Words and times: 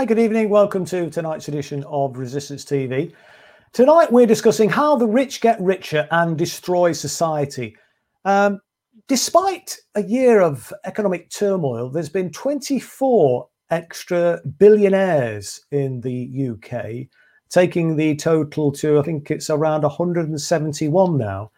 Hi, 0.00 0.06
good 0.06 0.18
evening. 0.18 0.48
Welcome 0.48 0.86
to 0.86 1.10
tonight's 1.10 1.48
edition 1.48 1.84
of 1.84 2.16
Resistance 2.16 2.64
TV. 2.64 3.12
Tonight 3.74 4.10
we're 4.10 4.24
discussing 4.24 4.70
how 4.70 4.96
the 4.96 5.06
rich 5.06 5.42
get 5.42 5.60
richer 5.60 6.08
and 6.10 6.38
destroy 6.38 6.92
society. 6.92 7.76
Um, 8.24 8.62
despite 9.08 9.76
a 9.96 10.02
year 10.02 10.40
of 10.40 10.72
economic 10.86 11.28
turmoil, 11.28 11.90
there's 11.90 12.08
been 12.08 12.30
24 12.30 13.46
extra 13.70 14.40
billionaires 14.56 15.66
in 15.70 16.00
the 16.00 16.48
UK, 16.48 17.10
taking 17.50 17.94
the 17.94 18.16
total 18.16 18.72
to, 18.72 18.98
I 18.98 19.02
think 19.02 19.30
it's 19.30 19.50
around 19.50 19.82
171 19.82 21.18
now. 21.18 21.50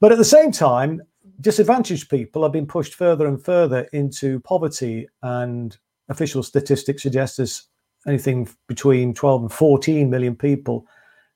But 0.00 0.12
at 0.12 0.18
the 0.18 0.24
same 0.26 0.52
time, 0.52 1.00
disadvantaged 1.40 2.10
people 2.10 2.42
have 2.42 2.52
been 2.52 2.66
pushed 2.66 2.92
further 2.92 3.26
and 3.26 3.42
further 3.42 3.88
into 3.94 4.40
poverty 4.40 5.08
and 5.22 5.74
official 6.10 6.42
statistics 6.42 7.02
suggest 7.02 7.38
there's 7.38 7.68
anything 8.06 8.48
between 8.66 9.14
12 9.14 9.42
and 9.42 9.52
14 9.52 10.08
million 10.10 10.36
people 10.36 10.86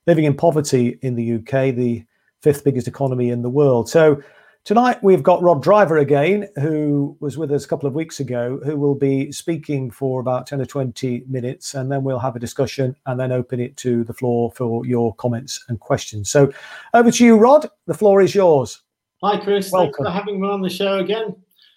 living 0.07 0.25
in 0.25 0.35
poverty 0.35 0.97
in 1.01 1.15
the 1.15 1.35
UK, 1.35 1.75
the 1.75 2.03
fifth 2.41 2.63
biggest 2.63 2.87
economy 2.87 3.29
in 3.29 3.41
the 3.41 3.49
world. 3.49 3.89
So 3.89 4.21
tonight 4.63 5.01
we've 5.03 5.21
got 5.21 5.41
Rod 5.43 5.61
Driver 5.61 5.97
again, 5.97 6.47
who 6.59 7.15
was 7.19 7.37
with 7.37 7.51
us 7.51 7.65
a 7.65 7.67
couple 7.67 7.87
of 7.87 7.93
weeks 7.93 8.19
ago, 8.19 8.59
who 8.65 8.77
will 8.77 8.95
be 8.95 9.31
speaking 9.31 9.91
for 9.91 10.19
about 10.19 10.47
10 10.47 10.61
or 10.61 10.65
20 10.65 11.25
minutes, 11.27 11.75
and 11.75 11.91
then 11.91 12.03
we'll 12.03 12.19
have 12.19 12.35
a 12.35 12.39
discussion 12.39 12.95
and 13.05 13.19
then 13.19 13.31
open 13.31 13.59
it 13.59 13.77
to 13.77 14.03
the 14.03 14.13
floor 14.13 14.51
for 14.51 14.85
your 14.85 15.13
comments 15.15 15.63
and 15.69 15.79
questions. 15.79 16.29
So 16.29 16.51
over 16.93 17.11
to 17.11 17.25
you, 17.25 17.37
Rod. 17.37 17.69
The 17.85 17.93
floor 17.93 18.21
is 18.21 18.33
yours. 18.33 18.81
Hi, 19.23 19.37
Chris. 19.37 19.71
Welcome. 19.71 20.05
Thanks 20.05 20.09
for 20.09 20.11
having 20.11 20.41
me 20.41 20.47
on 20.47 20.61
the 20.61 20.69
show 20.69 20.97
again. 20.97 21.35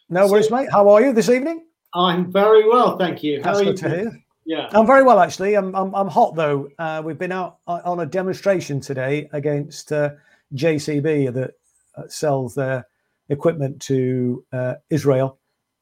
No 0.08 0.26
so, 0.26 0.32
worries, 0.32 0.50
mate. 0.50 0.68
How 0.70 0.88
are 0.88 1.02
you 1.02 1.12
this 1.12 1.28
evening? 1.28 1.66
I'm 1.94 2.32
very 2.32 2.66
well, 2.68 2.96
thank 2.96 3.22
you. 3.22 3.42
How 3.42 3.52
That's 3.52 3.64
good 3.64 3.82
you? 3.82 3.88
to 3.88 3.96
hear. 3.96 4.23
Yeah, 4.46 4.68
I'm 4.72 4.86
very 4.86 5.02
well 5.02 5.20
actually. 5.20 5.54
I'm 5.54 5.74
I'm, 5.74 5.94
I'm 5.94 6.08
hot 6.08 6.34
though. 6.34 6.68
Uh, 6.78 7.02
we've 7.04 7.18
been 7.18 7.32
out 7.32 7.58
on 7.66 8.00
a 8.00 8.06
demonstration 8.06 8.80
today 8.80 9.28
against 9.32 9.92
uh, 9.92 10.10
JCB 10.54 11.32
that 11.32 11.52
uh, 11.96 12.08
sells 12.08 12.54
their 12.54 12.86
equipment 13.28 13.80
to 13.82 14.44
uh, 14.52 14.74
Israel 14.90 15.38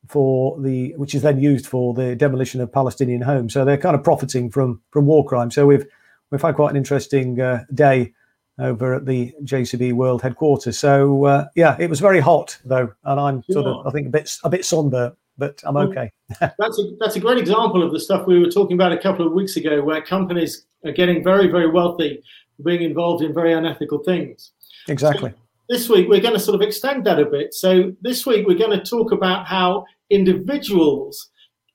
for 0.08 0.60
the 0.60 0.94
which 0.96 1.14
is 1.14 1.22
then 1.22 1.40
used 1.40 1.66
for 1.66 1.94
the 1.94 2.16
demolition 2.16 2.60
of 2.60 2.72
Palestinian 2.72 3.22
homes. 3.22 3.52
So 3.52 3.64
they're 3.64 3.76
kind 3.76 3.94
of 3.96 4.04
profiting 4.04 4.50
from 4.50 4.80
from 4.90 5.06
war 5.06 5.24
crime. 5.24 5.50
So 5.50 5.66
we've 5.66 5.86
we've 6.30 6.42
had 6.42 6.54
quite 6.54 6.70
an 6.70 6.76
interesting 6.76 7.40
uh, 7.40 7.64
day 7.74 8.12
over 8.58 8.94
at 8.94 9.06
the 9.06 9.32
JCB 9.44 9.92
World 9.94 10.22
headquarters. 10.22 10.78
So 10.78 11.24
uh, 11.24 11.46
yeah, 11.54 11.76
it 11.78 11.90
was 11.90 12.00
very 12.00 12.20
hot 12.20 12.58
though, 12.64 12.92
and 13.04 13.20
I'm 13.20 13.42
sort 13.50 13.66
of 13.66 13.86
I 13.86 13.90
think 13.90 14.06
a 14.08 14.10
bit 14.10 14.36
a 14.44 14.50
bit 14.50 14.64
sunburnt 14.64 15.14
but 15.38 15.60
I'm 15.64 15.76
okay. 15.76 16.10
that's 16.40 16.78
a 16.78 16.92
that's 17.00 17.16
a 17.16 17.20
great 17.20 17.38
example 17.38 17.82
of 17.82 17.92
the 17.92 18.00
stuff 18.00 18.26
we 18.26 18.38
were 18.38 18.50
talking 18.50 18.74
about 18.74 18.92
a 18.92 18.98
couple 18.98 19.26
of 19.26 19.32
weeks 19.32 19.56
ago, 19.56 19.82
where 19.82 20.02
companies 20.02 20.66
are 20.84 20.92
getting 20.92 21.22
very 21.22 21.48
very 21.48 21.70
wealthy, 21.70 22.22
being 22.64 22.82
involved 22.82 23.22
in 23.22 23.34
very 23.34 23.52
unethical 23.52 23.98
things. 24.04 24.52
Exactly. 24.88 25.30
So 25.30 25.36
this 25.68 25.88
week 25.88 26.08
we're 26.08 26.20
going 26.20 26.34
to 26.34 26.40
sort 26.40 26.54
of 26.54 26.62
extend 26.62 27.06
that 27.06 27.18
a 27.18 27.26
bit. 27.26 27.54
So 27.54 27.92
this 28.00 28.26
week 28.26 28.46
we're 28.46 28.58
going 28.58 28.78
to 28.78 28.84
talk 28.84 29.12
about 29.12 29.46
how 29.46 29.84
individuals 30.10 31.30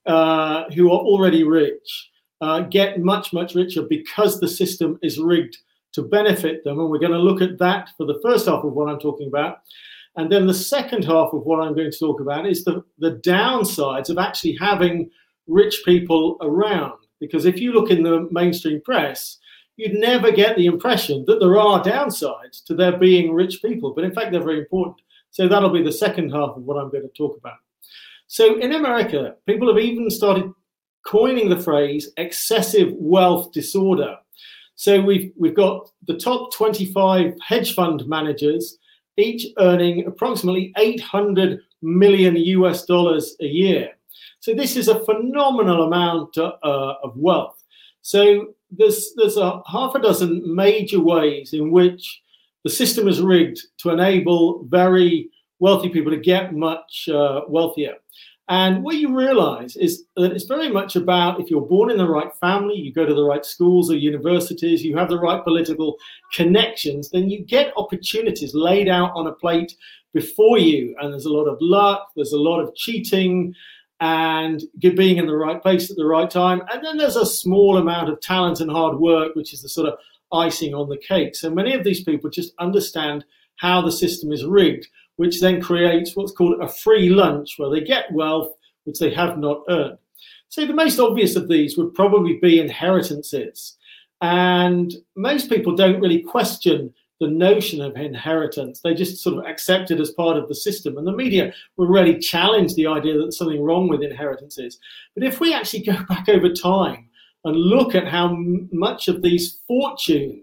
uh, 0.05 0.65
who 0.71 0.87
are 0.91 0.99
already 0.99 1.43
rich 1.43 2.09
uh, 2.41 2.61
get 2.61 2.99
much 2.99 3.33
much 3.33 3.55
richer 3.55 3.81
because 3.81 4.39
the 4.39 4.47
system 4.47 4.99
is 5.01 5.19
rigged 5.19 5.57
to 5.93 6.03
benefit 6.03 6.63
them, 6.63 6.79
and 6.79 6.89
we're 6.89 6.99
going 6.99 7.11
to 7.11 7.17
look 7.17 7.41
at 7.41 7.57
that 7.57 7.89
for 7.97 8.05
the 8.05 8.19
first 8.21 8.45
half 8.45 8.63
of 8.63 8.73
what 8.73 8.89
I'm 8.89 8.99
talking 8.99 9.27
about. 9.27 9.59
And 10.17 10.31
then 10.31 10.47
the 10.47 10.53
second 10.53 11.05
half 11.05 11.31
of 11.31 11.43
what 11.43 11.59
I'm 11.59 11.75
going 11.75 11.91
to 11.91 11.97
talk 11.97 12.19
about 12.19 12.47
is 12.47 12.63
the, 12.63 12.83
the 12.97 13.21
downsides 13.23 14.09
of 14.09 14.17
actually 14.17 14.57
having 14.59 15.11
rich 15.45 15.83
people 15.85 16.37
around. 16.41 16.97
Because 17.19 17.45
if 17.45 17.59
you 17.59 17.71
look 17.71 17.91
in 17.91 18.01
the 18.01 18.27
mainstream 18.31 18.81
press, 18.81 19.37
you'd 19.75 19.93
never 19.93 20.31
get 20.31 20.57
the 20.57 20.65
impression 20.65 21.23
that 21.27 21.39
there 21.39 21.59
are 21.59 21.83
downsides 21.83 22.63
to 22.65 22.73
there 22.73 22.97
being 22.97 23.31
rich 23.31 23.61
people. 23.61 23.93
But 23.93 24.05
in 24.05 24.13
fact, 24.13 24.31
they're 24.31 24.43
very 24.43 24.59
important. 24.59 24.97
So 25.29 25.47
that'll 25.47 25.69
be 25.69 25.83
the 25.83 25.91
second 25.91 26.31
half 26.31 26.57
of 26.57 26.63
what 26.63 26.77
I'm 26.77 26.89
going 26.89 27.03
to 27.03 27.09
talk 27.09 27.37
about. 27.37 27.57
So 28.25 28.59
in 28.59 28.73
America, 28.73 29.35
people 29.45 29.67
have 29.67 29.81
even 29.81 30.09
started 30.09 30.51
coining 31.05 31.47
the 31.47 31.59
phrase 31.59 32.09
excessive 32.17 32.89
wealth 32.93 33.51
disorder. 33.51 34.17
So 34.75 34.99
we've, 34.99 35.31
we've 35.37 35.55
got 35.55 35.89
the 36.07 36.17
top 36.17 36.51
25 36.53 37.35
hedge 37.47 37.75
fund 37.75 38.03
managers 38.07 38.77
each 39.17 39.47
earning 39.57 40.05
approximately 40.05 40.73
800 40.77 41.59
million 41.81 42.35
US 42.35 42.85
dollars 42.85 43.35
a 43.41 43.45
year. 43.45 43.91
So 44.39 44.53
this 44.53 44.77
is 44.77 44.87
a 44.87 45.03
phenomenal 45.05 45.83
amount 45.83 46.37
uh, 46.37 46.49
of 46.63 47.17
wealth. 47.17 47.63
So 48.01 48.53
there's 48.71 49.13
there's 49.15 49.37
a 49.37 49.61
half 49.67 49.95
a 49.95 50.01
dozen 50.01 50.43
major 50.55 50.99
ways 50.99 51.53
in 51.53 51.71
which 51.71 52.21
the 52.63 52.69
system 52.69 53.07
is 53.07 53.21
rigged 53.21 53.59
to 53.79 53.89
enable 53.89 54.63
very 54.65 55.29
wealthy 55.59 55.89
people 55.89 56.11
to 56.11 56.17
get 56.17 56.53
much 56.53 57.09
uh, 57.09 57.41
wealthier. 57.47 57.95
And 58.49 58.81
what 58.83 58.95
you 58.95 59.13
realize 59.13 59.75
is 59.75 60.05
that 60.15 60.31
it's 60.31 60.45
very 60.45 60.69
much 60.69 60.95
about 60.95 61.39
if 61.41 61.49
you're 61.51 61.61
born 61.61 61.91
in 61.91 61.97
the 61.97 62.07
right 62.07 62.33
family, 62.35 62.75
you 62.75 62.93
go 62.93 63.05
to 63.05 63.13
the 63.13 63.25
right 63.25 63.45
schools 63.45 63.91
or 63.91 63.97
universities, 63.97 64.83
you 64.83 64.95
have 64.95 65.09
the 65.09 65.19
right 65.19 65.43
political 65.43 65.97
connections, 66.33 67.09
then 67.09 67.29
you 67.29 67.43
get 67.43 67.73
opportunities 67.75 68.55
laid 68.55 68.87
out 68.87 69.11
on 69.15 69.27
a 69.27 69.33
plate 69.33 69.75
before 70.13 70.57
you. 70.57 70.95
And 70.99 71.11
there's 71.11 71.25
a 71.25 71.33
lot 71.33 71.45
of 71.45 71.57
luck, 71.59 72.07
there's 72.15 72.31
a 72.31 72.39
lot 72.39 72.61
of 72.61 72.73
cheating, 72.73 73.53
and 73.99 74.63
being 74.79 75.17
in 75.17 75.25
the 75.25 75.35
right 75.35 75.61
place 75.61 75.89
at 75.89 75.97
the 75.97 76.05
right 76.05 76.29
time. 76.29 76.61
And 76.71 76.85
then 76.85 76.97
there's 76.97 77.15
a 77.15 77.25
small 77.25 77.77
amount 77.77 78.09
of 78.09 78.21
talent 78.21 78.61
and 78.61 78.71
hard 78.71 78.97
work, 78.97 79.35
which 79.35 79.53
is 79.53 79.61
the 79.61 79.69
sort 79.69 79.89
of 79.89 79.99
icing 80.31 80.73
on 80.73 80.87
the 80.87 80.97
cake. 80.97 81.35
So 81.35 81.49
many 81.49 81.73
of 81.73 81.83
these 81.83 82.03
people 82.03 82.29
just 82.29 82.53
understand 82.59 83.25
how 83.57 83.81
the 83.81 83.91
system 83.91 84.31
is 84.31 84.45
rigged 84.45 84.87
which 85.17 85.41
then 85.41 85.61
creates 85.61 86.15
what's 86.15 86.31
called 86.31 86.61
a 86.61 86.67
free 86.67 87.09
lunch, 87.09 87.55
where 87.57 87.69
they 87.69 87.81
get 87.81 88.11
wealth 88.11 88.53
which 88.87 88.99
they 88.99 89.13
have 89.13 89.37
not 89.37 89.63
earned. 89.69 89.97
So 90.47 90.65
the 90.65 90.73
most 90.73 90.97
obvious 90.97 91.35
of 91.35 91.49
these 91.49 91.77
would 91.77 91.93
probably 91.93 92.39
be 92.41 92.59
inheritances. 92.59 93.77
And 94.21 94.93
most 95.15 95.49
people 95.49 95.75
don't 95.75 95.99
really 95.99 96.23
question 96.23 96.93
the 97.19 97.27
notion 97.27 97.81
of 97.81 97.95
inheritance. 97.97 98.79
They 98.79 98.93
just 98.93 99.21
sort 99.21 99.37
of 99.37 99.45
accept 99.45 99.91
it 99.91 99.99
as 99.99 100.11
part 100.11 100.37
of 100.37 100.47
the 100.47 100.55
system. 100.55 100.97
And 100.97 101.05
the 101.05 101.11
media 101.11 101.53
will 101.75 101.87
really 101.87 102.17
challenge 102.17 102.75
the 102.75 102.87
idea 102.87 103.17
that 103.17 103.33
something 103.33 103.61
wrong 103.61 103.89
with 103.89 104.01
inheritances. 104.01 104.79
But 105.15 105.23
if 105.23 105.39
we 105.39 105.53
actually 105.53 105.83
go 105.83 105.97
back 106.09 106.29
over 106.29 106.49
time 106.53 107.09
and 107.43 107.55
look 107.55 107.93
at 107.93 108.07
how 108.07 108.35
much 108.71 109.07
of 109.07 109.21
these 109.21 109.59
fortunes 109.67 110.41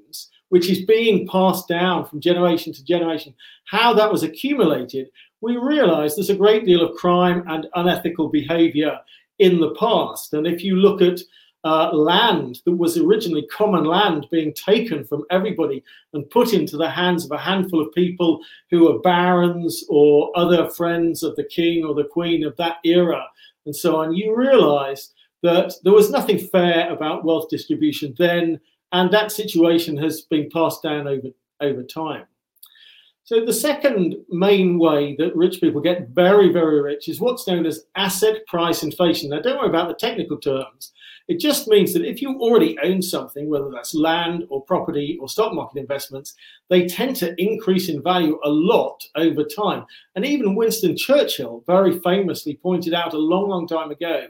which 0.54 0.70
is 0.70 0.84
being 0.84 1.26
passed 1.26 1.66
down 1.66 2.06
from 2.06 2.20
generation 2.20 2.72
to 2.72 2.84
generation, 2.84 3.34
how 3.64 3.92
that 3.92 4.12
was 4.12 4.22
accumulated, 4.22 5.10
we 5.40 5.56
realize 5.56 6.14
there's 6.14 6.30
a 6.30 6.36
great 6.36 6.64
deal 6.64 6.80
of 6.80 6.94
crime 6.94 7.42
and 7.48 7.66
unethical 7.74 8.28
behavior 8.28 8.96
in 9.40 9.58
the 9.58 9.74
past. 9.74 10.32
And 10.32 10.46
if 10.46 10.62
you 10.62 10.76
look 10.76 11.02
at 11.02 11.18
uh, 11.64 11.90
land 11.92 12.60
that 12.66 12.76
was 12.76 12.96
originally 12.96 13.44
common 13.48 13.82
land 13.82 14.28
being 14.30 14.54
taken 14.54 15.02
from 15.02 15.24
everybody 15.28 15.82
and 16.12 16.30
put 16.30 16.52
into 16.52 16.76
the 16.76 16.88
hands 16.88 17.24
of 17.24 17.32
a 17.32 17.38
handful 17.50 17.80
of 17.80 17.92
people 17.92 18.38
who 18.70 18.84
were 18.84 19.00
barons 19.00 19.82
or 19.88 20.30
other 20.36 20.70
friends 20.70 21.24
of 21.24 21.34
the 21.34 21.42
king 21.42 21.84
or 21.84 21.94
the 21.94 22.04
queen 22.04 22.44
of 22.44 22.56
that 22.58 22.76
era, 22.84 23.26
and 23.66 23.74
so 23.74 23.96
on, 23.96 24.14
you 24.14 24.36
realize 24.36 25.14
that 25.42 25.72
there 25.82 25.92
was 25.92 26.10
nothing 26.10 26.38
fair 26.38 26.92
about 26.92 27.24
wealth 27.24 27.48
distribution 27.50 28.14
then 28.18 28.60
and 28.94 29.10
that 29.10 29.32
situation 29.32 29.96
has 29.96 30.22
been 30.22 30.48
passed 30.50 30.82
down 30.82 31.08
over, 31.08 31.28
over 31.60 31.82
time. 31.82 32.26
So 33.24 33.44
the 33.44 33.52
second 33.52 34.16
main 34.30 34.78
way 34.78 35.16
that 35.18 35.34
rich 35.34 35.60
people 35.60 35.80
get 35.80 36.10
very, 36.10 36.52
very 36.52 36.80
rich 36.80 37.08
is 37.08 37.20
what's 37.20 37.48
known 37.48 37.66
as 37.66 37.86
asset 37.96 38.46
price 38.46 38.84
inflation. 38.84 39.30
Now, 39.30 39.40
don't 39.40 39.58
worry 39.58 39.68
about 39.68 39.88
the 39.88 39.94
technical 39.94 40.36
terms. 40.36 40.92
It 41.26 41.40
just 41.40 41.66
means 41.66 41.92
that 41.94 42.04
if 42.04 42.22
you 42.22 42.38
already 42.38 42.78
own 42.84 43.02
something, 43.02 43.48
whether 43.48 43.68
that's 43.70 43.94
land 43.96 44.44
or 44.48 44.62
property 44.62 45.18
or 45.20 45.28
stock 45.28 45.54
market 45.54 45.80
investments, 45.80 46.34
they 46.68 46.86
tend 46.86 47.16
to 47.16 47.34
increase 47.42 47.88
in 47.88 48.00
value 48.00 48.38
a 48.44 48.48
lot 48.48 49.02
over 49.16 49.42
time. 49.42 49.86
And 50.14 50.24
even 50.24 50.54
Winston 50.54 50.96
Churchill 50.96 51.64
very 51.66 51.98
famously 51.98 52.60
pointed 52.62 52.94
out 52.94 53.14
a 53.14 53.18
long, 53.18 53.48
long 53.48 53.66
time 53.66 53.90
ago 53.90 54.28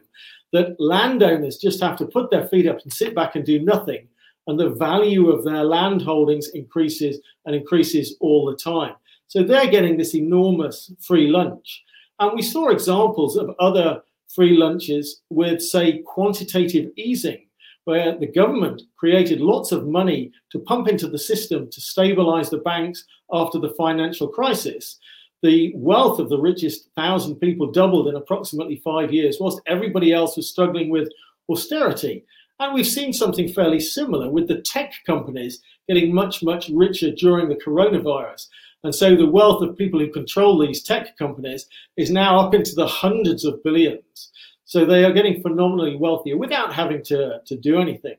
that 0.52 0.80
landowners 0.80 1.58
just 1.58 1.82
have 1.82 1.98
to 1.98 2.06
put 2.06 2.30
their 2.30 2.46
feet 2.46 2.66
up 2.66 2.80
and 2.80 2.92
sit 2.92 3.14
back 3.14 3.34
and 3.34 3.44
do 3.44 3.60
nothing 3.60 4.08
and 4.46 4.58
the 4.58 4.70
value 4.70 5.30
of 5.30 5.44
their 5.44 5.64
land 5.64 6.02
holdings 6.02 6.48
increases 6.50 7.20
and 7.46 7.54
increases 7.54 8.16
all 8.20 8.46
the 8.46 8.56
time. 8.56 8.94
So 9.26 9.42
they're 9.42 9.70
getting 9.70 9.96
this 9.96 10.14
enormous 10.14 10.92
free 11.00 11.28
lunch. 11.28 11.82
And 12.20 12.32
we 12.34 12.42
saw 12.42 12.68
examples 12.68 13.36
of 13.36 13.54
other 13.58 14.02
free 14.28 14.56
lunches 14.56 15.22
with, 15.30 15.60
say, 15.62 15.98
quantitative 15.98 16.90
easing, 16.96 17.46
where 17.84 18.16
the 18.18 18.26
government 18.26 18.82
created 18.96 19.40
lots 19.40 19.72
of 19.72 19.86
money 19.86 20.30
to 20.50 20.58
pump 20.58 20.88
into 20.88 21.08
the 21.08 21.18
system 21.18 21.70
to 21.70 21.80
stabilize 21.80 22.50
the 22.50 22.58
banks 22.58 23.04
after 23.32 23.58
the 23.58 23.74
financial 23.76 24.28
crisis. 24.28 24.98
The 25.42 25.72
wealth 25.74 26.18
of 26.20 26.30
the 26.30 26.40
richest 26.40 26.88
thousand 26.96 27.36
people 27.36 27.70
doubled 27.70 28.08
in 28.08 28.16
approximately 28.16 28.76
five 28.76 29.12
years, 29.12 29.38
whilst 29.40 29.60
everybody 29.66 30.12
else 30.12 30.36
was 30.36 30.48
struggling 30.48 30.90
with 30.90 31.10
austerity. 31.50 32.24
And 32.58 32.72
we've 32.72 32.86
seen 32.86 33.12
something 33.12 33.48
fairly 33.48 33.80
similar 33.80 34.30
with 34.30 34.48
the 34.48 34.60
tech 34.60 34.92
companies 35.06 35.60
getting 35.88 36.14
much, 36.14 36.42
much 36.42 36.68
richer 36.68 37.10
during 37.10 37.48
the 37.48 37.56
coronavirus. 37.56 38.46
And 38.84 38.94
so 38.94 39.16
the 39.16 39.26
wealth 39.26 39.62
of 39.62 39.76
people 39.76 39.98
who 39.98 40.10
control 40.10 40.58
these 40.58 40.82
tech 40.82 41.16
companies 41.16 41.66
is 41.96 42.10
now 42.10 42.38
up 42.38 42.54
into 42.54 42.74
the 42.74 42.86
hundreds 42.86 43.44
of 43.44 43.62
billions. 43.62 44.30
So 44.66 44.84
they 44.84 45.04
are 45.04 45.12
getting 45.12 45.42
phenomenally 45.42 45.96
wealthier 45.96 46.36
without 46.36 46.72
having 46.72 47.02
to, 47.04 47.40
to 47.44 47.56
do 47.56 47.78
anything. 47.80 48.16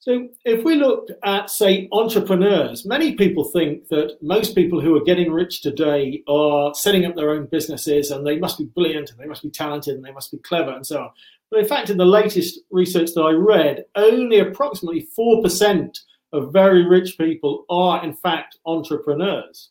So 0.00 0.28
if 0.46 0.64
we 0.64 0.76
look 0.76 1.08
at, 1.22 1.50
say, 1.50 1.86
entrepreneurs, 1.92 2.86
many 2.86 3.16
people 3.16 3.44
think 3.44 3.88
that 3.88 4.16
most 4.22 4.54
people 4.54 4.80
who 4.80 4.96
are 4.96 5.04
getting 5.04 5.30
rich 5.30 5.60
today 5.60 6.22
are 6.26 6.72
setting 6.74 7.04
up 7.04 7.16
their 7.16 7.30
own 7.30 7.46
businesses 7.46 8.10
and 8.10 8.26
they 8.26 8.38
must 8.38 8.56
be 8.56 8.64
brilliant 8.64 9.10
and 9.10 9.18
they 9.18 9.26
must 9.26 9.42
be 9.42 9.50
talented 9.50 9.96
and 9.96 10.04
they 10.04 10.12
must 10.12 10.32
be 10.32 10.38
clever 10.38 10.70
and 10.70 10.86
so 10.86 11.02
on. 11.02 11.10
But 11.50 11.60
in 11.60 11.66
fact, 11.66 11.90
in 11.90 11.96
the 11.96 12.04
latest 12.04 12.60
research 12.70 13.10
that 13.14 13.22
I 13.22 13.32
read, 13.32 13.84
only 13.96 14.38
approximately 14.38 15.08
4% 15.18 15.98
of 16.32 16.52
very 16.52 16.86
rich 16.86 17.18
people 17.18 17.64
are 17.68 18.04
in 18.04 18.14
fact 18.14 18.58
entrepreneurs. 18.66 19.70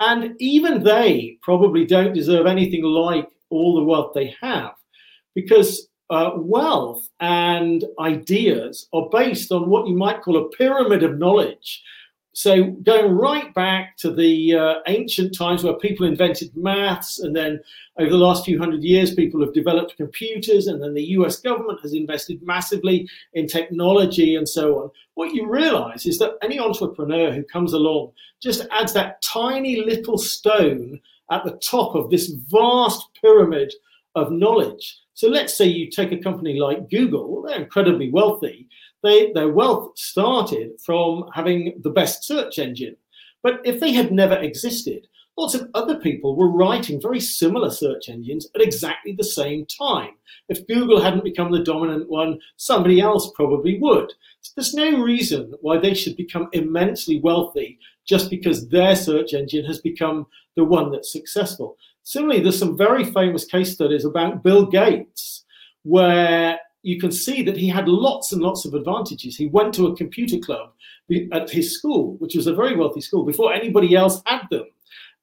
And 0.00 0.34
even 0.40 0.82
they 0.82 1.38
probably 1.42 1.86
don't 1.86 2.14
deserve 2.14 2.46
anything 2.46 2.82
like 2.84 3.28
all 3.50 3.76
the 3.76 3.84
wealth 3.84 4.12
they 4.14 4.34
have 4.40 4.74
because 5.34 5.88
uh, 6.10 6.32
wealth 6.36 7.08
and 7.20 7.84
ideas 7.98 8.88
are 8.92 9.08
based 9.10 9.50
on 9.52 9.68
what 9.68 9.86
you 9.86 9.94
might 9.94 10.20
call 10.22 10.36
a 10.36 10.48
pyramid 10.50 11.02
of 11.02 11.18
knowledge. 11.18 11.82
So, 12.34 12.70
going 12.82 13.12
right 13.12 13.52
back 13.52 13.98
to 13.98 14.10
the 14.10 14.54
uh, 14.56 14.74
ancient 14.86 15.36
times 15.36 15.62
where 15.62 15.74
people 15.74 16.06
invented 16.06 16.56
maths, 16.56 17.18
and 17.18 17.36
then 17.36 17.60
over 17.98 18.08
the 18.08 18.16
last 18.16 18.46
few 18.46 18.58
hundred 18.58 18.82
years, 18.82 19.14
people 19.14 19.40
have 19.42 19.52
developed 19.52 19.98
computers, 19.98 20.66
and 20.66 20.82
then 20.82 20.94
the 20.94 21.10
US 21.18 21.38
government 21.40 21.80
has 21.82 21.92
invested 21.92 22.42
massively 22.42 23.06
in 23.34 23.46
technology 23.46 24.34
and 24.34 24.48
so 24.48 24.78
on. 24.78 24.90
What 25.14 25.34
you 25.34 25.46
realize 25.46 26.06
is 26.06 26.18
that 26.20 26.38
any 26.42 26.58
entrepreneur 26.58 27.32
who 27.32 27.44
comes 27.44 27.74
along 27.74 28.12
just 28.42 28.66
adds 28.70 28.94
that 28.94 29.20
tiny 29.20 29.76
little 29.84 30.16
stone 30.16 31.00
at 31.30 31.44
the 31.44 31.58
top 31.58 31.94
of 31.94 32.08
this 32.08 32.28
vast 32.48 33.08
pyramid 33.20 33.74
of 34.14 34.32
knowledge. 34.32 34.98
So 35.14 35.28
let's 35.28 35.56
say 35.56 35.66
you 35.66 35.90
take 35.90 36.12
a 36.12 36.18
company 36.18 36.58
like 36.58 36.88
Google, 36.88 37.42
they're 37.42 37.60
incredibly 37.60 38.10
wealthy. 38.10 38.68
They, 39.02 39.32
their 39.32 39.48
wealth 39.48 39.98
started 39.98 40.80
from 40.84 41.24
having 41.34 41.80
the 41.82 41.90
best 41.90 42.24
search 42.24 42.58
engine. 42.58 42.96
But 43.42 43.60
if 43.64 43.80
they 43.80 43.92
had 43.92 44.12
never 44.12 44.36
existed, 44.36 45.08
lots 45.36 45.54
of 45.54 45.68
other 45.74 45.98
people 45.98 46.36
were 46.36 46.50
writing 46.50 47.00
very 47.00 47.20
similar 47.20 47.70
search 47.70 48.08
engines 48.08 48.46
at 48.54 48.60
exactly 48.60 49.12
the 49.12 49.24
same 49.24 49.66
time. 49.66 50.10
If 50.48 50.66
Google 50.66 51.00
hadn't 51.00 51.24
become 51.24 51.50
the 51.50 51.64
dominant 51.64 52.08
one, 52.08 52.38
somebody 52.56 53.00
else 53.00 53.30
probably 53.34 53.78
would. 53.80 54.12
So 54.42 54.52
there's 54.56 54.74
no 54.74 55.02
reason 55.02 55.54
why 55.60 55.78
they 55.78 55.94
should 55.94 56.16
become 56.16 56.48
immensely 56.52 57.20
wealthy 57.20 57.78
just 58.06 58.30
because 58.30 58.68
their 58.68 58.94
search 58.94 59.32
engine 59.34 59.64
has 59.64 59.80
become 59.80 60.26
the 60.56 60.64
one 60.64 60.90
that's 60.90 61.12
successful. 61.12 61.76
Similarly, 62.04 62.42
there's 62.42 62.58
some 62.58 62.76
very 62.76 63.04
famous 63.04 63.44
case 63.44 63.72
studies 63.72 64.04
about 64.04 64.42
Bill 64.42 64.66
Gates, 64.66 65.44
where 65.84 66.58
you 66.82 67.00
can 67.00 67.12
see 67.12 67.42
that 67.42 67.56
he 67.56 67.68
had 67.68 67.88
lots 67.88 68.32
and 68.32 68.42
lots 68.42 68.64
of 68.64 68.74
advantages. 68.74 69.36
He 69.36 69.46
went 69.46 69.72
to 69.74 69.86
a 69.86 69.96
computer 69.96 70.38
club 70.38 70.72
at 71.32 71.50
his 71.50 71.76
school, 71.76 72.16
which 72.18 72.34
was 72.34 72.46
a 72.46 72.54
very 72.54 72.76
wealthy 72.76 73.00
school, 73.00 73.24
before 73.24 73.52
anybody 73.52 73.94
else 73.94 74.22
had 74.26 74.42
them. 74.50 74.64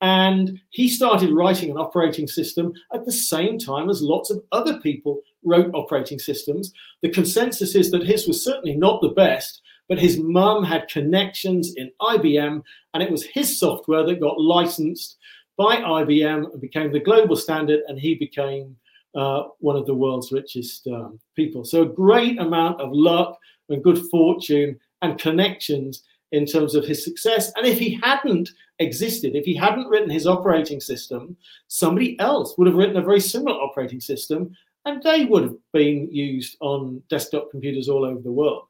And 0.02 0.62
he 0.70 0.88
started 0.88 1.34
writing 1.34 1.70
an 1.70 1.78
operating 1.78 2.28
system 2.28 2.72
at 2.94 3.04
the 3.04 3.12
same 3.12 3.58
time 3.58 3.90
as 3.90 4.02
lots 4.02 4.30
of 4.30 4.42
other 4.54 4.80
people 4.80 5.22
wrote 5.44 5.72
operating 5.74 6.20
systems. 6.20 6.72
The 7.02 7.10
consensus 7.10 7.76
is 7.76 7.92
that 7.92 8.06
his 8.06 8.26
was 8.26 8.44
certainly 8.44 8.78
not 8.78 9.02
the 9.02 9.10
best, 9.10 9.62
but 9.90 10.00
his 10.00 10.18
mum 10.18 10.64
had 10.64 10.88
connections 10.88 11.74
in 11.76 11.92
IBM, 12.02 12.62
and 12.94 13.04
it 13.04 13.12
was 13.12 13.26
his 13.26 13.60
software 13.60 14.06
that 14.06 14.22
got 14.22 14.40
licensed 14.40 15.18
by 15.58 15.78
IBM 15.78 16.54
and 16.54 16.62
became 16.62 16.94
the 16.94 17.02
global 17.02 17.36
standard, 17.36 17.82
and 17.88 18.00
he 18.00 18.16
became 18.16 18.78
uh, 19.16 19.44
one 19.60 19.76
of 19.76 19.86
the 19.86 19.94
world's 19.94 20.32
richest 20.32 20.88
um, 20.88 21.20
people. 21.36 21.66
So, 21.66 21.84
a 21.84 21.88
great 21.88 22.40
amount 22.40 22.80
of 22.82 22.92
luck 22.92 23.38
and 23.70 23.84
good 23.84 24.06
fortune 24.10 24.80
and 25.02 25.20
connections 25.20 26.04
in 26.32 26.46
terms 26.46 26.76
of 26.76 26.86
his 26.86 27.04
success. 27.04 27.52
And 27.56 27.66
if 27.66 27.80
he 27.80 28.00
hadn't 28.04 28.50
existed, 28.80 29.36
if 29.36 29.46
he 29.46 29.56
hadn't 29.56 29.88
written 29.88 30.10
his 30.10 30.28
operating 30.28 30.80
system, 30.80 31.36
somebody 31.68 32.20
else 32.20 32.56
would 32.58 32.68
have 32.68 32.76
written 32.76 32.98
a 32.98 33.02
very 33.02 33.20
similar 33.20 33.58
operating 33.58 34.00
system, 34.00 34.56
and 34.86 35.02
they 35.04 35.26
would 35.26 35.44
have 35.44 35.56
been 35.74 36.08
used 36.12 36.58
on 36.62 37.02
desktop 37.10 37.52
computers 37.52 37.90
all 37.90 38.06
over 38.06 38.22
the 38.22 38.32
world. 38.32 38.66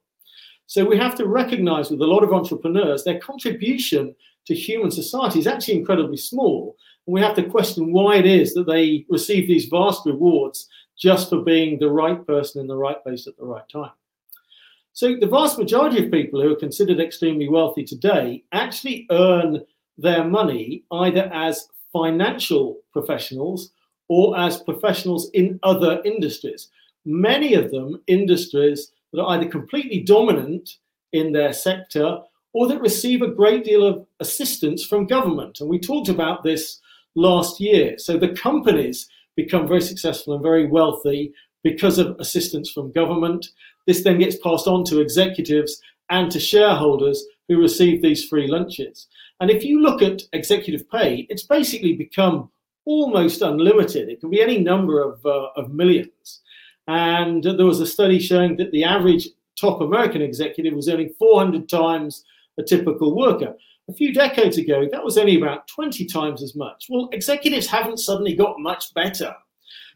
So 0.68 0.86
we 0.86 0.98
have 0.98 1.16
to 1.16 1.28
recognize 1.28 1.90
with 1.90 2.02
a 2.02 2.08
lot 2.08 2.24
of 2.24 2.32
entrepreneurs, 2.32 3.04
their 3.04 3.20
contribution 3.20 4.16
to 4.46 4.56
human 4.56 4.92
society 4.92 5.40
is 5.40 5.48
actually 5.48 5.78
incredibly 5.78 6.18
small. 6.18 6.76
We 7.10 7.22
have 7.22 7.36
to 7.36 7.44
question 7.44 7.92
why 7.92 8.18
it 8.18 8.28
is 8.28 8.54
that 8.54 8.68
they 8.68 9.06
receive 9.10 9.48
these 9.48 9.66
vast 9.66 10.06
rewards 10.06 10.68
just 10.96 11.30
for 11.30 11.42
being 11.42 11.80
the 11.80 11.90
right 11.90 12.26
person 12.28 12.62
in 12.62 12.68
the 12.68 12.78
right 12.78 13.02
place 13.02 13.26
at 13.26 13.36
the 13.36 13.46
right 13.46 13.68
time. 13.68 13.92
So 14.94 15.16
the 15.20 15.26
vast 15.28 15.58
majority 15.58 16.06
of 16.06 16.12
people 16.12 16.40
who 16.40 16.52
are 16.52 16.60
considered 16.60 17.00
extremely 17.00 17.50
wealthy 17.50 17.84
today 17.84 18.44
actually 18.52 19.08
earn 19.10 19.64
their 19.98 20.24
money 20.24 20.84
either 20.92 21.32
as 21.34 21.70
financial 21.92 22.78
professionals 22.94 23.72
or 24.08 24.38
as 24.38 24.62
professionals 24.62 25.32
in 25.32 25.60
other 25.64 26.02
industries. 26.06 26.70
Many 27.06 27.56
of 27.56 27.72
them 27.72 28.02
industries 28.06 28.92
that 29.14 29.22
are 29.22 29.36
either 29.36 29.50
completely 29.50 30.02
dominant 30.02 30.78
in 31.14 31.32
their 31.32 31.54
sector 31.54 32.20
or 32.54 32.68
that 32.68 32.82
receive 32.82 33.24
a 33.24 33.28
great 33.28 33.64
deal 33.64 33.84
of 33.84 34.06
assistance 34.20 34.86
from 34.86 35.08
government. 35.08 35.60
And 35.60 35.70
we 35.70 35.80
talked 35.80 36.10
about 36.10 36.44
this 36.44 36.80
last 37.16 37.60
year. 37.60 37.98
So 37.98 38.18
the 38.18 38.30
companies 38.30 39.10
become 39.36 39.68
very 39.68 39.82
successful 39.82 40.34
and 40.34 40.44
very 40.44 40.68
wealthy 40.68 41.34
because 41.64 41.98
of 41.98 42.16
assistance 42.20 42.72
from 42.72 42.92
government. 42.92 43.48
This 43.88 44.04
then 44.04 44.20
gets 44.20 44.38
passed 44.38 44.68
on 44.68 44.84
to 44.86 45.02
executives 45.02 45.82
and 46.10 46.32
to 46.32 46.40
shareholders 46.40 47.24
who 47.48 47.60
receive 47.60 48.02
these 48.02 48.26
free 48.26 48.48
lunches. 48.48 49.08
And 49.40 49.50
if 49.50 49.64
you 49.64 49.82
look 49.82 50.02
at 50.02 50.24
executive 50.34 50.90
pay, 50.90 51.28
it's 51.30 51.44
basically 51.44 51.94
become 51.94 52.50
almost 52.86 53.42
unlimited. 53.42 54.10
It 54.10 54.20
can 54.20 54.30
be 54.30 54.42
any 54.42 54.58
number 54.58 55.02
of, 55.02 55.26
uh, 55.26 55.50
of 55.56 55.72
millions. 55.72 56.42
And 56.88 57.44
there 57.44 57.66
was 57.66 57.80
a 57.80 57.86
study 57.86 58.20
showing 58.20 58.58
that 58.58 58.72
the 58.72 58.84
average 58.84 59.30
top 59.60 59.82
American 59.82 60.22
executive 60.22 60.74
was 60.74 60.90
earning 60.90 61.14
400 61.20 61.70
times 61.70 62.24
a 62.58 62.64
typical 62.64 63.16
worker. 63.16 63.56
A 63.90 63.94
few 63.94 64.14
decades 64.14 64.60
ago, 64.60 64.88
that 64.92 65.04
was 65.04 65.18
only 65.18 65.38
about 65.38 65.68
20 65.68 66.06
times 66.06 66.44
as 66.44 66.56
much. 66.56 66.86
Well, 66.90 67.10
executives 67.12 67.66
haven't 67.66 67.98
suddenly 67.98 68.36
got 68.36 68.60
much 68.60 68.94
better. 68.94 69.36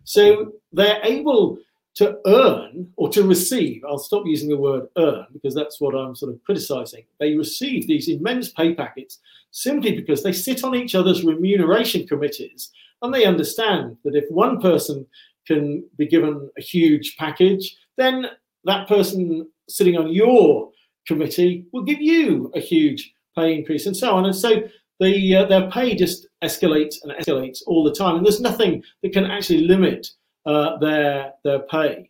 So 0.04 0.54
they're 0.72 1.00
able 1.04 1.60
to 1.96 2.18
earn 2.26 2.92
or 2.98 3.10
to 3.10 3.24
receive, 3.24 3.84
I'll 3.88 4.00
stop 4.00 4.26
using 4.26 4.50
the 4.50 4.58
word 4.58 4.88
earn 4.98 5.28
because 5.32 5.54
that's 5.54 5.80
what 5.80 5.94
I'm 5.94 6.16
sort 6.16 6.34
of 6.34 6.44
criticizing. 6.44 7.04
They 7.20 7.36
receive 7.36 7.88
these 7.88 8.10
immense 8.10 8.50
pay 8.50 8.74
packets 8.74 9.20
simply 9.52 9.96
because 9.96 10.24
they 10.24 10.34
sit 10.34 10.64
on 10.64 10.74
each 10.74 10.96
other's 10.96 11.24
remuneration 11.24 12.08
committees 12.08 12.72
and 13.04 13.14
they 13.14 13.26
understand 13.26 13.98
that 14.04 14.16
if 14.16 14.26
one 14.32 14.60
person 14.60 15.06
can 15.46 15.84
be 15.98 16.08
given 16.08 16.50
a 16.58 16.62
huge 16.62 17.16
package, 17.18 17.78
then 17.98 18.26
that 18.66 18.88
person 18.88 19.48
sitting 19.70 19.98
on 19.98 20.12
your 20.12 20.72
committee 21.06 21.68
will 21.72 21.84
give 21.84 22.02
you 22.02 22.52
a 22.56 22.60
huge 22.60 23.14
pay 23.36 23.56
increase 23.56 23.86
and 23.86 23.96
so 23.96 24.14
on. 24.16 24.26
And 24.26 24.36
so 24.36 24.64
the, 25.00 25.36
uh, 25.36 25.46
their 25.46 25.70
pay 25.70 25.96
just 25.96 26.28
escalates 26.44 26.96
and 27.04 27.12
escalates 27.12 27.60
all 27.66 27.84
the 27.84 27.94
time. 27.94 28.18
And 28.18 28.26
there's 28.26 28.42
nothing 28.42 28.84
that 29.02 29.14
can 29.14 29.26
actually 29.26 29.68
limit 29.68 30.08
uh, 30.46 30.78
their, 30.78 31.34
their 31.44 31.60
pay. 31.60 32.10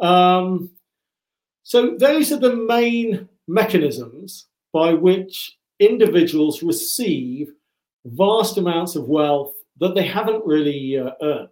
Um, 0.00 0.70
so 1.62 1.96
those 1.98 2.32
are 2.32 2.38
the 2.38 2.56
main 2.56 3.28
mechanisms 3.46 4.46
by 4.72 4.94
which 4.94 5.56
individuals 5.80 6.62
receive 6.62 7.52
vast 8.04 8.58
amounts 8.58 8.96
of 8.96 9.08
wealth 9.08 9.54
that 9.80 9.94
they 9.94 10.06
haven't 10.06 10.44
really 10.44 10.98
uh, 10.98 11.10
earned. 11.22 11.48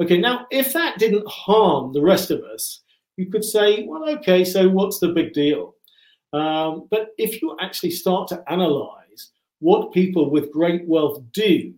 Okay, 0.00 0.18
now 0.18 0.46
if 0.50 0.72
that 0.72 0.98
didn't 0.98 1.28
harm 1.28 1.92
the 1.92 2.02
rest 2.02 2.30
of 2.30 2.42
us, 2.42 2.82
you 3.16 3.30
could 3.30 3.44
say, 3.44 3.84
well, 3.86 4.08
okay, 4.08 4.44
so 4.44 4.68
what's 4.68 4.98
the 4.98 5.08
big 5.08 5.32
deal? 5.32 5.74
Um, 6.32 6.86
but 6.90 7.08
if 7.18 7.42
you 7.42 7.56
actually 7.60 7.90
start 7.90 8.28
to 8.28 8.42
analyze 8.48 9.30
what 9.58 9.92
people 9.92 10.30
with 10.30 10.52
great 10.52 10.86
wealth 10.86 11.22
do, 11.32 11.42
you 11.42 11.74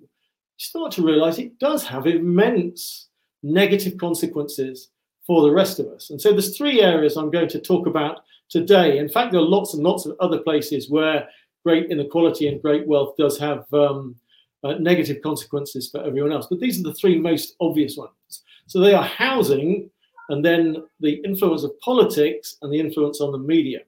start 0.58 0.92
to 0.92 1.02
realize 1.02 1.38
it 1.38 1.58
does 1.58 1.84
have 1.84 2.06
immense 2.06 3.08
negative 3.42 3.96
consequences 3.98 4.90
for 5.26 5.42
the 5.42 5.50
rest 5.50 5.78
of 5.78 5.86
us. 5.86 6.10
And 6.10 6.20
so 6.20 6.32
there's 6.32 6.56
three 6.56 6.80
areas 6.80 7.16
I'm 7.16 7.30
going 7.30 7.48
to 7.48 7.60
talk 7.60 7.86
about 7.86 8.20
today. 8.48 8.98
In 8.98 9.08
fact, 9.08 9.32
there 9.32 9.40
are 9.40 9.44
lots 9.44 9.74
and 9.74 9.82
lots 9.82 10.04
of 10.06 10.16
other 10.20 10.38
places 10.38 10.90
where 10.90 11.28
great 11.64 11.90
inequality 11.90 12.48
and 12.48 12.60
great 12.60 12.86
wealth 12.86 13.14
does 13.16 13.38
have 13.38 13.64
um, 13.72 14.16
uh, 14.64 14.74
negative 14.74 15.22
consequences 15.22 15.90
for 15.90 16.02
everyone 16.04 16.32
else. 16.32 16.46
But 16.48 16.60
these 16.60 16.78
are 16.78 16.84
the 16.84 16.94
three 16.94 17.18
most 17.18 17.56
obvious 17.60 17.96
ones. 17.96 18.42
So 18.66 18.80
they 18.80 18.94
are 18.94 19.04
housing, 19.04 19.90
and 20.28 20.44
then 20.44 20.84
the 21.00 21.20
influence 21.24 21.64
of 21.64 21.78
politics 21.80 22.56
and 22.62 22.72
the 22.72 22.80
influence 22.80 23.20
on 23.20 23.32
the 23.32 23.38
media. 23.38 23.80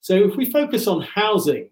So 0.00 0.14
if 0.14 0.36
we 0.36 0.50
focus 0.50 0.86
on 0.86 1.02
housing, 1.02 1.70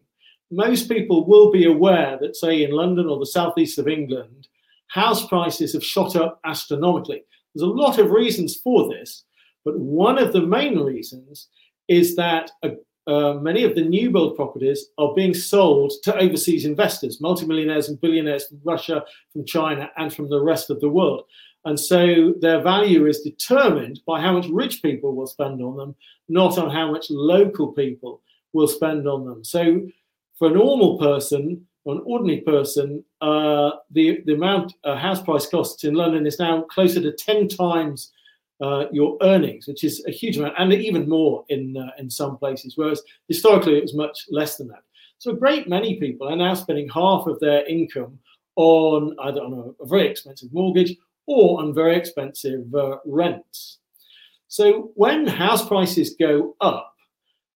most 0.51 0.89
people 0.89 1.27
will 1.27 1.51
be 1.51 1.67
aware 1.67 2.19
that, 2.21 2.37
say, 2.37 2.63
in 2.63 2.71
London 2.71 3.07
or 3.07 3.19
the 3.19 3.27
southeast 3.27 3.79
of 3.79 3.89
England, 3.89 4.49
house 4.89 5.27
prices 5.27 5.75
have 5.75 5.85
shot 5.85 6.17
up 6.17 6.41
astronomically. 6.45 7.23
There's 7.55 7.69
a 7.69 7.73
lot 7.73 7.99
of 7.99 8.11
reasons 8.11 8.57
for 8.57 8.89
this, 8.89 9.25
but 9.65 9.79
one 9.79 10.19
of 10.19 10.33
the 10.33 10.43
main 10.43 10.79
reasons 10.79 11.49
is 11.89 12.17
that 12.17 12.51
uh, 12.63 12.71
uh, 13.07 13.35
many 13.35 13.65
of 13.65 13.75
the 13.75 13.83
new 13.83 14.11
build 14.11 14.37
properties 14.37 14.87
are 14.99 15.15
being 15.15 15.33
sold 15.33 15.93
to 16.03 16.17
overseas 16.19 16.67
investors, 16.67 17.21
multimillionaires 17.21 17.89
and 17.89 18.01
billionaires 18.01 18.47
from 18.47 18.61
Russia, 18.65 19.03
from 19.33 19.47
China, 19.47 19.91
and 19.97 20.13
from 20.13 20.29
the 20.29 20.41
rest 20.41 20.69
of 20.69 20.81
the 20.81 20.89
world. 20.89 21.23
And 21.65 21.79
so 21.79 22.35
their 22.41 22.63
value 22.63 23.07
is 23.07 23.21
determined 23.21 24.01
by 24.07 24.21
how 24.21 24.33
much 24.33 24.47
rich 24.49 24.83
people 24.83 25.15
will 25.15 25.27
spend 25.27 25.61
on 25.63 25.77
them, 25.77 25.95
not 26.29 26.57
on 26.59 26.71
how 26.71 26.91
much 26.91 27.07
local 27.11 27.73
people 27.73 28.23
will 28.53 28.69
spend 28.69 29.09
on 29.09 29.25
them. 29.25 29.45
So 29.45 29.89
for 30.39 30.49
a 30.49 30.53
normal 30.55 30.99
person, 30.99 31.67
an 31.87 32.03
ordinary 32.05 32.41
person, 32.43 33.05
uh, 33.21 33.71
the, 33.91 34.21
the 34.27 34.35
amount 34.35 34.75
uh, 34.85 34.97
house 34.97 35.23
price 35.23 35.47
costs 35.47 35.85
in 35.85 35.95
London 35.95 36.27
is 36.27 36.39
now 36.39 36.63
closer 36.63 37.01
to 37.01 37.13
10 37.13 37.49
times 37.49 38.13
uh, 38.61 38.87
your 38.93 39.17
earnings, 39.23 39.67
which 39.69 39.85
is 39.85 40.05
a 40.07 40.11
huge 40.11 40.37
amount, 40.37 40.55
and 40.59 40.73
even 40.73 41.09
more 41.09 41.45
in 41.49 41.77
uh, 41.77 41.91
in 41.99 42.11
some 42.11 42.37
places. 42.37 42.77
Whereas 42.77 43.01
historically 43.29 43.79
it 43.79 43.83
was 43.83 43.95
much 43.95 44.27
less 44.31 44.57
than 44.57 44.69
that. 44.69 44.83
So 45.19 45.31
a 45.31 45.37
great 45.37 45.69
many 45.69 45.99
people 46.01 46.29
are 46.29 46.37
now 46.37 46.55
spending 46.55 46.89
half 46.89 47.27
of 47.27 47.39
their 47.41 47.65
income 47.67 48.19
on 48.57 49.15
either 49.23 49.41
on 49.41 49.53
a, 49.53 49.83
a 49.83 49.87
very 49.87 50.09
expensive 50.09 50.53
mortgage 50.53 50.97
or 51.29 51.61
on 51.61 51.75
very 51.75 51.95
expensive 51.95 52.75
uh, 52.75 52.97
rents. 53.05 53.79
So 54.49 54.93
when 54.95 55.27
house 55.27 55.69
prices 55.69 56.17
go 56.19 56.57
up, 56.61 56.95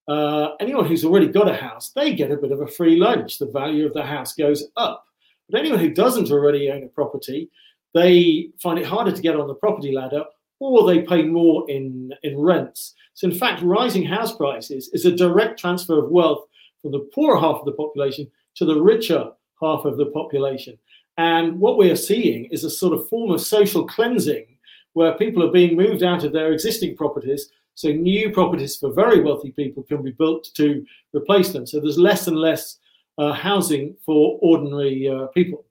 uh, 0.06 0.50
anyone 0.60 0.84
who's 0.84 1.04
already 1.04 1.28
got 1.28 1.48
a 1.48 1.56
house, 1.56 1.90
they 1.90 2.12
get 2.12 2.30
a 2.30 2.36
bit 2.36 2.52
of 2.52 2.60
a 2.60 2.66
free 2.66 2.96
lunch. 2.96 3.38
The 3.38 3.46
value 3.46 3.86
of 3.86 3.94
the 3.94 4.04
house 4.04 4.34
goes 4.34 4.64
up. 4.76 5.06
But 5.48 5.60
anyone 5.60 5.80
who 5.80 5.90
doesn't 5.90 6.30
already 6.30 6.70
own 6.70 6.84
a 6.84 6.88
property, 6.88 7.50
they 7.94 8.50
find 8.62 8.78
it 8.78 8.86
harder 8.86 9.12
to 9.12 9.22
get 9.22 9.36
on 9.36 9.48
the 9.48 9.54
property 9.54 9.92
ladder 9.92 10.24
or 10.60 10.86
they 10.86 11.02
pay 11.02 11.22
more 11.22 11.68
in, 11.70 12.12
in 12.22 12.38
rents. 12.38 12.94
So, 13.14 13.26
in 13.26 13.34
fact, 13.34 13.62
rising 13.62 14.04
house 14.04 14.36
prices 14.36 14.90
is 14.92 15.06
a 15.06 15.16
direct 15.16 15.58
transfer 15.58 15.98
of 15.98 16.10
wealth 16.10 16.44
from 16.82 16.92
the 16.92 17.08
poorer 17.14 17.40
half 17.40 17.60
of 17.60 17.64
the 17.64 17.72
population 17.72 18.30
to 18.56 18.66
the 18.66 18.80
richer 18.80 19.30
half 19.60 19.86
of 19.86 19.96
the 19.96 20.06
population. 20.06 20.78
And 21.18 21.60
what 21.60 21.78
we 21.78 21.90
are 21.90 21.96
seeing 21.96 22.46
is 22.46 22.64
a 22.64 22.70
sort 22.70 22.94
of 22.94 23.08
form 23.08 23.30
of 23.30 23.40
social 23.40 23.86
cleansing 23.86 24.46
where 24.94 25.14
people 25.14 25.42
are 25.42 25.52
being 25.52 25.76
moved 25.76 26.02
out 26.02 26.24
of 26.24 26.32
their 26.32 26.52
existing 26.52 26.96
properties. 26.96 27.50
So, 27.74 27.90
new 27.90 28.30
properties 28.30 28.76
for 28.76 28.92
very 28.92 29.20
wealthy 29.20 29.52
people 29.52 29.82
can 29.82 30.02
be 30.02 30.12
built 30.12 30.48
to 30.56 30.84
replace 31.14 31.52
them. 31.52 31.66
So, 31.66 31.80
there's 31.80 31.98
less 31.98 32.28
and 32.28 32.36
less 32.36 32.78
uh, 33.18 33.32
housing 33.32 33.96
for 34.04 34.38
ordinary 34.42 35.08
uh, 35.08 35.26
people. 35.28 35.64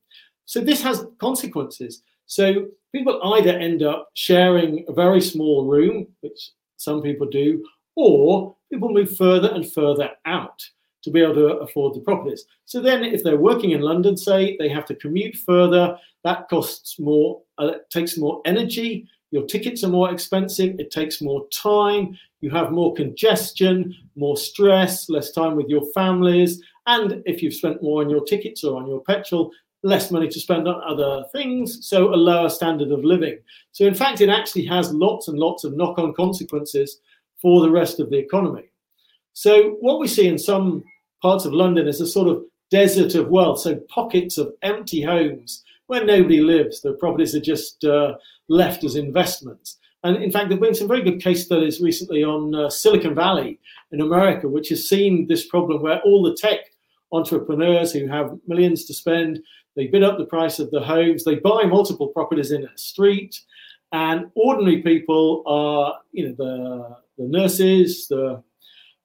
So, 0.46 0.62
this 0.62 0.82
has 0.82 1.06
consequences. 1.20 2.04
So 2.32 2.68
people 2.96 3.20
either 3.36 3.50
end 3.50 3.84
up 3.84 4.08
sharing 4.14 4.86
a 4.88 4.94
very 4.94 5.20
small 5.20 5.66
room, 5.66 6.08
which 6.22 6.52
some 6.78 7.02
people 7.02 7.28
do, 7.28 7.62
or 7.98 8.56
people 8.72 8.88
move 8.88 9.18
further 9.18 9.50
and 9.50 9.70
further 9.70 10.12
out 10.26 10.64
to 11.04 11.12
be 11.12 11.22
able 11.22 11.34
to 11.36 11.58
afford 11.58 11.96
the 11.96 12.02
properties. 12.02 12.46
So 12.66 12.82
then, 12.82 13.04
if 13.04 13.24
they're 13.24 13.38
working 13.38 13.72
in 13.72 13.82
London, 13.82 14.16
say 14.16 14.56
they 14.58 14.70
have 14.70 14.86
to 14.86 14.96
commute 14.96 15.36
further, 15.36 15.98
that 16.24 16.48
costs 16.50 17.00
more, 17.00 17.42
uh, 17.58 17.74
takes 17.90 18.18
more 18.18 18.42
energy. 18.46 19.08
Your 19.32 19.46
tickets 19.46 19.84
are 19.84 19.90
more 19.90 20.12
expensive. 20.12 20.80
It 20.80 20.92
takes 20.92 21.22
more 21.22 21.48
time. 21.50 22.18
You 22.42 22.50
have 22.52 22.72
more 22.72 22.94
congestion, 22.94 23.96
more 24.16 24.36
stress, 24.36 25.10
less 25.10 25.32
time 25.32 25.56
with 25.56 25.68
your 25.68 25.86
families. 25.94 26.62
And 26.86 27.24
if 27.26 27.42
you've 27.42 27.54
spent 27.54 27.82
more 27.82 28.04
on 28.04 28.10
your 28.10 28.26
tickets 28.26 28.64
or 28.64 28.82
on 28.82 28.88
your 28.88 29.02
petrol, 29.02 29.52
less 29.84 30.12
money 30.12 30.28
to 30.28 30.40
spend 30.40 30.68
on 30.68 30.82
other 30.86 31.24
things, 31.32 31.88
so 31.88 32.14
a 32.14 32.16
lower 32.16 32.50
standard 32.50 32.92
of 32.92 33.04
living. 33.04 33.40
So, 33.72 33.86
in 33.86 33.94
fact, 33.94 34.22
it 34.22 34.30
actually 34.30 34.66
has 34.66 34.94
lots 34.94 35.28
and 35.28 35.40
lots 35.40 35.64
of 35.64 35.76
knock 35.76 35.98
on 35.98 36.14
consequences 36.14 37.00
for 37.42 37.62
the 37.62 37.72
rest 37.72 38.00
of 38.00 38.10
the 38.10 38.18
economy. 38.18 38.70
So, 39.34 39.78
what 39.80 40.00
we 40.00 40.08
see 40.08 40.28
in 40.28 40.38
some 40.38 40.84
parts 41.22 41.46
of 41.46 41.54
London 41.54 41.88
is 41.88 42.02
a 42.02 42.08
sort 42.08 42.28
of 42.28 42.44
desert 42.70 43.16
of 43.16 43.30
wealth, 43.30 43.60
so 43.60 43.76
pockets 43.90 44.38
of 44.38 44.54
empty 44.62 45.02
homes 45.02 45.64
where 45.88 46.06
nobody 46.06 46.42
lives. 46.42 46.82
The 46.82 46.94
properties 46.94 47.36
are 47.36 47.42
just 47.42 47.84
uh, 47.84 48.16
left 48.48 48.84
as 48.84 48.96
investments. 48.96 49.78
And 50.04 50.18
in 50.18 50.32
fact, 50.32 50.50
there 50.50 50.56
have 50.56 50.64
been 50.64 50.74
some 50.74 50.88
very 50.88 51.04
good 51.04 51.22
case 51.22 51.46
studies 51.46 51.80
recently 51.82 52.24
on 52.24 52.56
uh, 52.56 52.70
Silicon 52.70 53.14
Valley 53.14 53.60
in 53.92 54.02
America, 54.02 54.48
which 54.48 54.70
has 54.70 54.90
seen 54.90 55.28
this 55.28 55.46
problem 55.48 55.82
where 55.82 56.00
all 56.02 56.24
the 56.24 56.36
tech 56.36 56.60
entrepreneurs 57.12 57.92
who 57.92 58.08
have 58.08 58.38
millions 58.48 58.86
to 58.86 58.94
spend 58.94 59.42
they 59.76 59.88
bid 59.88 60.04
up 60.04 60.18
the 60.18 60.26
price 60.26 60.60
of 60.60 60.70
the 60.72 60.82
homes. 60.82 61.24
They 61.24 61.36
buy 61.36 61.64
multiple 61.64 62.08
properties 62.08 62.52
in 62.52 62.66
a 62.66 62.78
street, 62.78 63.40
and 63.92 64.30
ordinary 64.36 64.82
people 64.82 65.44
are, 65.46 66.00
you 66.12 66.28
know, 66.28 66.36
the 66.38 66.98
the 67.18 67.30
nurses, 67.30 68.08
the 68.08 68.44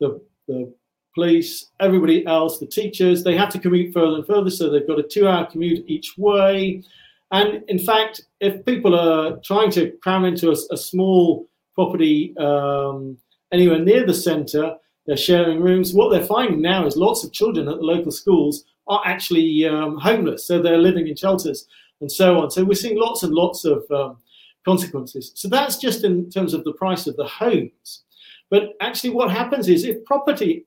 the, 0.01 0.21
the 0.49 0.73
police, 1.17 1.71
everybody 1.81 2.25
else, 2.27 2.59
the 2.59 2.67
teachers. 2.67 3.25
They 3.25 3.37
have 3.37 3.51
to 3.55 3.59
commute 3.59 3.93
further 3.93 4.17
and 4.19 4.27
further, 4.27 4.51
so 4.51 4.71
they've 4.71 4.87
got 4.87 5.01
a 5.01 5.09
two-hour 5.15 5.47
commute 5.47 5.85
each 5.89 6.17
way. 6.17 6.85
And 7.33 7.65
in 7.69 7.81
fact, 7.81 8.15
if 8.41 8.65
people 8.65 8.95
are 8.95 9.39
trying 9.43 9.73
to 9.73 9.91
cram 10.03 10.25
into 10.25 10.51
a, 10.51 10.57
a 10.71 10.77
small 10.77 11.49
property 11.75 12.37
um, 12.39 13.19
anywhere 13.51 13.81
near 13.81 14.07
the 14.07 14.15
centre, 14.15 14.77
they're 15.07 15.17
sharing 15.17 15.61
rooms. 15.61 15.93
What 15.93 16.11
they're 16.11 16.27
finding 16.37 16.61
now 16.61 16.87
is 16.87 16.97
lots 16.97 17.25
of 17.25 17.33
children 17.33 17.69
at 17.69 17.79
the 17.79 17.83
local 17.95 18.13
schools 18.13 18.65
are 18.87 19.03
actually 19.05 19.67
um, 19.67 19.97
homeless, 19.99 20.47
so 20.47 20.61
they're 20.61 20.79
living 20.79 21.09
in 21.09 21.17
shelters 21.17 21.67
and 22.01 22.13
so 22.13 22.39
on. 22.41 22.51
So 22.51 22.63
we're 22.63 22.75
seeing 22.75 22.99
lots 22.99 23.23
and 23.23 23.33
lots 23.33 23.65
of 23.65 23.85
um, 23.91 24.19
consequences. 24.65 25.33
So 25.35 25.49
that's 25.49 25.79
just 25.79 26.05
in 26.05 26.31
terms 26.31 26.53
of 26.55 26.63
the 26.65 26.75
price 26.75 27.07
of 27.07 27.17
the 27.17 27.27
homes. 27.27 28.05
But 28.51 28.75
actually, 28.81 29.11
what 29.11 29.31
happens 29.31 29.69
is 29.69 29.85
if 29.85 30.05
property, 30.05 30.67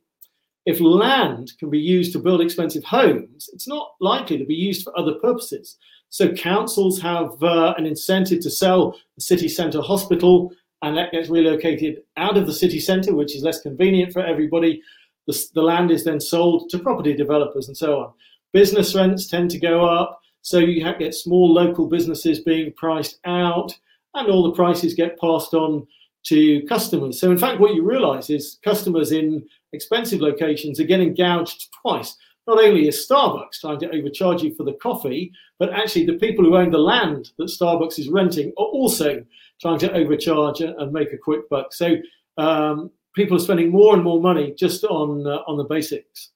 if 0.66 0.80
land 0.80 1.54
can 1.60 1.70
be 1.70 1.80
used 1.80 2.14
to 2.14 2.20
build 2.20 2.42
expensive 2.42 2.84
homes, 2.84 3.50
it's 3.54 3.68
not 3.68 3.92
likely 4.00 4.38
to 4.38 4.46
be 4.46 4.56
used 4.56 4.84
for 4.84 4.98
other 4.98 5.14
purposes. 5.14 5.78
So 6.10 6.34
councils 6.34 7.00
have 7.02 7.42
uh, 7.42 7.74
an 7.78 7.86
incentive 7.86 8.42
to 8.42 8.50
sell 8.50 8.96
the 9.16 9.22
city 9.22 9.48
centre 9.48 9.82
hospital, 9.82 10.52
and 10.82 10.98
that 10.98 11.12
gets 11.12 11.30
relocated 11.30 12.04
out 12.18 12.38
of 12.38 12.46
the 12.46 12.54
city 12.54 12.80
centre, 12.80 13.16
which 13.16 13.36
is 13.36 13.44
less 13.44 13.62
convenient 13.62 14.14
for 14.14 14.24
everybody 14.26 14.82
the, 15.30 15.46
the 15.54 15.62
land 15.62 15.92
is 15.92 16.04
then 16.04 16.20
sold 16.20 16.70
to 16.70 16.80
property 16.80 17.14
developers 17.14 17.68
and 17.68 17.78
so 17.78 18.00
on. 18.00 18.14
Business 18.52 18.96
rents 18.96 19.28
tend 19.28 19.52
to 19.52 19.60
go 19.60 19.86
up, 19.86 20.20
so 20.42 20.58
you 20.58 20.84
get 20.98 21.14
small 21.14 21.54
local 21.54 21.86
businesses 21.88 22.40
being 22.40 22.74
priced 22.74 23.20
out, 23.26 23.72
and 24.16 24.28
all 24.28 24.44
the 24.44 24.56
prices 24.56 24.96
get 24.96 25.20
passed 25.20 25.54
on 25.54 25.86
to 26.26 26.62
customers. 26.68 27.20
So, 27.20 27.32
in 27.32 27.38
fact, 27.38 27.60
what 27.60 27.76
you 27.76 27.84
realize 27.84 28.30
is 28.30 28.60
customers 28.64 29.12
in 29.12 29.46
expensive 29.74 30.22
locations 30.22 30.80
are 30.80 30.86
getting 30.86 31.14
gouged 31.14 31.70
twice. 31.82 32.16
Not 32.48 32.64
only 32.64 32.88
is 32.88 33.08
Starbucks 33.08 33.62
trying 33.62 33.80
to 33.80 33.92
overcharge 33.92 34.42
you 34.42 34.56
for 34.56 34.64
the 34.64 34.74
coffee, 34.74 35.32
but 35.60 35.72
actually 35.72 36.06
the 36.06 36.18
people 36.18 36.44
who 36.44 36.58
own 36.58 36.72
the 36.72 36.80
land 36.80 37.32
that 37.38 37.46
Starbucks 37.46 38.00
is 38.00 38.10
renting 38.10 38.50
are 38.58 38.66
also 38.66 39.24
trying 39.62 39.80
to 39.80 39.94
overcharge 39.94 40.62
and 40.62 40.92
make 40.92 41.14
a 41.14 41.18
quick 41.18 41.48
buck. 41.50 41.74
So, 41.74 41.98
um, 42.38 42.92
people 43.16 43.38
are 43.38 43.42
spending 43.42 43.70
more 43.70 43.94
and 43.94 44.04
more 44.04 44.22
money 44.22 44.54
just 44.58 44.84
on 44.84 45.28
uh, 45.28 45.40
on 45.48 45.58
the 45.58 45.64
basics. 45.64 46.32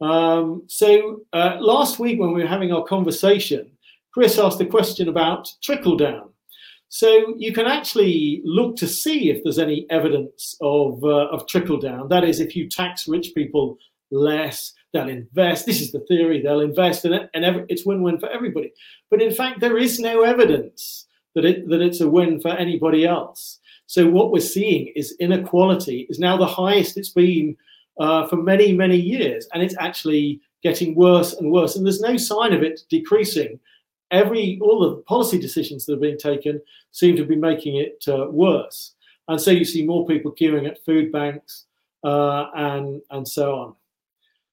Um, 0.00 0.64
so 0.66 1.22
uh, 1.32 1.56
last 1.60 1.98
week 1.98 2.18
when 2.20 2.32
we 2.32 2.42
were 2.42 2.48
having 2.48 2.72
our 2.72 2.84
conversation, 2.84 3.70
Chris 4.12 4.38
asked 4.38 4.60
a 4.60 4.66
question 4.66 5.08
about 5.08 5.48
trickle 5.62 5.96
down. 5.96 6.30
So 6.94 7.34
you 7.36 7.52
can 7.52 7.66
actually 7.66 8.40
look 8.44 8.76
to 8.76 8.86
see 8.86 9.28
if 9.28 9.42
there's 9.42 9.58
any 9.58 9.84
evidence 9.90 10.54
of 10.60 11.02
uh, 11.02 11.26
of 11.34 11.44
trickle 11.48 11.80
down. 11.80 12.06
That 12.06 12.22
is, 12.22 12.38
if 12.38 12.54
you 12.54 12.68
tax 12.68 13.08
rich 13.08 13.32
people 13.34 13.78
less, 14.12 14.72
they'll 14.92 15.08
invest. 15.08 15.66
This 15.66 15.80
is 15.80 15.90
the 15.90 16.04
theory. 16.06 16.40
They'll 16.40 16.60
invest, 16.60 17.04
and, 17.04 17.12
it, 17.12 17.30
and 17.34 17.66
it's 17.68 17.84
win-win 17.84 18.20
for 18.20 18.28
everybody. 18.28 18.72
But 19.10 19.20
in 19.20 19.32
fact, 19.32 19.58
there 19.58 19.76
is 19.76 19.98
no 19.98 20.22
evidence 20.22 21.08
that 21.34 21.44
it 21.44 21.68
that 21.68 21.80
it's 21.80 22.00
a 22.00 22.08
win 22.08 22.40
for 22.40 22.50
anybody 22.50 23.04
else. 23.04 23.58
So 23.86 24.08
what 24.08 24.30
we're 24.30 24.52
seeing 24.56 24.92
is 24.94 25.16
inequality 25.18 26.06
is 26.08 26.20
now 26.20 26.36
the 26.36 26.46
highest 26.46 26.96
it's 26.96 27.10
been 27.10 27.56
uh, 27.98 28.28
for 28.28 28.36
many, 28.36 28.72
many 28.72 28.98
years, 28.98 29.48
and 29.52 29.64
it's 29.64 29.76
actually 29.80 30.40
getting 30.62 30.94
worse 30.94 31.32
and 31.32 31.50
worse. 31.50 31.74
And 31.74 31.84
there's 31.84 32.00
no 32.00 32.16
sign 32.16 32.52
of 32.52 32.62
it 32.62 32.82
decreasing. 32.88 33.58
Every 34.14 34.58
all 34.62 34.78
the 34.80 35.02
policy 35.02 35.38
decisions 35.38 35.84
that 35.84 35.94
are 35.94 36.06
being 36.06 36.18
taken 36.18 36.60
seem 36.92 37.16
to 37.16 37.24
be 37.24 37.36
making 37.36 37.76
it 37.76 38.04
uh, 38.08 38.26
worse. 38.30 38.94
And 39.28 39.40
so 39.40 39.50
you 39.50 39.64
see 39.64 39.84
more 39.84 40.06
people 40.06 40.32
queuing 40.32 40.68
at 40.68 40.84
food 40.84 41.10
banks 41.10 41.66
uh, 42.04 42.46
and 42.54 43.02
and 43.10 43.26
so 43.26 43.54
on. 43.56 43.74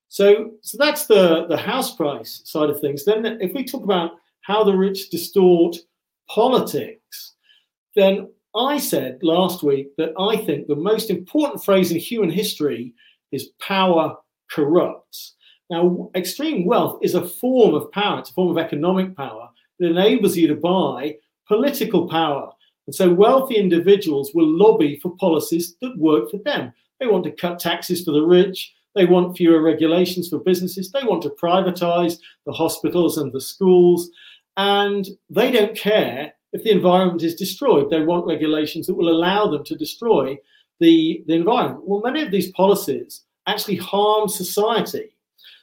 So 0.07 0.51
so 0.61 0.77
that's 0.77 1.05
the 1.05 1.45
the 1.47 1.57
house 1.57 1.95
price 1.95 2.41
side 2.45 2.69
of 2.71 2.79
things. 2.79 3.05
Then 3.05 3.25
if 3.39 3.53
we 3.53 3.63
talk 3.63 3.83
about 3.83 4.11
how 4.41 4.63
the 4.63 4.75
rich 4.75 5.09
distort 5.09 5.77
politics, 6.27 7.35
then 7.95 8.29
I 8.55 8.79
said 8.79 9.19
last 9.21 9.63
week 9.63 9.95
that 9.97 10.13
I 10.19 10.37
think 10.37 10.67
the 10.67 10.75
most 10.75 11.09
important 11.09 11.63
phrase 11.63 11.91
in 11.91 11.99
human 11.99 12.31
history 12.31 12.93
is 13.31 13.51
power 13.59 14.17
corrupts. 14.49 15.35
Now, 15.69 16.11
extreme 16.15 16.65
wealth 16.65 16.99
is 17.01 17.15
a 17.15 17.25
form 17.25 17.73
of 17.73 17.91
power, 17.93 18.19
it's 18.19 18.31
a 18.31 18.33
form 18.33 18.49
of 18.49 18.57
economic 18.57 19.15
power 19.15 19.49
that 19.81 19.89
enables 19.89 20.37
you 20.37 20.47
to 20.47 20.55
buy 20.55 21.17
political 21.47 22.07
power. 22.07 22.49
And 22.87 22.95
so 22.95 23.13
wealthy 23.13 23.55
individuals 23.55 24.31
will 24.33 24.47
lobby 24.47 24.99
for 25.01 25.15
policies 25.17 25.75
that 25.81 25.97
work 25.97 26.29
for 26.29 26.37
them. 26.37 26.71
They 26.99 27.07
want 27.07 27.23
to 27.25 27.31
cut 27.31 27.59
taxes 27.59 28.03
for 28.03 28.11
the 28.11 28.21
rich. 28.21 28.73
They 28.93 29.05
want 29.05 29.37
fewer 29.37 29.61
regulations 29.61 30.29
for 30.29 30.39
businesses. 30.39 30.91
They 30.91 31.03
want 31.03 31.23
to 31.23 31.35
privatize 31.41 32.17
the 32.45 32.51
hospitals 32.51 33.17
and 33.17 33.33
the 33.33 33.41
schools. 33.41 34.09
And 34.55 35.07
they 35.29 35.51
don't 35.51 35.75
care 35.75 36.33
if 36.53 36.63
the 36.63 36.71
environment 36.71 37.23
is 37.23 37.35
destroyed. 37.35 37.89
They 37.89 38.03
want 38.03 38.27
regulations 38.27 38.85
that 38.87 38.95
will 38.95 39.09
allow 39.09 39.49
them 39.49 39.63
to 39.63 39.75
destroy 39.75 40.37
the, 40.79 41.23
the 41.27 41.35
environment. 41.35 41.87
Well, 41.87 42.01
many 42.01 42.21
of 42.21 42.31
these 42.31 42.51
policies 42.51 43.23
actually 43.47 43.77
harm 43.77 44.27
society. 44.27 45.15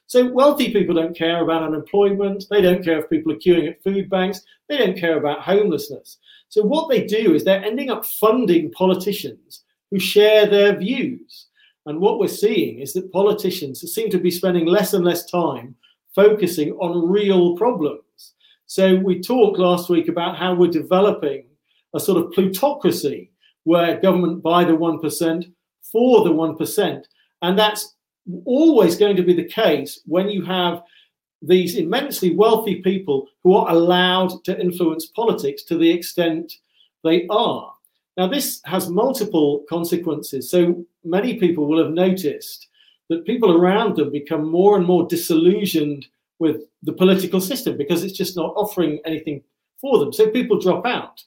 So 0.08 0.26
wealthy 0.32 0.72
people 0.72 0.94
don't 0.94 1.16
care 1.16 1.44
about 1.44 1.62
unemployment. 1.62 2.46
They 2.48 2.62
don't 2.62 2.82
care 2.82 2.98
if 2.98 3.10
people 3.10 3.30
are 3.30 3.36
queuing 3.36 3.68
at 3.68 3.82
food 3.82 4.08
banks. 4.08 4.40
They 4.66 4.78
don't 4.78 4.96
care 4.96 5.18
about 5.18 5.42
homelessness. 5.42 6.16
So 6.48 6.62
what 6.62 6.88
they 6.88 7.04
do 7.04 7.34
is 7.34 7.44
they're 7.44 7.62
ending 7.62 7.90
up 7.90 8.06
funding 8.06 8.70
politicians 8.72 9.64
who 9.90 9.98
share 9.98 10.46
their 10.46 10.74
views. 10.74 11.48
And 11.84 12.00
what 12.00 12.18
we're 12.18 12.28
seeing 12.28 12.78
is 12.78 12.94
that 12.94 13.12
politicians 13.12 13.80
seem 13.92 14.08
to 14.08 14.18
be 14.18 14.30
spending 14.30 14.64
less 14.64 14.94
and 14.94 15.04
less 15.04 15.30
time 15.30 15.74
focusing 16.14 16.72
on 16.72 17.10
real 17.10 17.54
problems. 17.58 18.32
So 18.64 18.96
we 18.96 19.20
talked 19.20 19.58
last 19.58 19.90
week 19.90 20.08
about 20.08 20.38
how 20.38 20.54
we're 20.54 20.70
developing 20.70 21.48
a 21.94 22.00
sort 22.00 22.24
of 22.24 22.32
plutocracy 22.32 23.30
where 23.64 24.00
government 24.00 24.42
by 24.42 24.64
the 24.64 24.72
1% 24.72 25.52
for 25.82 26.24
the 26.24 26.30
1%. 26.30 27.02
And 27.42 27.58
that's 27.58 27.94
always 28.44 28.96
going 28.96 29.16
to 29.16 29.22
be 29.22 29.34
the 29.34 29.44
case 29.44 30.00
when 30.06 30.28
you 30.28 30.44
have 30.44 30.82
these 31.42 31.76
immensely 31.76 32.34
wealthy 32.34 32.76
people 32.82 33.28
who 33.44 33.54
are 33.54 33.70
allowed 33.70 34.44
to 34.44 34.60
influence 34.60 35.06
politics 35.06 35.62
to 35.64 35.78
the 35.78 35.90
extent 35.90 36.52
they 37.04 37.26
are. 37.30 37.72
Now, 38.16 38.26
this 38.26 38.60
has 38.64 38.90
multiple 38.90 39.64
consequences. 39.68 40.50
So 40.50 40.84
many 41.04 41.38
people 41.38 41.68
will 41.68 41.82
have 41.82 41.92
noticed 41.92 42.68
that 43.08 43.24
people 43.24 43.56
around 43.56 43.96
them 43.96 44.10
become 44.10 44.50
more 44.50 44.76
and 44.76 44.84
more 44.84 45.06
disillusioned 45.06 46.06
with 46.40 46.62
the 46.82 46.92
political 46.92 47.40
system 47.40 47.76
because 47.76 48.02
it's 48.02 48.18
just 48.18 48.36
not 48.36 48.54
offering 48.56 49.00
anything 49.04 49.42
for 49.80 49.98
them. 49.98 50.12
So 50.12 50.30
people 50.30 50.60
drop 50.60 50.84
out. 50.84 51.22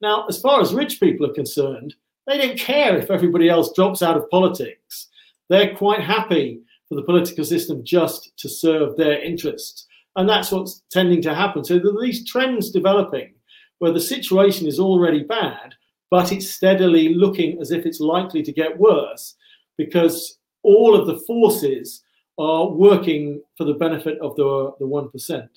Now, 0.00 0.26
as 0.28 0.40
far 0.40 0.60
as 0.60 0.72
rich 0.72 0.98
people 0.98 1.26
are 1.26 1.34
concerned, 1.34 1.94
they 2.26 2.38
don't 2.38 2.58
care 2.58 2.96
if 2.96 3.10
everybody 3.10 3.48
else 3.48 3.72
drops 3.74 4.02
out 4.02 4.16
of 4.16 4.30
politics. 4.30 5.08
They're 5.50 5.74
quite 5.74 6.00
happy 6.00 6.62
for 6.88 6.94
the 6.94 7.02
political 7.02 7.44
system 7.44 7.84
just 7.84 8.32
to 8.38 8.48
serve 8.48 8.96
their 8.96 9.22
interests. 9.22 9.86
And 10.16 10.28
that's 10.28 10.50
what's 10.50 10.82
tending 10.90 11.20
to 11.22 11.34
happen. 11.34 11.64
So 11.64 11.78
there 11.78 11.92
are 11.92 12.00
these 12.00 12.26
trends 12.26 12.70
developing 12.70 13.34
where 13.78 13.92
the 13.92 14.00
situation 14.00 14.66
is 14.66 14.78
already 14.78 15.24
bad, 15.24 15.74
but 16.10 16.32
it's 16.32 16.50
steadily 16.50 17.14
looking 17.14 17.60
as 17.60 17.70
if 17.70 17.84
it's 17.84 18.00
likely 18.00 18.42
to 18.42 18.52
get 18.52 18.78
worse 18.78 19.34
because 19.76 20.38
all 20.62 20.94
of 20.94 21.06
the 21.06 21.18
forces 21.26 22.02
are 22.38 22.68
working 22.68 23.42
for 23.56 23.64
the 23.64 23.74
benefit 23.74 24.18
of 24.20 24.36
the, 24.36 24.72
the 24.78 24.86
1%. 24.86 25.30
And 25.30 25.48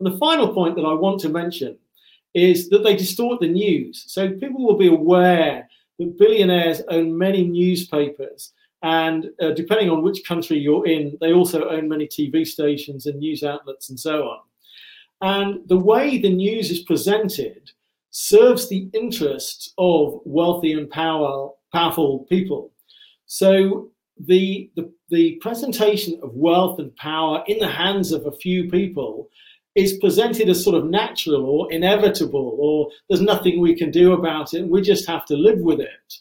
the 0.00 0.18
final 0.18 0.52
point 0.52 0.74
that 0.76 0.86
I 0.86 0.92
want 0.94 1.20
to 1.20 1.28
mention 1.28 1.78
is 2.34 2.68
that 2.70 2.82
they 2.82 2.96
distort 2.96 3.40
the 3.40 3.48
news. 3.48 4.04
So 4.08 4.30
people 4.30 4.64
will 4.64 4.76
be 4.76 4.88
aware 4.88 5.68
that 5.98 6.18
billionaires 6.18 6.82
own 6.88 7.16
many 7.16 7.46
newspapers. 7.46 8.52
And 8.84 9.30
uh, 9.40 9.52
depending 9.52 9.88
on 9.88 10.02
which 10.02 10.26
country 10.28 10.58
you're 10.58 10.86
in, 10.86 11.16
they 11.18 11.32
also 11.32 11.70
own 11.70 11.88
many 11.88 12.06
TV 12.06 12.46
stations 12.46 13.06
and 13.06 13.18
news 13.18 13.42
outlets 13.42 13.88
and 13.88 13.98
so 13.98 14.24
on. 14.24 14.40
And 15.22 15.66
the 15.66 15.78
way 15.78 16.18
the 16.18 16.28
news 16.28 16.70
is 16.70 16.80
presented 16.80 17.70
serves 18.10 18.68
the 18.68 18.90
interests 18.92 19.72
of 19.78 20.20
wealthy 20.26 20.74
and 20.74 20.90
power, 20.90 21.48
powerful 21.72 22.26
people. 22.28 22.72
So 23.24 23.88
the, 24.20 24.70
the, 24.76 24.92
the 25.08 25.36
presentation 25.36 26.20
of 26.22 26.34
wealth 26.34 26.78
and 26.78 26.94
power 26.96 27.42
in 27.46 27.58
the 27.60 27.70
hands 27.70 28.12
of 28.12 28.26
a 28.26 28.32
few 28.32 28.68
people 28.68 29.30
is 29.74 29.96
presented 29.98 30.50
as 30.50 30.62
sort 30.62 30.76
of 30.76 30.84
natural 30.84 31.46
or 31.46 31.72
inevitable, 31.72 32.54
or 32.60 32.90
there's 33.08 33.22
nothing 33.22 33.60
we 33.60 33.74
can 33.74 33.90
do 33.90 34.12
about 34.12 34.52
it, 34.52 34.68
we 34.68 34.82
just 34.82 35.08
have 35.08 35.24
to 35.24 35.36
live 35.36 35.60
with 35.60 35.80
it. 35.80 36.18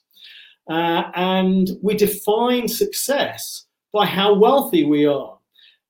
Uh, 0.69 1.11
and 1.15 1.71
we 1.81 1.93
define 1.95 2.67
success 2.67 3.65
by 3.91 4.05
how 4.05 4.33
wealthy 4.33 4.85
we 4.85 5.05
are. 5.05 5.37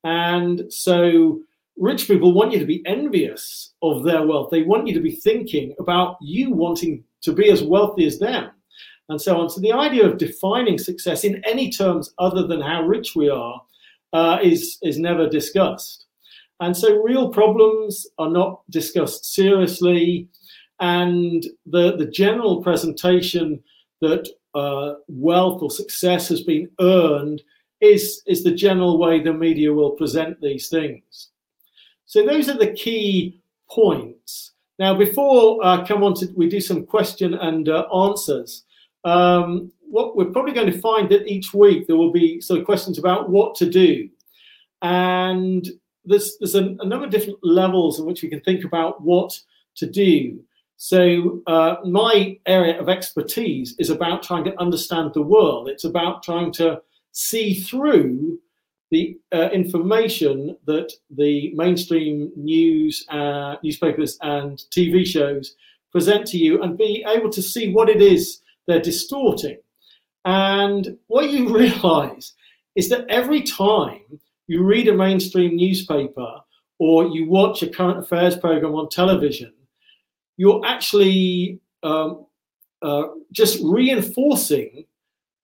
And 0.04 0.72
so 0.74 1.42
rich 1.78 2.08
people 2.08 2.34
want 2.34 2.52
you 2.52 2.60
to 2.60 2.66
be 2.66 2.84
envious 2.86 3.74
of 3.82 4.04
their 4.04 4.26
wealth. 4.26 4.50
They 4.52 4.64
want 4.64 4.88
you 4.88 4.94
to 4.94 5.00
be 5.00 5.12
thinking 5.12 5.74
about 5.80 6.18
you 6.22 6.52
wanting 6.52 7.04
to 7.22 7.34
be 7.34 7.50
as 7.50 7.64
wealthy 7.64 8.06
as 8.06 8.20
them, 8.20 8.52
and 9.10 9.22
so 9.22 9.40
on. 9.40 9.50
So 9.50 9.62
the 9.62 9.72
idea 9.72 10.06
of 10.06 10.18
defining 10.18 10.78
success 10.78 11.24
in 11.24 11.42
any 11.46 11.72
terms 11.72 12.14
other 12.18 12.46
than 12.46 12.62
how 12.62 12.84
rich 12.84 13.16
we 13.16 13.30
are 13.30 13.62
uh, 14.12 14.40
is 14.44 14.78
is 14.82 15.00
never 15.00 15.30
discussed. 15.30 16.06
And 16.60 16.76
so 16.76 17.02
real 17.02 17.30
problems 17.30 18.08
are 18.18 18.30
not 18.30 18.62
discussed 18.70 19.34
seriously, 19.34 20.28
and 20.80 21.46
the 21.66 21.96
the 21.96 22.08
general 22.08 22.62
presentation 22.62 23.64
that 24.02 24.28
uh, 24.56 24.96
wealth 25.08 25.62
or 25.62 25.70
success 25.70 26.28
has 26.30 26.42
been 26.44 26.70
earned 26.80 27.42
is 27.82 28.22
is 28.26 28.44
the 28.44 28.54
general 28.54 28.98
way 28.98 29.20
the 29.20 29.34
media 29.34 29.74
will 29.74 29.92
present 29.92 30.40
these 30.42 30.70
things. 30.70 31.30
So 32.06 32.26
those 32.26 32.50
are 32.50 32.58
the 32.58 32.74
key 32.74 33.42
points. 33.70 34.52
Now, 34.80 34.96
before 34.96 35.64
I 35.64 35.76
uh, 35.76 35.86
come 35.86 36.04
on 36.04 36.14
to, 36.16 36.28
we 36.36 36.50
do 36.50 36.60
some 36.60 36.86
question 36.86 37.34
and 37.34 37.70
uh, 37.70 37.86
answers. 37.94 38.64
Um, 39.04 39.72
what 39.82 40.16
we're 40.16 40.32
probably 40.32 40.54
going 40.54 40.72
to 40.72 40.80
find 40.80 41.10
that 41.10 41.28
each 41.28 41.54
week 41.54 41.86
there 41.86 41.96
will 41.96 42.12
be 42.12 42.42
sort 42.42 42.60
of 42.60 42.66
questions 42.66 42.98
about 42.98 43.30
what 43.30 43.56
to 43.56 43.70
do, 43.70 44.10
and 44.82 45.68
there's 46.06 46.38
there's 46.40 46.56
a, 46.56 46.76
a 46.80 46.86
number 46.86 47.06
of 47.06 47.12
different 47.12 47.40
levels 47.44 48.00
in 48.00 48.06
which 48.06 48.24
we 48.24 48.30
can 48.30 48.42
think 48.42 48.64
about 48.64 49.02
what 49.02 49.38
to 49.76 49.86
do. 49.86 50.40
So 50.78 51.42
uh, 51.48 51.76
my 51.86 52.38
area 52.46 52.80
of 52.80 52.90
expertise 52.90 53.76
is 53.80 53.90
about 53.90 54.24
trying 54.24 54.44
to 54.46 54.60
understand 54.60 55.14
the 55.14 55.22
world. 55.22 55.70
It's 55.70 55.86
about 55.86 56.24
trying 56.24 56.52
to 56.54 56.82
see 57.12 57.54
through 57.54 58.40
the 58.92 59.18
uh, 59.34 59.50
information 59.52 60.56
that 60.66 60.92
the 61.10 61.52
mainstream 61.56 62.32
news, 62.36 63.06
uh, 63.10 63.56
newspapers, 63.64 64.18
and 64.22 64.62
TV 64.72 65.06
shows 65.06 65.56
present 65.92 66.28
to 66.28 66.38
you 66.38 66.62
and 66.62 66.78
be 66.78 67.04
able 67.08 67.30
to 67.32 67.42
see 67.42 67.72
what 67.72 67.90
it 67.90 68.02
is 68.02 68.42
they're 68.68 68.82
distorting. 68.82 69.58
And 70.26 70.98
what 71.08 71.32
you 71.32 71.50
realize 71.58 72.34
is 72.76 72.90
that 72.90 73.06
every 73.10 73.42
time 73.42 74.20
you 74.48 74.64
read 74.64 74.88
a 74.88 74.94
mainstream 74.94 75.56
newspaper 75.56 76.42
or 76.80 77.08
you 77.08 77.30
watch 77.30 77.64
a 77.64 77.70
current 77.70 78.00
affairs 78.00 78.38
program 78.38 78.76
on 78.76 78.90
television, 78.90 79.54
you're 80.38 80.66
actually 80.66 81.60
um, 81.84 82.26
uh, 82.82 83.08
just 83.32 83.60
reinforcing 83.64 84.86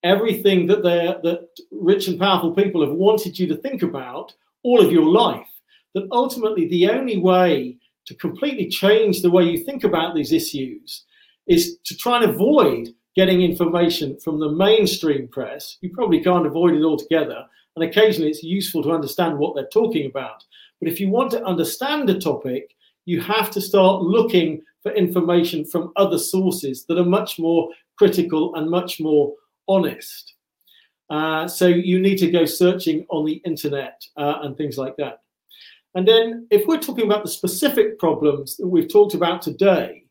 everything 0.04 0.66
that 0.68 0.84
that 0.84 1.48
rich 1.72 2.08
and 2.08 2.20
powerful 2.20 2.54
people 2.54 2.82
have 2.82 2.96
wanted 2.96 3.38
you 3.38 3.48
to 3.48 3.58
think 3.58 3.84
about 3.84 4.34
all 4.64 4.82
of 4.82 4.92
your 4.92 5.06
life. 5.06 5.48
That 5.94 6.08
ultimately 6.12 6.68
the 6.68 6.90
only 6.90 7.18
way 7.18 7.78
to 8.06 8.16
completely 8.16 8.68
change 8.68 9.22
the 9.22 9.32
way 9.32 9.44
you 9.44 9.64
think 9.64 9.84
about 9.84 10.16
these 10.16 10.32
issues 10.32 11.06
is 11.48 11.78
to 11.84 11.96
try 11.96 12.22
and 12.22 12.30
avoid 12.30 12.90
getting 13.16 13.42
information 13.42 14.18
from 14.20 14.40
the 14.40 14.52
mainstream 14.52 15.28
press. 15.28 15.78
You 15.82 15.90
probably 15.92 16.24
can't 16.24 16.46
avoid 16.46 16.76
it 16.76 16.84
altogether. 16.84 17.44
And 17.76 17.84
occasionally 17.84 18.30
it's 18.30 18.44
useful 18.44 18.84
to 18.84 18.92
understand 18.92 19.38
what 19.38 19.56
they're 19.56 19.68
talking 19.68 20.06
about. 20.06 20.44
But 20.80 20.90
if 20.90 21.00
you 21.00 21.10
want 21.10 21.32
to 21.32 21.44
understand 21.44 22.10
a 22.10 22.20
topic, 22.20 22.76
you 23.06 23.20
have 23.22 23.52
to 23.52 23.62
start 23.62 24.02
looking 24.02 24.62
for 24.84 24.94
information 24.94 25.66
from 25.66 25.92
other 25.96 26.18
sources 26.18 26.86
that 26.86 26.98
are 26.98 27.06
much 27.06 27.40
more 27.40 27.70
critical 27.98 28.56
and 28.56 28.70
much 28.70 29.00
more 29.00 29.34
honest. 29.68 30.34
Uh, 31.10 31.48
so 31.48 31.68
you 31.68 32.00
need 32.00 32.18
to 32.18 32.30
go 32.30 32.46
searching 32.46 33.06
on 33.10 33.26
the 33.26 33.42
internet 33.46 34.02
uh, 34.18 34.40
and 34.42 34.56
things 34.56 34.78
like 34.78 34.96
that. 34.98 35.22
And 35.96 36.08
then, 36.08 36.48
if 36.52 36.68
we're 36.68 36.80
talking 36.80 37.06
about 37.06 37.24
the 37.24 37.32
specific 37.32 37.98
problems 37.98 38.58
that 38.58 38.68
we've 38.68 38.92
talked 38.92 39.16
about 39.16 39.42
today, 39.42 40.04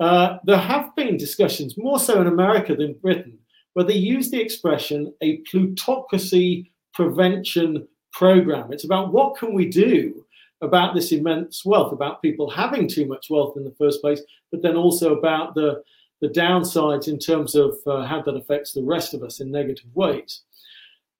uh, 0.00 0.38
there 0.44 0.56
have 0.56 0.96
been 0.96 1.18
discussions, 1.18 1.76
more 1.76 1.98
so 1.98 2.20
in 2.20 2.26
America 2.26 2.74
than 2.74 2.94
Britain, 2.94 3.38
where 3.74 3.84
they 3.84 3.94
use 3.94 4.30
the 4.30 4.40
expression 4.40 5.12
a 5.22 5.36
plutocracy 5.50 6.72
prevention 6.94 7.86
program. 8.12 8.72
It's 8.72 8.84
about 8.84 9.12
what 9.12 9.36
can 9.36 9.52
we 9.52 9.68
do 9.68 10.24
about 10.62 10.94
this 10.94 11.12
immense 11.12 11.64
wealth, 11.64 11.92
about 11.92 12.22
people 12.22 12.48
having 12.48 12.88
too 12.88 13.06
much 13.06 13.26
wealth 13.28 13.56
in 13.56 13.64
the 13.64 13.74
first 13.78 14.00
place, 14.00 14.22
but 14.50 14.62
then 14.62 14.76
also 14.76 15.16
about 15.16 15.54
the 15.54 15.82
the 16.22 16.28
downsides 16.28 17.08
in 17.08 17.18
terms 17.18 17.56
of 17.56 17.76
uh, 17.84 18.04
how 18.06 18.22
that 18.22 18.36
affects 18.36 18.72
the 18.72 18.82
rest 18.82 19.12
of 19.12 19.24
us 19.24 19.40
in 19.40 19.50
negative 19.50 19.90
ways. 19.92 20.42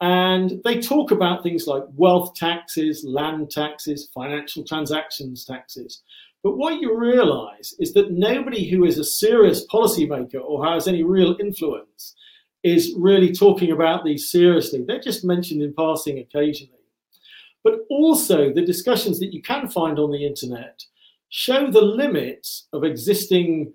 And 0.00 0.60
they 0.64 0.80
talk 0.80 1.10
about 1.10 1.42
things 1.42 1.66
like 1.66 1.82
wealth 1.96 2.34
taxes, 2.34 3.04
land 3.04 3.50
taxes, 3.50 4.08
financial 4.14 4.64
transactions 4.64 5.44
taxes. 5.44 6.02
But 6.42 6.56
what 6.56 6.80
you 6.80 6.96
realize 6.96 7.74
is 7.78 7.92
that 7.94 8.12
nobody 8.12 8.68
who 8.68 8.84
is 8.84 8.98
a 8.98 9.04
serious 9.04 9.66
policymaker 9.66 10.40
or 10.42 10.64
has 10.66 10.86
any 10.86 11.02
real 11.02 11.36
influence 11.40 12.14
is 12.62 12.94
really 12.96 13.32
talking 13.32 13.72
about 13.72 14.04
these 14.04 14.30
seriously. 14.30 14.84
They're 14.86 15.00
just 15.00 15.24
mentioned 15.24 15.62
in 15.62 15.74
passing 15.74 16.18
occasionally. 16.18 16.81
But 17.64 17.80
also, 17.90 18.52
the 18.52 18.64
discussions 18.64 19.20
that 19.20 19.32
you 19.32 19.42
can 19.42 19.68
find 19.68 19.98
on 19.98 20.10
the 20.10 20.26
internet 20.26 20.84
show 21.28 21.70
the 21.70 21.80
limits 21.80 22.66
of 22.72 22.84
existing 22.84 23.72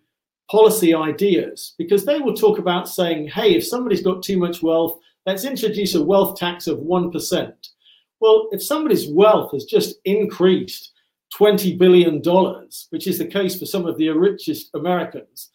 policy 0.50 0.93
ideas 0.93 1.73
because 1.78 2.06
they 2.06 2.19
will 2.19 2.34
talk 2.34 2.60
about 2.60 2.88
saying, 2.88 3.28
hey, 3.28 3.56
if 3.56 3.65
somebody's 3.65 4.02
got 4.02 4.23
too 4.23 4.38
much 4.38 4.62
wealth, 4.62 5.00
let's 5.26 5.45
introduce 5.45 5.95
a 5.95 6.04
wealth 6.04 6.38
tax 6.38 6.67
of 6.67 6.80
1%. 6.80 7.54
Well, 8.19 8.47
if 8.52 8.63
somebody's 8.63 9.10
wealth 9.10 9.52
has 9.52 9.65
just 9.65 9.97
increased 10.06 10.91
$20 11.38 11.78
billion, 11.78 12.21
which 12.89 13.08
is 13.08 13.17
the 13.17 13.26
case 13.26 13.60
for 13.60 13.65
some 13.65 13.86
of 13.86 13.97
the 13.97 14.10
richest 14.10 14.69
Americans, 14.73 15.50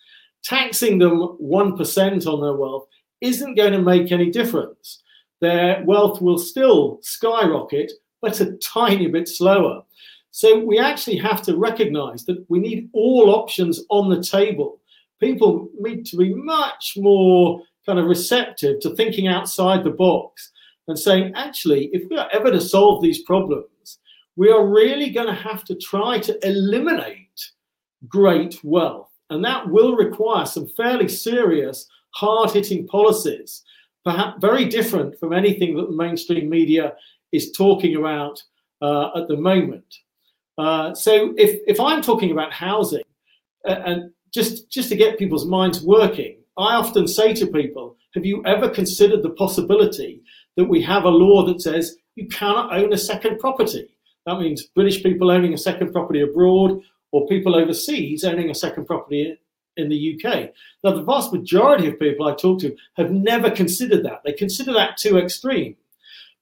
taxing 0.44 0.98
them 0.98 1.36
1% 1.40 2.26
on 2.26 2.40
their 2.40 2.54
wealth 2.54 2.86
isn't 3.20 3.54
going 3.54 3.72
to 3.72 3.80
make 3.80 4.12
any 4.12 4.30
difference. 4.30 5.02
Their 5.40 5.82
wealth 5.84 6.20
will 6.20 6.38
still 6.38 6.98
skyrocket, 7.02 7.92
but 8.22 8.40
a 8.40 8.56
tiny 8.58 9.08
bit 9.08 9.28
slower. 9.28 9.82
So 10.30 10.58
we 10.58 10.78
actually 10.78 11.18
have 11.18 11.42
to 11.42 11.58
recognize 11.58 12.24
that 12.24 12.42
we 12.48 12.58
need 12.58 12.88
all 12.94 13.34
options 13.34 13.82
on 13.90 14.08
the 14.08 14.22
table. 14.22 14.80
People 15.20 15.68
need 15.78 16.06
to 16.06 16.16
be 16.16 16.32
much 16.32 16.94
more 16.96 17.60
kind 17.84 17.98
of 17.98 18.06
receptive 18.06 18.80
to 18.80 18.94
thinking 18.96 19.28
outside 19.28 19.84
the 19.84 19.90
box 19.90 20.50
and 20.88 20.98
saying, 20.98 21.32
actually, 21.34 21.90
if 21.92 22.08
we 22.08 22.16
are 22.16 22.28
ever 22.32 22.50
to 22.50 22.60
solve 22.60 23.02
these 23.02 23.22
problems, 23.22 23.98
we 24.36 24.50
are 24.50 24.66
really 24.66 25.10
going 25.10 25.26
to 25.26 25.34
have 25.34 25.64
to 25.64 25.74
try 25.74 26.18
to 26.20 26.48
eliminate 26.48 27.50
great 28.08 28.58
wealth. 28.64 29.10
And 29.30 29.44
that 29.44 29.68
will 29.68 29.96
require 29.96 30.46
some 30.46 30.68
fairly 30.76 31.08
serious, 31.08 31.86
hard 32.10 32.50
hitting 32.50 32.86
policies, 32.86 33.62
perhaps 34.04 34.38
very 34.40 34.64
different 34.64 35.18
from 35.18 35.32
anything 35.32 35.76
that 35.76 35.88
the 35.88 35.96
mainstream 35.96 36.48
media 36.48 36.94
is 37.32 37.52
talking 37.52 37.96
about 37.96 38.42
uh, 38.80 39.10
at 39.16 39.28
the 39.28 39.36
moment. 39.36 39.94
Uh, 40.58 40.94
so 40.94 41.34
if, 41.36 41.60
if 41.66 41.80
I'm 41.80 42.02
talking 42.02 42.30
about 42.30 42.52
housing, 42.52 43.02
uh, 43.66 43.80
and 43.84 44.10
just, 44.32 44.70
just 44.70 44.88
to 44.90 44.96
get 44.96 45.18
people's 45.18 45.46
minds 45.46 45.82
working, 45.82 46.38
I 46.58 46.74
often 46.74 47.08
say 47.08 47.34
to 47.34 47.46
people, 47.46 47.96
have 48.14 48.26
you 48.26 48.42
ever 48.44 48.68
considered 48.68 49.22
the 49.22 49.30
possibility 49.30 50.22
that 50.56 50.66
we 50.66 50.82
have 50.82 51.04
a 51.04 51.08
law 51.08 51.46
that 51.46 51.62
says 51.62 51.96
you 52.14 52.28
cannot 52.28 52.74
own 52.74 52.92
a 52.92 52.98
second 52.98 53.38
property? 53.38 53.88
That 54.26 54.38
means 54.38 54.66
British 54.66 55.02
people 55.02 55.30
owning 55.30 55.54
a 55.54 55.58
second 55.58 55.92
property 55.92 56.20
abroad 56.20 56.80
or 57.10 57.26
people 57.26 57.56
overseas 57.56 58.24
owning 58.24 58.50
a 58.50 58.54
second 58.54 58.86
property 58.86 59.38
in 59.76 59.88
the 59.88 60.14
UK. 60.14 60.50
Now, 60.84 60.92
the 60.92 61.02
vast 61.02 61.32
majority 61.32 61.88
of 61.88 61.98
people 61.98 62.26
I 62.26 62.34
talk 62.34 62.60
to 62.60 62.76
have 62.96 63.10
never 63.10 63.50
considered 63.50 64.04
that. 64.04 64.20
They 64.24 64.32
consider 64.32 64.72
that 64.74 64.98
too 64.98 65.18
extreme. 65.18 65.76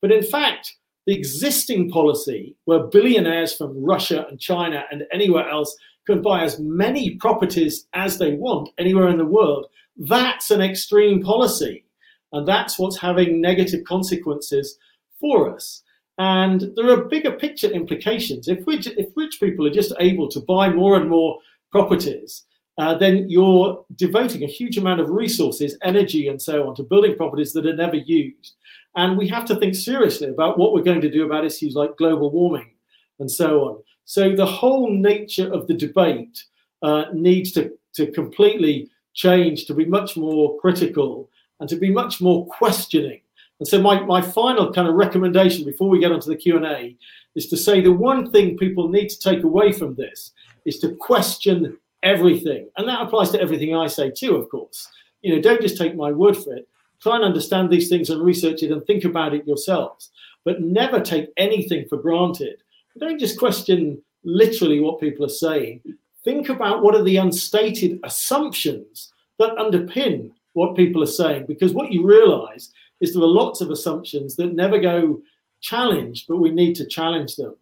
But 0.02 0.12
in 0.12 0.22
fact, 0.22 0.76
the 1.10 1.18
existing 1.18 1.90
policy 1.90 2.54
where 2.66 2.86
billionaires 2.86 3.56
from 3.56 3.82
Russia 3.82 4.26
and 4.30 4.38
China 4.38 4.84
and 4.92 5.02
anywhere 5.12 5.48
else 5.50 5.76
can 6.06 6.22
buy 6.22 6.44
as 6.44 6.60
many 6.60 7.16
properties 7.16 7.88
as 7.94 8.16
they 8.16 8.34
want 8.34 8.68
anywhere 8.78 9.08
in 9.08 9.18
the 9.18 9.24
world, 9.24 9.66
that's 9.96 10.52
an 10.52 10.60
extreme 10.60 11.20
policy. 11.20 11.84
And 12.32 12.46
that's 12.46 12.78
what's 12.78 12.96
having 12.96 13.40
negative 13.40 13.82
consequences 13.82 14.78
for 15.18 15.52
us. 15.52 15.82
And 16.18 16.70
there 16.76 16.88
are 16.90 17.06
bigger 17.06 17.32
picture 17.32 17.68
implications. 17.68 18.46
If, 18.46 18.64
we, 18.64 18.76
if 18.78 19.08
rich 19.16 19.40
people 19.40 19.66
are 19.66 19.72
just 19.72 19.92
able 19.98 20.28
to 20.28 20.38
buy 20.38 20.70
more 20.70 20.94
and 20.94 21.10
more 21.10 21.40
properties, 21.72 22.44
uh, 22.78 22.94
then 22.94 23.26
you're 23.28 23.84
devoting 23.96 24.44
a 24.44 24.46
huge 24.46 24.78
amount 24.78 25.00
of 25.00 25.10
resources, 25.10 25.76
energy, 25.82 26.28
and 26.28 26.40
so 26.40 26.68
on 26.68 26.76
to 26.76 26.84
building 26.84 27.16
properties 27.16 27.52
that 27.54 27.66
are 27.66 27.74
never 27.74 27.96
used. 27.96 28.54
And 28.96 29.16
we 29.16 29.28
have 29.28 29.44
to 29.46 29.56
think 29.56 29.74
seriously 29.74 30.28
about 30.28 30.58
what 30.58 30.72
we're 30.72 30.82
going 30.82 31.00
to 31.00 31.10
do 31.10 31.24
about 31.24 31.44
issues 31.44 31.74
like 31.74 31.96
global 31.96 32.30
warming 32.30 32.72
and 33.18 33.30
so 33.30 33.60
on. 33.60 33.82
So 34.04 34.34
the 34.34 34.46
whole 34.46 34.90
nature 34.90 35.52
of 35.52 35.66
the 35.66 35.74
debate 35.74 36.44
uh, 36.82 37.04
needs 37.12 37.52
to, 37.52 37.72
to 37.94 38.10
completely 38.10 38.90
change, 39.14 39.66
to 39.66 39.74
be 39.74 39.84
much 39.84 40.16
more 40.16 40.58
critical 40.58 41.30
and 41.60 41.68
to 41.68 41.76
be 41.76 41.90
much 41.90 42.20
more 42.20 42.46
questioning 42.46 43.20
and 43.60 43.68
so 43.68 43.80
my, 43.80 44.00
my 44.00 44.22
final 44.22 44.72
kind 44.72 44.88
of 44.88 44.94
recommendation 44.94 45.64
before 45.64 45.88
we 45.88 46.00
get 46.00 46.10
onto 46.10 46.30
the 46.30 46.36
Q&A 46.36 46.96
is 47.36 47.46
to 47.48 47.56
say 47.56 47.80
the 47.80 47.92
one 47.92 48.30
thing 48.32 48.56
people 48.56 48.88
need 48.88 49.10
to 49.10 49.20
take 49.20 49.44
away 49.44 49.70
from 49.70 49.94
this 49.94 50.32
is 50.64 50.78
to 50.80 50.96
question 50.96 51.78
everything. 52.02 52.70
And 52.78 52.88
that 52.88 53.02
applies 53.02 53.30
to 53.30 53.40
everything 53.40 53.76
I 53.76 53.86
say 53.86 54.10
too, 54.10 54.34
of 54.34 54.48
course. 54.48 54.88
You 55.20 55.36
know, 55.36 55.42
don't 55.42 55.60
just 55.60 55.76
take 55.76 55.94
my 55.94 56.10
word 56.10 56.38
for 56.38 56.54
it. 56.54 56.66
Try 57.02 57.16
and 57.16 57.24
understand 57.24 57.70
these 57.70 57.88
things 57.88 58.10
and 58.10 58.22
research 58.22 58.62
it 58.62 58.70
and 58.70 58.84
think 58.84 59.04
about 59.04 59.34
it 59.34 59.46
yourselves. 59.46 60.10
But 60.44 60.60
never 60.60 61.00
take 61.00 61.28
anything 61.36 61.86
for 61.88 61.98
granted. 61.98 62.62
Don't 62.98 63.18
just 63.18 63.38
question 63.38 64.02
literally 64.24 64.80
what 64.80 65.00
people 65.00 65.24
are 65.24 65.28
saying. 65.28 65.82
Think 66.24 66.48
about 66.48 66.82
what 66.82 66.94
are 66.94 67.02
the 67.02 67.16
unstated 67.16 68.00
assumptions 68.04 69.12
that 69.38 69.56
underpin 69.56 70.30
what 70.52 70.76
people 70.76 71.02
are 71.02 71.06
saying. 71.06 71.46
Because 71.46 71.72
what 71.72 71.92
you 71.92 72.06
realize 72.06 72.72
is 73.00 73.14
there 73.14 73.22
are 73.22 73.26
lots 73.26 73.60
of 73.60 73.70
assumptions 73.70 74.36
that 74.36 74.54
never 74.54 74.78
go 74.78 75.22
challenged, 75.60 76.26
but 76.28 76.36
we 76.36 76.50
need 76.50 76.74
to 76.74 76.86
challenge 76.86 77.36
them. 77.36 77.54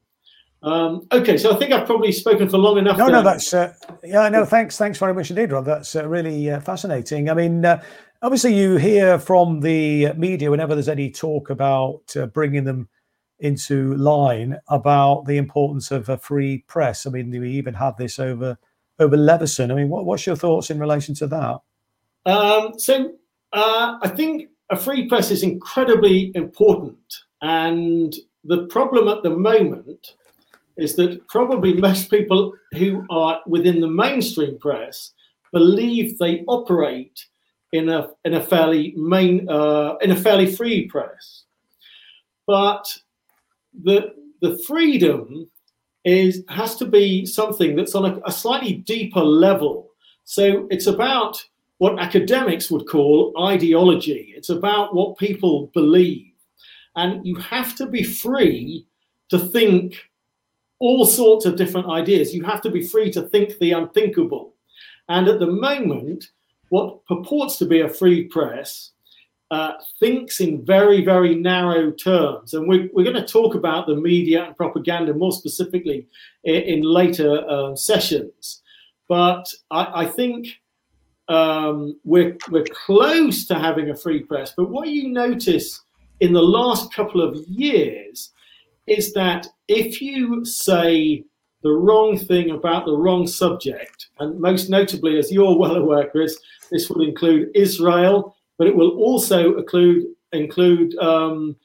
Um, 0.61 1.07
okay, 1.13 1.39
so 1.39 1.55
I 1.55 1.57
think 1.57 1.73
I've 1.73 1.87
probably 1.87 2.11
spoken 2.11 2.49
for 2.49 2.59
long 2.59 2.79
enough. 2.79 2.99
No, 2.99 3.07
there. 3.07 3.15
no, 3.15 3.23
that's 3.23 3.55
uh, 3.55 3.73
yeah, 4.03 4.29
no, 4.29 4.45
thanks, 4.45 4.77
thanks 4.77 4.99
very 4.99 5.15
much 5.15 5.31
indeed, 5.31 5.53
Rob. 5.53 5.65
That's 5.65 5.95
uh, 5.95 6.09
really 6.09 6.51
uh, 6.51 6.59
fascinating. 6.59 7.31
I 7.31 7.35
mean, 7.35 7.65
uh, 7.65 7.81
obviously, 8.23 8.55
you 8.55 8.77
hear 8.77 9.19
from 9.19 9.61
the 9.61 10.13
media 10.15 10.51
whenever 10.51 10.75
there's 10.75 10.89
any 10.89 11.11
talk 11.11 11.51
about 11.51 12.03
uh, 12.17 12.27
bringing 12.27 12.65
them 12.65 12.89
into 13.41 13.95
line 13.95 14.59
about 14.69 15.25
the 15.27 15.37
importance 15.37 15.91
of 15.91 16.09
a 16.09 16.19
free 16.19 16.65
press. 16.67 17.07
I 17.07 17.11
mean, 17.11 17.31
we 17.31 17.51
even 17.53 17.75
had 17.75 17.97
this 17.97 18.19
over 18.19 18.59
over 18.99 19.17
Leveson. 19.17 19.71
I 19.71 19.75
mean, 19.75 19.89
what, 19.89 20.05
what's 20.05 20.27
your 20.27 20.37
thoughts 20.37 20.71
in 20.71 20.81
relation 20.81 21.15
to 21.17 21.27
that? 21.29 21.61
Um, 22.27 22.79
so 22.79 23.13
uh, 23.53 23.99
I 24.03 24.09
think 24.09 24.49
a 24.71 24.77
free 24.77 25.09
press 25.09 25.31
is 25.31 25.43
incredibly 25.43 26.33
important. 26.35 26.99
And 27.41 28.15
the 28.45 28.67
problem 28.67 29.09
at 29.09 29.23
the 29.23 29.31
moment 29.31 30.15
is 30.77 30.97
that 30.97 31.27
probably 31.29 31.75
most 31.75 32.11
people 32.11 32.55
who 32.73 33.05
are 33.11 33.41
within 33.47 33.81
the 33.81 33.89
mainstream 33.89 34.59
press 34.59 35.13
believe 35.53 36.19
they 36.19 36.45
operate 36.49 37.27
in 37.73 37.89
a 37.89 38.11
in 38.25 38.35
a 38.35 38.43
fairly 38.43 38.95
main 38.97 39.49
uh, 39.49 39.97
in 40.01 40.11
a 40.11 40.17
fairly 40.17 40.47
free 40.47 40.87
press, 40.89 41.45
but 42.47 42.97
the 43.83 44.15
the 44.41 44.59
freedom 44.67 45.51
is 46.05 46.45
has 46.49 46.77
to 46.77 46.87
be 46.87 47.27
something 47.27 47.77
that's 47.77 47.95
on 47.95 48.05
a, 48.07 48.21
a 48.25 48.33
slightly 48.33 48.75
deeper 48.75 49.23
level. 49.23 49.91
So 50.25 50.67
it's 50.71 50.87
about 50.87 51.43
what 51.79 51.99
academics 51.99 52.71
would 52.71 52.87
call 52.87 53.33
ideology. 53.41 54.35
It's 54.37 54.51
about 54.51 54.95
what 54.95 55.19
people 55.19 55.71
believe. 55.75 56.33
And 56.97 57.25
you 57.25 57.37
have 57.37 57.77
to 57.77 57.87
be 57.87 58.03
free 58.03 58.87
to 59.29 59.39
think 59.39 59.97
all 60.81 61.07
sorts 61.07 61.47
of 61.47 61.57
different 61.57 61.89
ideas. 61.89 62.35
You 62.35 62.45
have 62.45 62.61
to 62.63 62.71
be 62.71 62.83
free 62.83 63.11
to 63.13 63.23
think 63.23 63.59
the 63.59 63.73
unthinkable. 63.73 64.55
And 65.09 65.29
at 65.29 65.39
the 65.39 65.47
moment, 65.47 66.31
what 66.69 67.05
purports 67.07 67.57
to 67.59 67.67
be 67.67 67.81
a 67.81 67.89
free 67.89 68.25
press 68.25 68.91
uh, 69.51 69.73
thinks 69.99 70.41
in 70.41 70.65
very, 70.65 71.05
very 71.05 71.35
narrow 71.35 71.91
terms. 71.91 72.53
And 72.53 72.69
we're, 72.69 72.89
we're 72.93 73.05
going 73.05 73.17
to 73.17 73.27
talk 73.27 73.55
about 73.55 73.87
the 73.87 73.97
media 73.97 74.45
and 74.45 74.57
propaganda 74.57 75.15
more 75.15 75.33
specifically 75.33 76.07
in, 76.45 76.55
in 76.55 76.83
later 76.83 77.45
uh, 77.49 77.75
sessions. 77.75 78.63
But 79.09 79.53
I, 79.71 80.03
I 80.03 80.07
think 80.07 80.49
um, 81.29 81.99
we're, 82.05 82.37
we're 82.51 82.67
close 82.87 83.47
to 83.47 83.55
having 83.55 83.91
a 83.91 83.97
free 83.97 84.23
press. 84.23 84.53
But 84.57 84.71
what 84.71 84.89
you 84.89 85.09
notice 85.09 85.81
in 86.21 86.33
the 86.33 86.43
last 86.43 86.93
couple 86.93 87.23
of 87.23 87.37
years 87.47 88.33
is 88.87 89.13
that 89.15 89.47
if 89.67 90.01
you 90.01 90.45
say 90.45 91.25
the 91.63 91.71
wrong 91.71 92.17
thing 92.17 92.51
about 92.51 92.85
the 92.87 92.97
wrong 92.97 93.27
subject, 93.27 94.09
and 94.21 94.41
most 94.41 94.71
notably, 94.71 95.19
as 95.19 95.33
you're 95.33 95.59
well 95.59 95.77
aware, 95.77 96.09
Chris, 96.09 96.39
this 96.71 96.89
will 96.89 97.03
include 97.03 97.51
Israel, 97.55 98.37
but 98.59 98.67
it 98.67 98.75
will 98.75 98.97
also 98.99 99.57
include 99.59 100.05
include 100.33 100.97
um, 100.99 101.57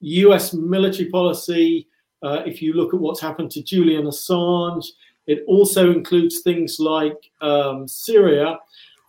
U.S. 0.00 0.52
military 0.52 1.08
policy. 1.10 1.88
Uh, 2.22 2.42
if 2.46 2.62
you 2.62 2.74
look 2.74 2.94
at 2.94 3.00
what's 3.00 3.20
happened 3.20 3.50
to 3.50 3.62
Julian 3.62 4.04
Assange, 4.04 4.86
it 5.26 5.42
also 5.46 5.90
includes 5.90 6.40
things 6.40 6.78
like 6.78 7.30
um, 7.40 7.88
Syria 7.88 8.58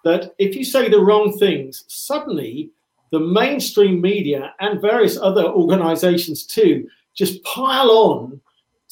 that 0.04 0.34
if 0.38 0.56
you 0.56 0.66
say 0.66 0.90
the 0.90 1.00
wrong 1.00 1.38
things, 1.38 1.86
suddenly 1.88 2.72
the 3.12 3.20
mainstream 3.20 4.02
media 4.02 4.54
and 4.60 4.82
various 4.82 5.18
other 5.18 5.46
organizations 5.46 6.46
too 6.46 6.88
just 7.14 7.44
pile 7.44 7.92
on 7.92 8.42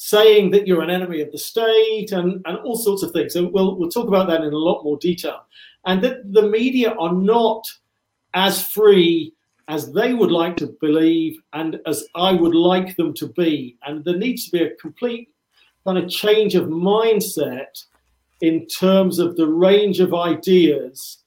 saying 0.04 0.50
that 0.50 0.66
you're 0.66 0.82
an 0.82 0.90
enemy 0.90 1.20
of 1.20 1.30
the 1.30 1.38
state 1.38 2.10
and, 2.10 2.42
and 2.44 2.58
all 2.64 2.74
sorts 2.74 3.04
of 3.04 3.12
things. 3.12 3.36
And 3.36 3.52
we'll, 3.52 3.78
we'll 3.78 3.88
talk 3.88 4.08
about 4.08 4.26
that 4.26 4.42
in 4.42 4.52
a 4.52 4.56
lot 4.56 4.82
more 4.82 4.98
detail. 4.98 5.44
And 5.86 6.02
that 6.02 6.32
the 6.32 6.42
media 6.42 6.90
are 6.90 7.12
not 7.12 7.70
as 8.34 8.66
free 8.66 9.32
as 9.68 9.92
they 9.92 10.12
would 10.12 10.32
like 10.32 10.56
to 10.56 10.74
believe 10.80 11.40
and 11.52 11.78
as 11.86 12.04
I 12.16 12.32
would 12.32 12.56
like 12.56 12.96
them 12.96 13.14
to 13.14 13.28
be. 13.28 13.76
And 13.86 14.04
there 14.04 14.18
needs 14.18 14.46
to 14.46 14.50
be 14.50 14.64
a 14.64 14.74
complete 14.74 15.28
kind 15.86 15.98
of 15.98 16.10
change 16.10 16.56
of 16.56 16.66
mindset 16.66 17.84
in 18.40 18.66
terms 18.66 19.20
of 19.20 19.36
the 19.36 19.46
range 19.46 20.00
of 20.00 20.14
ideas 20.14 21.18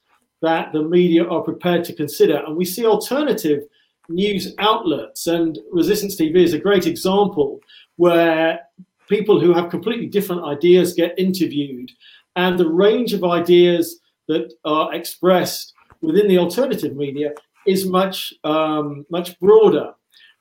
that 0.41 0.73
the 0.73 0.83
media 0.83 1.25
are 1.25 1.41
prepared 1.41 1.85
to 1.85 1.95
consider. 1.95 2.43
And 2.45 2.57
we 2.57 2.65
see 2.65 2.85
alternative 2.85 3.63
news 4.09 4.53
outlets, 4.59 5.27
and 5.27 5.57
Resistance 5.71 6.19
TV 6.19 6.43
is 6.43 6.53
a 6.53 6.59
great 6.59 6.85
example 6.85 7.61
where 7.97 8.59
people 9.07 9.39
who 9.39 9.53
have 9.53 9.69
completely 9.69 10.07
different 10.07 10.43
ideas 10.43 10.93
get 10.93 11.17
interviewed, 11.17 11.91
and 12.35 12.57
the 12.57 12.69
range 12.69 13.13
of 13.13 13.23
ideas 13.23 13.99
that 14.27 14.53
are 14.65 14.93
expressed 14.93 15.73
within 16.01 16.27
the 16.27 16.37
alternative 16.37 16.95
media 16.95 17.33
is 17.65 17.85
much 17.85 18.33
um, 18.43 19.05
much 19.09 19.39
broader. 19.39 19.93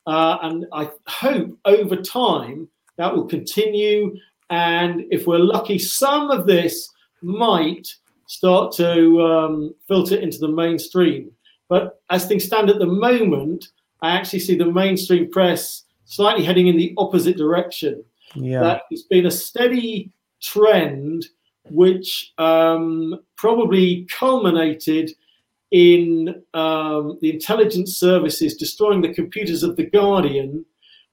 Uh, 0.07 0.37
and 0.43 0.67
I 0.73 0.91
hope 1.07 1.57
over 1.65 1.97
time 1.97 2.69
that 2.99 3.15
will 3.15 3.27
continue. 3.27 4.17
And 4.51 5.05
if 5.11 5.27
we're 5.27 5.39
lucky, 5.39 5.79
some 5.79 6.31
of 6.31 6.47
this 6.47 6.91
might 7.23 7.89
start 8.27 8.73
to 8.73 9.23
um, 9.23 9.75
filter 9.89 10.17
into 10.17 10.39
the 10.39 10.49
mainstream. 10.49 11.31
But 11.69 12.03
as 12.11 12.27
things 12.27 12.45
stand 12.45 12.69
at 12.69 12.79
the 12.79 12.87
moment, 12.87 13.69
I 14.03 14.11
actually 14.11 14.41
see 14.41 14.57
the 14.57 14.71
mainstream 14.71 15.31
press 15.31 15.84
slightly 16.05 16.45
heading 16.45 16.67
in 16.67 16.77
the 16.77 16.95
opposite 16.97 17.37
direction. 17.37 18.05
Yeah. 18.35 18.61
That 18.61 18.83
it's 18.91 19.03
been 19.03 19.27
a 19.27 19.31
steady 19.31 20.13
trend 20.41 21.27
which 21.71 22.33
um, 22.39 23.21
probably 23.37 24.07
culminated 24.11 25.11
in 25.71 26.43
um, 26.53 27.19
the 27.21 27.31
intelligence 27.31 27.97
services 27.97 28.55
destroying 28.55 29.01
the 29.01 29.15
computers 29.15 29.63
of 29.63 29.77
The 29.77 29.87
Guardian, 29.87 30.65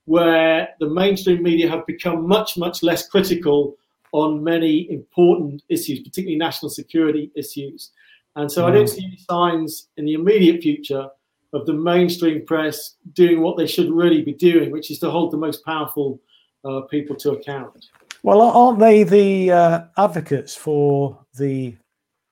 where 0.05 0.69
the 0.79 0.89
mainstream 0.89 1.41
media 1.41 1.69
have 1.69 1.85
become 1.85 2.27
much, 2.27 2.57
much 2.57 2.83
less 2.83 3.07
critical 3.07 3.75
on 4.11 4.43
many 4.43 4.91
important 4.91 5.63
issues, 5.69 5.99
particularly 5.99 6.37
national 6.37 6.69
security 6.69 7.31
issues. 7.35 7.91
And 8.35 8.51
so 8.51 8.67
I 8.67 8.71
don't 8.71 8.87
see 8.87 9.05
any 9.05 9.17
signs 9.17 9.87
in 9.97 10.05
the 10.05 10.13
immediate 10.13 10.61
future 10.61 11.09
of 11.53 11.65
the 11.65 11.73
mainstream 11.73 12.45
press 12.45 12.95
doing 13.13 13.41
what 13.41 13.57
they 13.57 13.67
should 13.67 13.91
really 13.91 14.21
be 14.21 14.33
doing, 14.33 14.71
which 14.71 14.91
is 14.91 14.99
to 14.99 15.09
hold 15.09 15.31
the 15.31 15.37
most 15.37 15.63
powerful 15.65 16.19
uh, 16.63 16.81
people 16.81 17.15
to 17.17 17.31
account. 17.31 17.85
Well, 18.23 18.41
aren't 18.41 18.79
they 18.79 19.03
the 19.03 19.51
uh, 19.51 19.81
advocates 19.97 20.55
for 20.55 21.19
the 21.37 21.75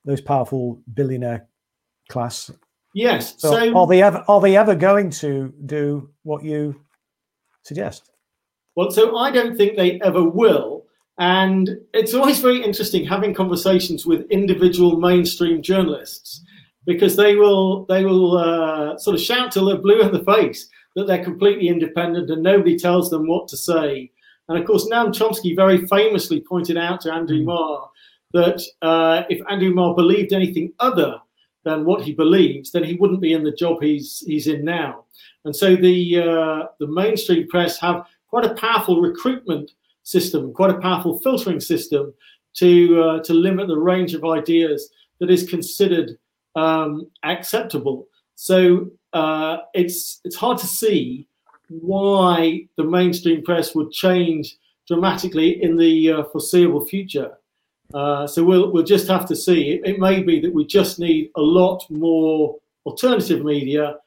those 0.05 0.21
powerful 0.21 0.81
billionaire 0.93 1.47
class? 2.09 2.51
Yes. 2.93 3.35
So, 3.37 3.51
so 3.51 3.77
are 3.77 3.87
they 3.87 4.01
ever 4.01 4.23
are 4.27 4.41
they 4.41 4.55
ever 4.55 4.75
going 4.75 5.09
to 5.11 5.53
do 5.65 6.09
what 6.23 6.43
you 6.43 6.79
suggest? 7.63 8.11
Well, 8.75 8.91
so 8.91 9.17
I 9.17 9.31
don't 9.31 9.57
think 9.57 9.75
they 9.75 9.99
ever 10.01 10.23
will. 10.23 10.85
And 11.17 11.69
it's 11.93 12.13
always 12.13 12.39
very 12.39 12.63
interesting 12.63 13.05
having 13.05 13.33
conversations 13.33 14.05
with 14.05 14.29
individual 14.31 14.97
mainstream 14.97 15.61
journalists 15.61 16.41
because 16.89 17.15
they 17.15 17.35
will 17.35 17.85
they 17.85 18.03
will 18.03 18.35
uh, 18.35 18.97
sort 18.97 19.15
of 19.15 19.21
shout 19.21 19.51
till 19.51 19.65
they're 19.65 19.77
blue 19.77 20.01
in 20.01 20.11
the 20.11 20.23
face 20.23 20.67
that 20.95 21.05
they're 21.05 21.23
completely 21.23 21.67
independent 21.67 22.31
and 22.31 22.41
nobody 22.41 22.75
tells 22.79 23.11
them 23.11 23.27
what 23.27 23.47
to 23.47 23.55
say. 23.55 24.09
And 24.47 24.57
of 24.57 24.65
course, 24.65 24.89
Noam 24.89 25.13
Chomsky 25.13 25.55
very 25.55 25.85
famously 25.85 26.41
pointed 26.41 26.77
out 26.77 27.01
to 27.01 27.13
Andrew 27.13 27.41
mm. 27.41 27.45
Marr 27.45 27.89
that 28.33 28.59
uh, 28.81 29.21
if 29.29 29.39
Andrew 29.51 29.71
Marr 29.71 29.93
believed 29.93 30.33
anything 30.33 30.73
other 30.79 31.19
than 31.63 31.85
what 31.85 32.01
he 32.01 32.11
believes, 32.11 32.71
then 32.71 32.83
he 32.83 32.95
wouldn't 32.95 33.21
be 33.21 33.33
in 33.33 33.43
the 33.43 33.51
job 33.51 33.77
he's 33.83 34.23
he's 34.25 34.47
in 34.47 34.65
now. 34.65 35.05
And 35.45 35.55
so 35.55 35.75
the 35.75 36.17
uh, 36.17 36.67
the 36.79 36.87
mainstream 36.87 37.47
press 37.49 37.79
have 37.81 38.07
quite 38.31 38.45
a 38.45 38.55
powerful 38.55 38.99
recruitment 38.99 39.69
system, 40.01 40.53
quite 40.53 40.71
a 40.71 40.79
powerful 40.79 41.19
filtering 41.19 41.59
system 41.59 42.15
to 42.55 42.99
uh, 42.99 43.19
to 43.25 43.33
limit 43.35 43.67
the 43.67 43.77
range 43.77 44.15
of 44.15 44.25
ideas 44.25 44.89
that 45.19 45.29
is 45.29 45.47
considered 45.47 46.17
um, 46.55 47.09
acceptable. 47.23 48.07
So 48.35 48.89
uh, 49.13 49.57
it's 49.73 50.21
it's 50.23 50.35
hard 50.35 50.57
to 50.59 50.67
see 50.67 51.27
why 51.69 52.67
the 52.77 52.83
mainstream 52.83 53.43
press 53.43 53.75
would 53.75 53.91
change 53.91 54.55
dramatically 54.87 55.61
in 55.61 55.77
the 55.77 56.11
uh, 56.11 56.23
foreseeable 56.25 56.85
future. 56.85 57.31
Uh, 57.93 58.27
so 58.27 58.43
we'll 58.43 58.71
we'll 58.71 58.83
just 58.83 59.07
have 59.07 59.25
to 59.27 59.35
see. 59.35 59.71
It, 59.71 59.81
it, 59.85 59.99
may 59.99 60.21
be 60.21 60.39
that 60.41 60.53
we 60.53 60.65
just 60.65 60.99
need 60.99 61.31
a 61.35 61.41
lot 61.41 61.85
more 61.89 62.55
alternative 62.85 63.43
media, 63.43 63.97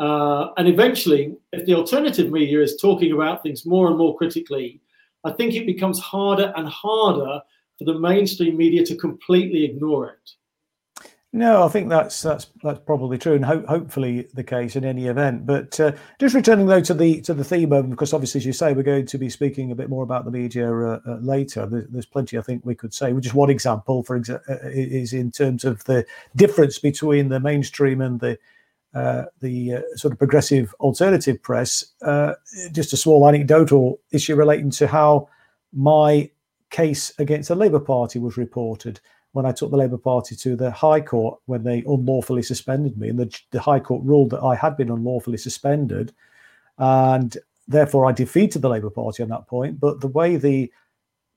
uh, 0.00 0.48
and 0.56 0.68
eventually, 0.68 1.36
if 1.52 1.64
the 1.64 1.74
alternative 1.74 2.30
media 2.32 2.60
is 2.60 2.76
talking 2.76 3.12
about 3.12 3.42
things 3.42 3.64
more 3.64 3.88
and 3.88 3.96
more 3.96 4.16
critically, 4.16 4.80
I 5.24 5.32
think 5.32 5.54
it 5.54 5.66
becomes 5.66 6.00
harder 6.00 6.52
and 6.56 6.68
harder 6.68 7.40
for 7.78 7.84
the 7.84 7.98
mainstream 7.98 8.56
media 8.56 8.84
to 8.86 8.96
completely 8.96 9.64
ignore 9.64 10.08
it. 10.10 10.30
No, 11.34 11.62
I 11.62 11.68
think 11.68 11.90
that's 11.90 12.22
that's 12.22 12.46
that's 12.62 12.80
probably 12.86 13.18
true, 13.18 13.34
and 13.34 13.44
ho- 13.44 13.64
hopefully 13.68 14.28
the 14.32 14.42
case 14.42 14.76
in 14.76 14.84
any 14.84 15.08
event. 15.08 15.44
But 15.44 15.78
uh, 15.78 15.92
just 16.18 16.34
returning 16.34 16.64
though 16.64 16.80
to 16.80 16.94
the 16.94 17.20
to 17.22 17.34
the 17.34 17.44
theme 17.44 17.70
of, 17.72 17.90
because 17.90 18.14
obviously, 18.14 18.38
as 18.38 18.46
you 18.46 18.54
say, 18.54 18.72
we're 18.72 18.82
going 18.82 19.04
to 19.04 19.18
be 19.18 19.28
speaking 19.28 19.70
a 19.70 19.74
bit 19.74 19.90
more 19.90 20.02
about 20.02 20.24
the 20.24 20.30
media 20.30 20.72
uh, 20.72 21.00
uh, 21.06 21.18
later. 21.20 21.66
There's, 21.66 21.86
there's, 21.88 22.06
plenty 22.06 22.38
I 22.38 22.40
think 22.42 22.64
we 22.64 22.74
could 22.74 22.94
say. 22.94 23.12
Just 23.20 23.34
one 23.34 23.50
example, 23.50 24.02
for 24.04 24.16
uh, 24.16 24.38
is 24.64 25.12
in 25.12 25.30
terms 25.30 25.66
of 25.66 25.84
the 25.84 26.06
difference 26.34 26.78
between 26.78 27.28
the 27.28 27.40
mainstream 27.40 28.00
and 28.00 28.20
the 28.20 28.38
uh, 28.94 29.24
the 29.40 29.74
uh, 29.74 29.82
sort 29.96 30.12
of 30.12 30.18
progressive 30.18 30.74
alternative 30.80 31.42
press. 31.42 31.84
just 32.72 32.94
a 32.94 32.96
small 32.96 33.28
anecdotal 33.28 34.00
issue 34.12 34.34
relating 34.34 34.70
to 34.70 34.86
how 34.86 35.28
my 35.74 36.30
case 36.70 37.12
against 37.18 37.48
the 37.48 37.54
Labour 37.54 37.80
Party 37.80 38.18
was 38.18 38.38
reported 38.38 38.98
when 39.32 39.46
I 39.46 39.52
took 39.52 39.70
the 39.70 39.76
Labour 39.76 39.98
Party 39.98 40.34
to 40.36 40.56
the 40.56 40.70
High 40.70 41.00
Court 41.00 41.38
when 41.46 41.62
they 41.62 41.82
unlawfully 41.86 42.42
suspended 42.42 42.98
me, 42.98 43.08
and 43.08 43.18
the, 43.18 43.40
the 43.50 43.60
High 43.60 43.80
Court 43.80 44.02
ruled 44.04 44.30
that 44.30 44.42
I 44.42 44.54
had 44.54 44.76
been 44.76 44.90
unlawfully 44.90 45.38
suspended, 45.38 46.12
and 46.78 47.36
therefore 47.66 48.06
I 48.06 48.12
defeated 48.12 48.62
the 48.62 48.68
Labour 48.68 48.90
Party 48.90 49.22
on 49.22 49.28
that 49.28 49.46
point. 49.46 49.78
But 49.78 50.00
the 50.00 50.08
way 50.08 50.36
the 50.36 50.72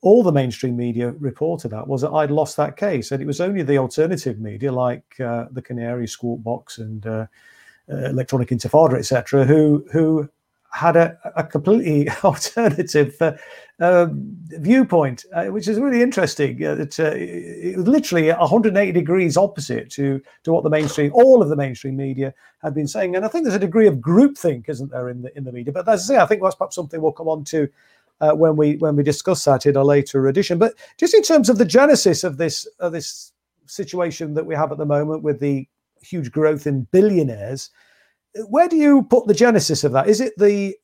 all 0.02 0.24
the 0.24 0.32
mainstream 0.32 0.76
media 0.76 1.12
reported 1.20 1.70
that 1.70 1.88
was 1.88 2.02
that 2.02 2.12
I'd 2.12 2.32
lost 2.32 2.58
that 2.58 2.76
case, 2.76 3.12
and 3.12 3.22
it 3.22 3.28
was 3.28 3.42
only 3.42 3.62
the 3.62 3.78
alternative 3.78 4.40
media 4.40 4.72
like 4.72 5.20
uh, 5.20 5.46
the 5.52 5.62
Canary, 5.62 6.08
Skwawkbox, 6.08 6.80
and 6.80 7.06
uh, 7.06 7.28
uh, 7.90 8.10
Electronic 8.10 8.50
Intifada, 8.50 8.98
etc., 8.98 9.46
who 9.46 9.86
who 9.92 10.30
had 10.72 10.96
a, 10.96 11.18
a 11.36 11.44
completely 11.44 12.10
alternative 12.24 13.16
uh, 13.22 13.34
uh, 13.80 14.08
viewpoint, 14.12 15.26
uh, 15.34 15.46
which 15.46 15.68
is 15.68 15.80
really 15.80 16.02
interesting. 16.02 16.64
Uh, 16.64 16.76
it, 16.76 17.00
uh, 17.00 17.12
it, 17.14 17.78
was 17.78 17.88
literally 17.88 18.30
180 18.30 18.92
degrees 18.92 19.38
opposite 19.38 19.90
to, 19.92 20.22
to 20.44 20.52
what 20.52 20.64
the 20.64 20.70
mainstream, 20.70 21.12
all 21.14 21.42
of 21.42 21.50
the 21.50 21.56
mainstream 21.56 21.98
media 21.98 22.34
had 22.62 22.74
been 22.74 22.88
saying. 22.88 23.16
And 23.16 23.26
I 23.26 23.28
think 23.28 23.44
there's 23.44 23.56
a 23.56 23.60
degree 23.60 23.88
of 23.88 23.96
groupthink, 23.96 24.70
isn't 24.70 24.92
there, 24.92 25.10
in 25.10 25.22
the 25.22 25.38
in 25.38 25.44
the 25.44 25.52
media? 25.52 25.74
But 25.74 25.88
as 25.90 26.10
I 26.10 26.14
say, 26.14 26.20
I 26.20 26.26
think 26.26 26.42
that's 26.42 26.56
perhaps 26.56 26.76
something 26.76 27.02
we'll 27.02 27.12
come 27.12 27.28
on 27.28 27.44
to 27.46 27.68
uh, 28.22 28.34
when 28.34 28.56
we 28.56 28.78
when 28.78 28.96
we 28.96 29.04
discuss 29.04 29.44
that 29.46 29.66
in 29.66 29.76
a 29.76 29.84
later 29.84 30.28
edition. 30.28 30.58
But 30.58 30.76
just 30.98 31.14
in 31.14 31.24
terms 31.24 31.50
of 31.50 31.58
the 31.58 31.66
genesis 31.66 32.24
of 32.24 32.38
this 32.38 32.66
of 32.80 32.94
this 32.94 33.34
situation 33.66 34.34
that 34.36 34.46
we 34.46 34.56
have 34.56 34.72
at 34.72 34.78
the 34.78 34.86
moment 34.86 35.24
with 35.24 35.40
the 35.40 35.68
huge 36.02 36.32
growth 36.32 36.66
in 36.66 36.84
billionaires 36.92 37.70
where 38.48 38.68
do 38.68 38.78
you 38.78 39.04
put 39.04 39.28
the 39.28 39.34
genesis 39.34 39.84
of 39.84 39.92
that? 39.94 40.08
Is 40.08 40.22
it 40.22 40.34
the 40.38 40.76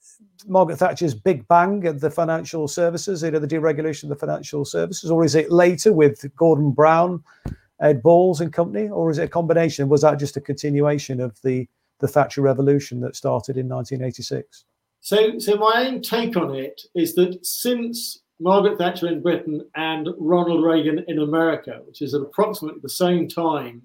Margaret 0.46 0.78
Thatcher's 0.78 1.14
Big 1.14 1.48
Bang 1.48 1.86
of 1.88 2.00
the 2.00 2.10
financial 2.10 2.68
services, 2.68 3.24
you 3.24 3.32
know, 3.32 3.40
the 3.40 3.48
deregulation 3.48 4.04
of 4.04 4.10
the 4.10 4.16
financial 4.16 4.66
services, 4.66 5.12
or 5.12 5.26
is 5.26 5.36
it 5.36 5.52
later 5.52 5.94
with 5.94 6.24
Gordon 6.36 6.72
Brown, 6.72 7.24
Ed 7.82 8.02
Balls 8.04 8.42
and 8.42 8.54
company, 8.54 8.90
or 8.90 9.10
is 9.10 9.18
it 9.18 9.24
a 9.24 9.28
combination? 9.28 9.90
Was 9.90 10.02
that 10.02 10.20
just 10.20 10.38
a 10.38 10.42
continuation 10.42 11.20
of 11.20 11.40
the 11.42 11.68
the 12.00 12.08
Thatcher 12.08 12.42
revolution 12.42 13.00
that 13.02 13.16
started 13.16 13.58
in 13.58 13.68
1986? 13.68 14.66
So, 15.02 15.40
so 15.40 15.56
my 15.56 15.88
own 15.88 16.02
take 16.02 16.38
on 16.38 16.54
it 16.54 16.82
is 16.96 17.16
that 17.16 17.44
since 17.46 18.20
Margaret 18.40 18.78
Thatcher 18.78 19.08
in 19.08 19.22
Britain 19.22 19.68
and 19.76 20.10
Ronald 20.20 20.64
Reagan 20.64 21.04
in 21.08 21.20
America, 21.20 21.82
which 21.88 22.02
is 22.02 22.14
at 22.14 22.22
approximately 22.22 22.82
the 22.82 22.90
same 22.90 23.28
time, 23.28 23.82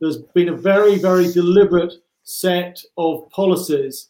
there's 0.00 0.18
been 0.34 0.48
a 0.48 0.56
very, 0.56 0.98
very 0.98 1.30
deliberate 1.32 1.92
set 2.30 2.80
of 2.96 3.28
policies 3.30 4.08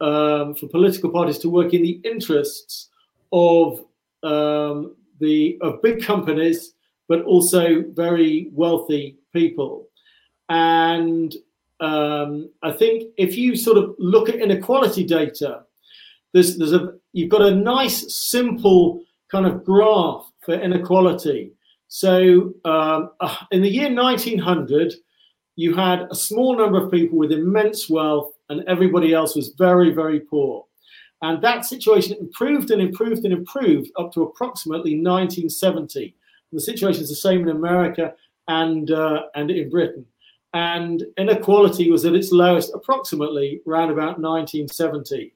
um, 0.00 0.54
for 0.54 0.66
political 0.68 1.10
parties 1.10 1.38
to 1.38 1.50
work 1.50 1.74
in 1.74 1.82
the 1.82 2.00
interests 2.04 2.88
of 3.32 3.84
um, 4.22 4.96
the 5.20 5.58
of 5.60 5.82
big 5.82 6.02
companies, 6.02 6.72
but 7.06 7.22
also 7.24 7.82
very 7.92 8.48
wealthy 8.52 9.18
people. 9.32 9.88
And 10.48 11.34
um, 11.80 12.50
I 12.62 12.72
think 12.72 13.12
if 13.18 13.36
you 13.36 13.56
sort 13.56 13.76
of 13.76 13.94
look 13.98 14.28
at 14.30 14.36
inequality 14.36 15.04
data, 15.04 15.64
there's, 16.32 16.56
there's 16.56 16.72
a 16.72 16.94
you've 17.12 17.30
got 17.30 17.42
a 17.42 17.54
nice 17.54 18.14
simple 18.14 19.02
kind 19.30 19.46
of 19.46 19.64
graph 19.64 20.30
for 20.40 20.54
inequality. 20.54 21.52
So 21.88 22.54
um, 22.64 23.10
uh, 23.20 23.36
in 23.52 23.60
the 23.62 23.68
year 23.70 23.94
1900, 23.94 24.94
you 25.56 25.74
had 25.74 26.08
a 26.10 26.14
small 26.14 26.56
number 26.56 26.82
of 26.82 26.90
people 26.90 27.18
with 27.18 27.32
immense 27.32 27.88
wealth, 27.88 28.32
and 28.48 28.64
everybody 28.68 29.14
else 29.14 29.36
was 29.36 29.50
very, 29.50 29.90
very 29.90 30.20
poor. 30.20 30.66
And 31.22 31.42
that 31.42 31.64
situation 31.64 32.16
improved 32.18 32.70
and 32.70 32.82
improved 32.82 33.24
and 33.24 33.32
improved 33.32 33.90
up 33.98 34.12
to 34.12 34.22
approximately 34.22 35.00
1970. 35.00 36.14
And 36.50 36.60
the 36.60 36.62
situation 36.62 37.02
is 37.02 37.08
the 37.08 37.14
same 37.14 37.42
in 37.42 37.56
America 37.56 38.14
and 38.48 38.90
uh, 38.90 39.22
and 39.34 39.50
in 39.50 39.70
Britain. 39.70 40.04
And 40.52 41.04
inequality 41.16 41.90
was 41.90 42.04
at 42.04 42.14
its 42.14 42.30
lowest 42.30 42.72
approximately 42.74 43.60
around 43.66 43.90
about 43.90 44.20
1970. 44.20 45.32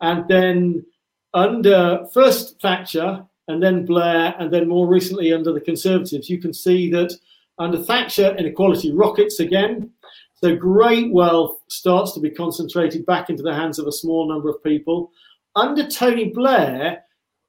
And 0.00 0.28
then 0.28 0.86
under 1.34 2.06
first 2.12 2.60
Thatcher 2.60 3.24
and 3.48 3.62
then 3.62 3.84
Blair 3.84 4.34
and 4.38 4.52
then 4.52 4.68
more 4.68 4.86
recently 4.86 5.32
under 5.32 5.52
the 5.52 5.60
Conservatives, 5.60 6.30
you 6.30 6.38
can 6.38 6.54
see 6.54 6.90
that 6.92 7.12
under 7.58 7.82
Thatcher, 7.82 8.34
inequality 8.36 8.92
rockets 8.92 9.40
again. 9.40 9.90
So 10.34 10.54
great 10.54 11.12
wealth 11.12 11.58
starts 11.68 12.12
to 12.12 12.20
be 12.20 12.30
concentrated 12.30 13.06
back 13.06 13.30
into 13.30 13.42
the 13.42 13.54
hands 13.54 13.78
of 13.78 13.86
a 13.86 13.92
small 13.92 14.28
number 14.28 14.50
of 14.50 14.62
people. 14.62 15.10
Under 15.54 15.88
Tony 15.88 16.30
Blair, 16.30 17.02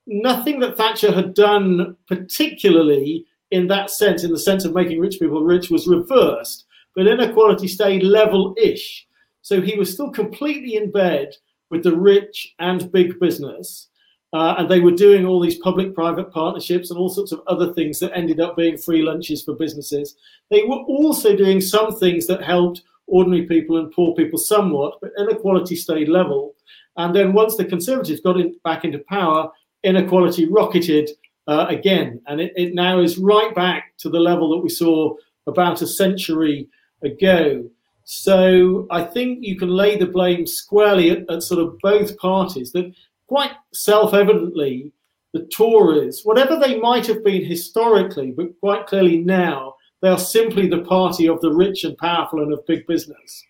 nothing 0.05 0.59
that 0.61 0.77
Thatcher 0.77 1.11
had 1.11 1.33
done 1.33 1.97
particularly 2.07 3.25
in 3.51 3.67
that 3.67 3.89
sense, 3.89 4.23
in 4.23 4.31
the 4.31 4.39
sense 4.39 4.65
of 4.65 4.73
making 4.73 4.99
rich 4.99 5.19
people 5.19 5.43
rich, 5.43 5.69
was 5.69 5.87
reversed, 5.87 6.65
but 6.95 7.07
inequality 7.07 7.67
stayed 7.67 8.03
level 8.03 8.53
ish. 8.57 9.05
So 9.41 9.61
he 9.61 9.77
was 9.77 9.93
still 9.93 10.11
completely 10.11 10.75
in 10.75 10.91
bed 10.91 11.33
with 11.69 11.83
the 11.83 11.95
rich 11.95 12.53
and 12.59 12.91
big 12.91 13.19
business. 13.19 13.89
Uh, 14.33 14.55
and 14.57 14.69
they 14.69 14.81
were 14.81 14.91
doing 14.91 15.25
all 15.25 15.39
these 15.39 15.57
public 15.57 15.95
private 15.95 16.31
partnerships 16.31 16.91
and 16.91 16.99
all 16.99 17.09
sorts 17.09 17.31
of 17.31 17.41
other 17.47 17.73
things 17.73 17.99
that 17.99 18.15
ended 18.15 18.39
up 18.39 18.57
being 18.57 18.77
free 18.77 19.01
lunches 19.01 19.43
for 19.43 19.55
businesses. 19.55 20.15
They 20.51 20.63
were 20.63 20.77
also 20.77 21.35
doing 21.35 21.61
some 21.61 21.97
things 21.97 22.27
that 22.27 22.43
helped 22.43 22.81
ordinary 23.07 23.45
people 23.45 23.77
and 23.77 23.91
poor 23.91 24.13
people 24.15 24.37
somewhat, 24.37 24.95
but 25.01 25.11
inequality 25.17 25.75
stayed 25.75 26.09
level. 26.09 26.55
And 26.97 27.15
then 27.15 27.31
once 27.31 27.55
the 27.55 27.63
Conservatives 27.63 28.19
got 28.19 28.37
in, 28.37 28.55
back 28.65 28.83
into 28.83 28.99
power, 28.99 29.49
inequality 29.83 30.45
rocketed 30.49 31.09
uh, 31.47 31.67
again. 31.69 32.21
And 32.27 32.41
it, 32.41 32.51
it 32.55 32.73
now 32.73 32.99
is 32.99 33.17
right 33.17 33.55
back 33.55 33.93
to 33.99 34.09
the 34.09 34.19
level 34.19 34.49
that 34.51 34.63
we 34.63 34.69
saw 34.69 35.15
about 35.45 35.81
a 35.81 35.87
century 35.87 36.67
ago. 37.01 37.69
So 38.03 38.87
I 38.89 39.03
think 39.03 39.39
you 39.41 39.57
can 39.57 39.69
lay 39.69 39.97
the 39.97 40.05
blame 40.05 40.45
squarely 40.45 41.11
at, 41.11 41.29
at 41.29 41.43
sort 41.43 41.61
of 41.61 41.77
both 41.79 42.17
parties 42.17 42.71
that 42.73 42.93
quite 43.27 43.51
self 43.73 44.13
evidently, 44.13 44.91
the 45.33 45.45
Tories, 45.47 46.21
whatever 46.23 46.57
they 46.57 46.79
might 46.79 47.05
have 47.07 47.23
been 47.23 47.45
historically, 47.45 48.31
but 48.31 48.59
quite 48.59 48.87
clearly 48.87 49.19
now, 49.19 49.75
they 50.01 50.09
are 50.09 50.19
simply 50.19 50.67
the 50.67 50.83
party 50.83 51.27
of 51.27 51.41
the 51.41 51.51
rich 51.51 51.83
and 51.83 51.97
powerful 51.97 52.41
and 52.41 52.53
of 52.53 52.65
big 52.65 52.85
business. 52.87 53.43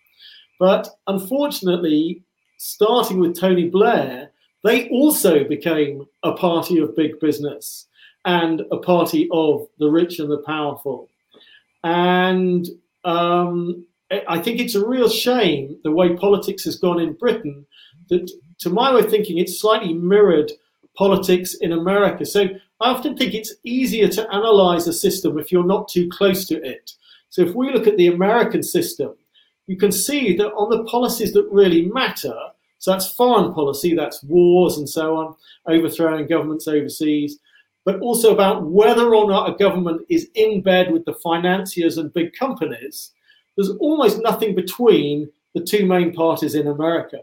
But 0.58 0.88
unfortunately, 1.06 2.22
starting 2.56 3.20
with 3.20 3.38
Tony 3.38 3.68
Blair, 3.68 4.30
they 4.64 4.88
also 4.88 5.44
became 5.44 6.06
a 6.24 6.32
party 6.32 6.78
of 6.78 6.96
big 6.96 7.20
business 7.20 7.86
and 8.24 8.62
a 8.72 8.78
party 8.78 9.28
of 9.32 9.66
the 9.78 9.88
rich 9.88 10.18
and 10.18 10.30
the 10.30 10.38
powerful. 10.38 11.08
And 11.84 12.66
um, 13.04 13.86
I 14.26 14.38
think 14.38 14.58
it's 14.58 14.74
a 14.74 14.86
real 14.86 15.08
shame 15.08 15.78
the 15.84 15.92
way 15.92 16.16
politics 16.16 16.64
has 16.64 16.76
gone 16.76 17.00
in 17.00 17.12
Britain 17.12 17.64
that 18.08 18.30
to 18.60 18.70
my 18.70 18.92
way 18.92 19.00
of 19.00 19.10
thinking, 19.10 19.38
it's 19.38 19.60
slightly 19.60 19.94
mirrored 19.94 20.50
politics 20.96 21.54
in 21.60 21.72
America. 21.72 22.24
So 22.24 22.48
I 22.80 22.90
often 22.90 23.16
think 23.16 23.34
it's 23.34 23.54
easier 23.64 24.08
to 24.08 24.34
analyze 24.34 24.86
a 24.86 24.92
system 24.92 25.38
if 25.38 25.52
you're 25.52 25.64
not 25.64 25.88
too 25.88 26.08
close 26.10 26.46
to 26.48 26.62
it. 26.62 26.92
So 27.30 27.42
if 27.42 27.54
we 27.54 27.72
look 27.72 27.86
at 27.86 27.96
the 27.96 28.08
American 28.08 28.62
system, 28.62 29.14
you 29.66 29.76
can 29.76 29.92
see 29.92 30.36
that 30.36 30.52
on 30.54 30.70
the 30.70 30.84
policies 30.84 31.32
that 31.34 31.48
really 31.50 31.86
matter, 31.86 32.34
so 32.78 32.90
that's 32.90 33.12
foreign 33.12 33.52
policy, 33.52 33.94
that's 33.94 34.22
wars 34.24 34.78
and 34.78 34.88
so 34.88 35.16
on, 35.16 35.34
overthrowing 35.66 36.26
governments 36.26 36.66
overseas, 36.66 37.38
but 37.84 38.00
also 38.00 38.32
about 38.32 38.66
whether 38.66 39.14
or 39.14 39.28
not 39.28 39.50
a 39.50 39.56
government 39.56 40.02
is 40.08 40.28
in 40.34 40.62
bed 40.62 40.90
with 40.90 41.04
the 41.04 41.14
financiers 41.14 41.98
and 41.98 42.12
big 42.12 42.32
companies, 42.32 43.12
there's 43.56 43.70
almost 43.80 44.22
nothing 44.22 44.54
between 44.54 45.28
the 45.54 45.60
two 45.60 45.86
main 45.86 46.12
parties 46.12 46.54
in 46.54 46.66
America. 46.66 47.18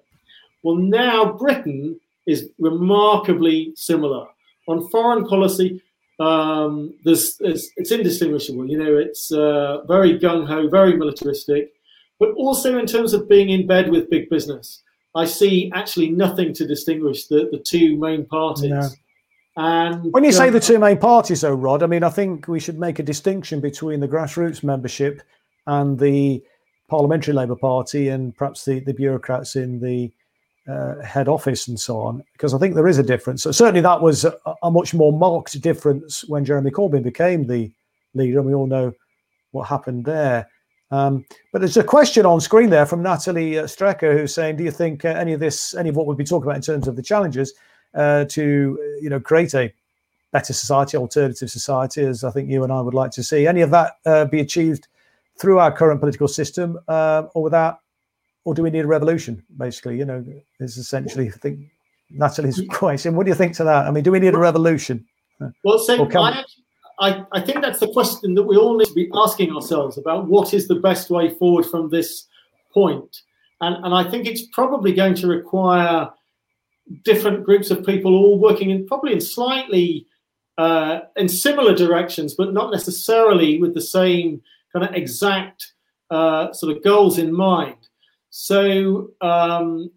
Well, 0.66 0.78
now 0.78 1.34
Britain 1.34 2.00
is 2.26 2.50
remarkably 2.58 3.72
similar. 3.76 4.26
On 4.68 4.90
foreign 4.90 5.24
policy, 5.28 5.80
um, 6.20 6.92
there's, 7.04 7.38
there's, 7.38 7.70
it's 7.78 7.92
indistinguishable. 7.92 8.68
You 8.68 8.80
know, 8.80 8.98
it's 8.98 9.32
uh, 9.32 9.84
very 9.88 10.18
gung 10.18 10.48
ho, 10.48 10.68
very 10.68 10.98
militaristic, 10.98 11.72
but 12.20 12.30
also 12.32 12.80
in 12.80 12.88
terms 12.88 13.14
of 13.14 13.30
being 13.30 13.50
in 13.50 13.68
bed 13.68 13.92
with 13.92 14.10
big 14.10 14.28
business. 14.28 14.82
I 15.14 15.26
see 15.26 15.72
actually 15.76 16.10
nothing 16.10 16.52
to 16.56 16.66
distinguish 16.66 17.28
the, 17.28 17.48
the 17.52 17.60
two 17.60 17.96
main 17.98 18.26
parties. 18.26 18.72
No. 18.72 18.90
And 19.58 20.12
when 20.14 20.24
you 20.24 20.32
say 20.32 20.50
the 20.50 20.60
two 20.60 20.80
main 20.80 20.98
parties, 20.98 21.42
though, 21.42 21.54
Rod, 21.54 21.84
I 21.84 21.86
mean, 21.86 22.02
I 22.02 22.10
think 22.10 22.48
we 22.48 22.60
should 22.60 22.80
make 22.80 22.98
a 22.98 23.04
distinction 23.04 23.62
between 23.62 24.00
the 24.00 24.08
grassroots 24.08 24.64
membership 24.64 25.22
and 25.68 26.00
the 26.00 26.44
parliamentary 26.90 27.36
Labour 27.36 27.56
Party 27.56 28.08
and 28.10 28.36
perhaps 28.36 28.66
the, 28.66 28.80
the 28.80 28.96
bureaucrats 28.96 29.56
in 29.56 29.80
the 29.80 30.12
uh, 30.68 31.02
head 31.02 31.28
office 31.28 31.68
and 31.68 31.80
so 31.80 32.00
on, 32.00 32.24
because 32.34 32.54
I 32.54 32.58
think 32.58 32.76
there 32.76 32.88
is 32.88 32.98
a 32.98 33.04
difference. 33.04 33.44
So 33.44 33.52
certainly, 33.52 33.82
that 33.82 34.02
was 34.02 34.26
a, 34.26 34.36
a, 34.64 34.72
much 34.72 34.94
more 34.94 35.14
marked 35.14 35.60
difference 35.62 36.24
when 36.28 36.44
Jeremy 36.44 36.72
Corbyn 36.72 37.04
became 37.04 37.46
the 37.46 37.72
leader, 38.14 38.40
and 38.40 38.48
we 38.48 38.54
all 38.54 38.68
know 38.68 38.92
what 39.52 39.68
happened 39.68 40.06
there. 40.06 40.50
Um, 40.92 41.26
but 41.52 41.60
there's 41.60 41.78
a 41.78 41.84
question 41.84 42.26
on 42.26 42.42
screen 42.42 42.70
there 42.70 42.86
from 42.86 43.04
Natalie 43.04 43.60
uh, 43.60 43.64
Strecker 43.66 44.14
who's 44.14 44.34
saying, 44.34 44.58
"Do 44.58 44.64
you 44.64 44.72
think 44.72 45.06
uh, 45.06 45.10
any 45.10 45.34
of 45.34 45.40
this, 45.40 45.76
any 45.76 45.90
of 45.90 45.96
what 45.96 46.08
we've 46.08 46.18
been 46.18 46.26
talking 46.26 46.48
about 46.48 46.56
in 46.56 46.62
terms 46.62 46.88
of 46.88 46.96
the 46.96 47.04
challenges 47.04 47.54
uh, 47.94 48.26
to, 48.26 48.80
uh, 48.80 49.02
you 49.02 49.10
know, 49.10 49.20
create 49.20 49.54
a 49.54 49.74
better 50.32 50.54
society, 50.54 50.98
alternative 50.98 51.50
society, 51.50 52.04
as 52.04 52.24
I 52.24 52.32
think 52.32 52.50
you 52.50 52.64
and 52.64 52.74
I 52.74 52.82
would 52.82 52.94
like 52.94 53.12
to 53.12 53.24
see, 53.24 53.48
any 53.48 53.62
of 53.62 53.72
that 53.72 53.94
uh, 54.06 54.26
be 54.26 54.42
achieved 54.42 54.88
through 55.38 55.60
our 55.60 55.72
current 55.72 56.00
political 56.00 56.28
system, 56.28 56.80
or 56.88 57.30
without 57.36 57.80
or 58.46 58.54
do 58.54 58.64
we 58.64 58.70
need 58.70 58.86
a 58.86 58.88
revolution? 58.88 59.44
Basically, 59.58 59.98
you 59.98 60.06
know, 60.06 60.24
is 60.60 60.78
essentially 60.78 61.28
I 61.28 61.32
think 61.32 61.60
Natalie's 62.10 62.62
question. 62.70 63.16
What 63.16 63.26
do 63.26 63.30
you 63.30 63.36
think 63.36 63.56
to 63.56 63.64
that? 63.66 63.86
I 63.86 63.92
mean, 63.92 64.04
do 64.04 64.12
we 64.12 64.20
need 64.20 64.34
a 64.34 64.38
revolution? 64.38 65.06
Well, 65.64 65.80
so 65.80 66.08
I, 66.16 66.44
I, 67.00 67.26
I 67.34 67.42
think 67.42 67.62
that's 67.62 67.80
the 67.80 67.92
question 67.92 68.36
that 68.36 68.44
we 68.44 68.56
all 68.56 68.78
need 68.78 68.88
to 68.88 68.94
be 68.94 69.10
asking 69.14 69.54
ourselves 69.54 69.98
about 69.98 70.28
what 70.28 70.54
is 70.54 70.68
the 70.68 70.76
best 70.76 71.10
way 71.10 71.34
forward 71.36 71.66
from 71.66 71.90
this 71.90 72.28
point. 72.74 73.22
And, 73.60 73.84
and 73.84 73.94
I 73.94 74.10
think 74.10 74.28
it's 74.28 74.44
probably 74.54 74.94
going 74.94 75.16
to 75.16 75.28
require 75.28 76.10
different 77.04 77.44
groups 77.44 77.72
of 77.72 77.86
people 77.86 78.14
all 78.14 78.40
working 78.40 78.70
in 78.70 78.86
probably 78.86 79.12
in 79.12 79.20
slightly 79.20 80.08
uh, 80.58 81.00
in 81.18 81.28
similar 81.28 81.76
directions, 81.76 82.34
but 82.34 82.54
not 82.54 82.72
necessarily 82.72 83.60
with 83.60 83.74
the 83.74 83.82
same 83.82 84.42
kind 84.72 84.86
of 84.86 84.94
exact 84.94 85.74
uh, 86.12 86.54
sort 86.54 86.76
of 86.76 86.84
goals 86.84 87.18
in 87.18 87.34
mind. 87.34 87.85
So 88.38 89.12
um, 89.22 89.90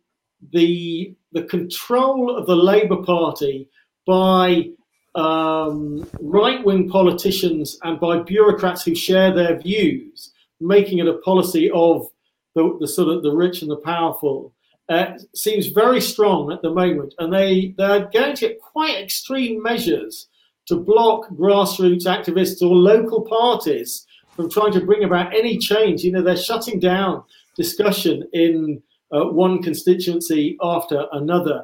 the 0.52 1.12
the 1.32 1.42
control 1.42 2.36
of 2.36 2.46
the 2.46 2.54
Labour 2.54 3.02
Party 3.02 3.68
by 4.06 4.70
um, 5.16 6.08
right 6.20 6.64
wing 6.64 6.88
politicians 6.88 7.76
and 7.82 7.98
by 7.98 8.20
bureaucrats 8.20 8.84
who 8.84 8.94
share 8.94 9.34
their 9.34 9.58
views, 9.58 10.32
making 10.60 10.98
it 10.98 11.08
a 11.08 11.18
policy 11.18 11.68
of 11.72 12.06
the, 12.54 12.76
the 12.78 12.86
sort 12.86 13.08
of 13.08 13.24
the 13.24 13.34
rich 13.34 13.60
and 13.62 13.72
the 13.72 13.76
powerful, 13.78 14.54
uh, 14.88 15.14
seems 15.34 15.66
very 15.66 16.00
strong 16.00 16.52
at 16.52 16.62
the 16.62 16.70
moment, 16.70 17.14
and 17.18 17.34
they 17.34 17.74
they're 17.76 18.08
going 18.12 18.36
to 18.36 18.48
get 18.50 18.60
quite 18.60 19.02
extreme 19.02 19.60
measures 19.60 20.28
to 20.66 20.76
block 20.76 21.28
grassroots 21.30 22.06
activists 22.06 22.62
or 22.62 22.72
local 22.72 23.22
parties 23.22 24.06
from 24.36 24.48
trying 24.48 24.72
to 24.72 24.86
bring 24.86 25.02
about 25.02 25.34
any 25.34 25.58
change. 25.58 26.04
You 26.04 26.12
know, 26.12 26.22
they're 26.22 26.36
shutting 26.36 26.78
down 26.78 27.24
discussion 27.62 28.16
in 28.32 28.82
uh, 29.14 29.26
one 29.44 29.62
constituency 29.68 30.56
after 30.62 30.98
another. 31.12 31.58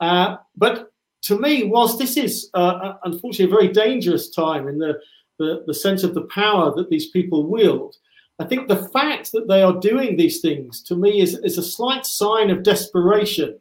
Uh, 0.00 0.36
but 0.64 0.92
to 1.22 1.34
me, 1.44 1.64
whilst 1.64 1.98
this 1.98 2.16
is 2.16 2.50
uh, 2.54 2.76
uh, 2.86 2.96
unfortunately 3.08 3.52
a 3.52 3.56
very 3.58 3.72
dangerous 3.86 4.30
time 4.30 4.68
in 4.68 4.78
the, 4.78 4.92
the, 5.38 5.64
the 5.66 5.74
sense 5.74 6.02
of 6.04 6.14
the 6.14 6.28
power 6.42 6.66
that 6.76 6.90
these 6.90 7.08
people 7.10 7.50
wield, 7.54 7.96
I 8.38 8.44
think 8.44 8.68
the 8.68 8.88
fact 8.98 9.32
that 9.32 9.48
they 9.48 9.62
are 9.62 9.86
doing 9.92 10.16
these 10.16 10.40
things 10.40 10.82
to 10.84 10.94
me 10.94 11.20
is, 11.20 11.32
is 11.48 11.58
a 11.58 11.62
slight 11.76 12.06
sign 12.06 12.50
of 12.50 12.62
desperation, 12.62 13.58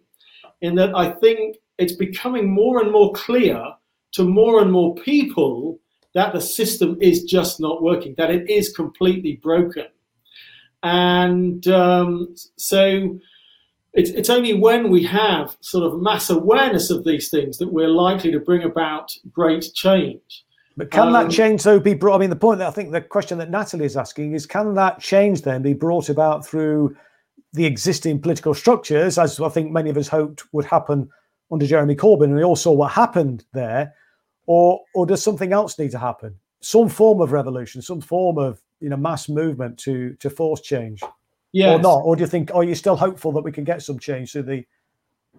in 0.61 0.75
that 0.75 0.95
I 0.95 1.11
think 1.11 1.57
it's 1.77 1.93
becoming 2.07 2.45
more 2.49 2.81
and 2.81 2.91
more 2.91 3.11
clear 3.13 3.59
to 4.13 4.23
more 4.23 4.61
and 4.61 4.71
more 4.71 4.95
people 4.95 5.79
that 6.13 6.33
the 6.33 6.41
system 6.41 6.97
is 7.01 7.23
just 7.23 7.59
not 7.59 7.83
working, 7.89 8.15
that 8.17 8.31
it 8.31 8.49
is 8.49 8.75
completely 8.81 9.33
broken. 9.47 9.87
And 10.83 11.67
um, 11.67 12.35
so 12.57 13.19
it's, 13.93 14.11
it's 14.11 14.29
only 14.29 14.53
when 14.53 14.89
we 14.89 15.03
have 15.03 15.57
sort 15.61 15.85
of 15.85 15.99
mass 16.01 16.29
awareness 16.29 16.89
of 16.89 17.03
these 17.03 17.29
things 17.29 17.57
that 17.57 17.73
we're 17.73 17.89
likely 17.89 18.31
to 18.31 18.39
bring 18.39 18.63
about 18.63 19.11
great 19.31 19.71
change. 19.73 20.45
But 20.77 20.91
can 20.91 21.07
um, 21.07 21.13
that 21.13 21.31
change 21.31 21.63
though 21.63 21.79
be 21.79 21.95
brought? 21.95 22.15
I 22.15 22.19
mean, 22.19 22.29
the 22.29 22.35
point 22.35 22.59
that 22.59 22.67
I 22.67 22.71
think 22.71 22.91
the 22.91 23.01
question 23.01 23.39
that 23.39 23.49
Natalie 23.49 23.85
is 23.85 23.97
asking 23.97 24.33
is, 24.33 24.45
can 24.45 24.75
that 24.75 24.99
change 24.99 25.41
then 25.41 25.63
be 25.63 25.73
brought 25.73 26.09
about 26.09 26.45
through 26.45 26.95
the 27.53 27.65
existing 27.65 28.21
political 28.21 28.53
structures, 28.53 29.17
as 29.17 29.39
I 29.39 29.49
think 29.49 29.71
many 29.71 29.89
of 29.89 29.97
us 29.97 30.07
hoped 30.07 30.43
would 30.53 30.65
happen 30.65 31.09
under 31.51 31.65
Jeremy 31.65 31.95
Corbyn, 31.95 32.25
and 32.25 32.35
we 32.35 32.43
all 32.43 32.55
saw 32.55 32.71
what 32.71 32.91
happened 32.91 33.45
there, 33.53 33.95
or 34.45 34.81
or 34.93 35.05
does 35.07 35.23
something 35.23 35.53
else 35.53 35.79
need 35.79 35.91
to 35.91 35.99
happen? 35.99 36.35
Some 36.61 36.89
form 36.89 37.21
of 37.21 37.31
revolution, 37.31 37.81
some 37.81 38.01
form 38.01 38.37
of 38.37 38.61
you 38.79 38.89
know 38.89 38.97
mass 38.97 39.29
movement 39.29 39.77
to 39.79 40.15
to 40.15 40.29
force 40.29 40.61
change, 40.61 41.01
yes. 41.51 41.77
or 41.77 41.81
not? 41.81 41.99
Or 41.99 42.15
do 42.15 42.21
you 42.21 42.27
think? 42.27 42.53
Are 42.53 42.63
you 42.63 42.75
still 42.75 42.95
hopeful 42.95 43.31
that 43.33 43.43
we 43.43 43.51
can 43.51 43.63
get 43.63 43.81
some 43.81 43.99
change 43.99 44.31
through 44.31 44.43
the 44.43 44.65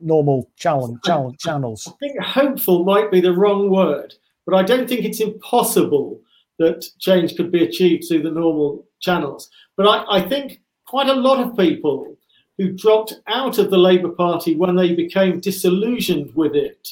normal 0.01 0.51
challenge, 0.57 0.99
challenge 1.05 1.39
channels? 1.39 1.89
I 1.89 1.93
think 2.01 2.21
hopeful 2.21 2.85
might 2.85 3.11
be 3.11 3.21
the 3.21 3.33
wrong 3.33 3.71
word. 3.71 4.15
But 4.49 4.57
I 4.57 4.63
don't 4.63 4.89
think 4.89 5.05
it's 5.05 5.21
impossible 5.21 6.19
that 6.59 6.87
change 6.99 7.37
could 7.37 7.53
be 7.53 7.65
achieved 7.65 8.05
through 8.09 8.23
the 8.23 8.31
normal 8.31 8.87
channels. 8.99 9.51
But 9.77 9.87
I, 9.87 10.19
I 10.19 10.29
think 10.29 10.63
quite 10.87 11.09
a 11.09 11.15
lot 11.15 11.39
of 11.39 11.55
people 11.55 12.17
who 12.57 12.73
dropped 12.73 13.13
out 13.27 13.59
of 13.59 13.71
the 13.71 13.77
Labour 13.77 14.09
Party 14.09 14.57
when 14.57 14.75
they 14.75 14.95
became 14.95 15.39
disillusioned 15.41 16.35
with 16.35 16.57
it 16.57 16.89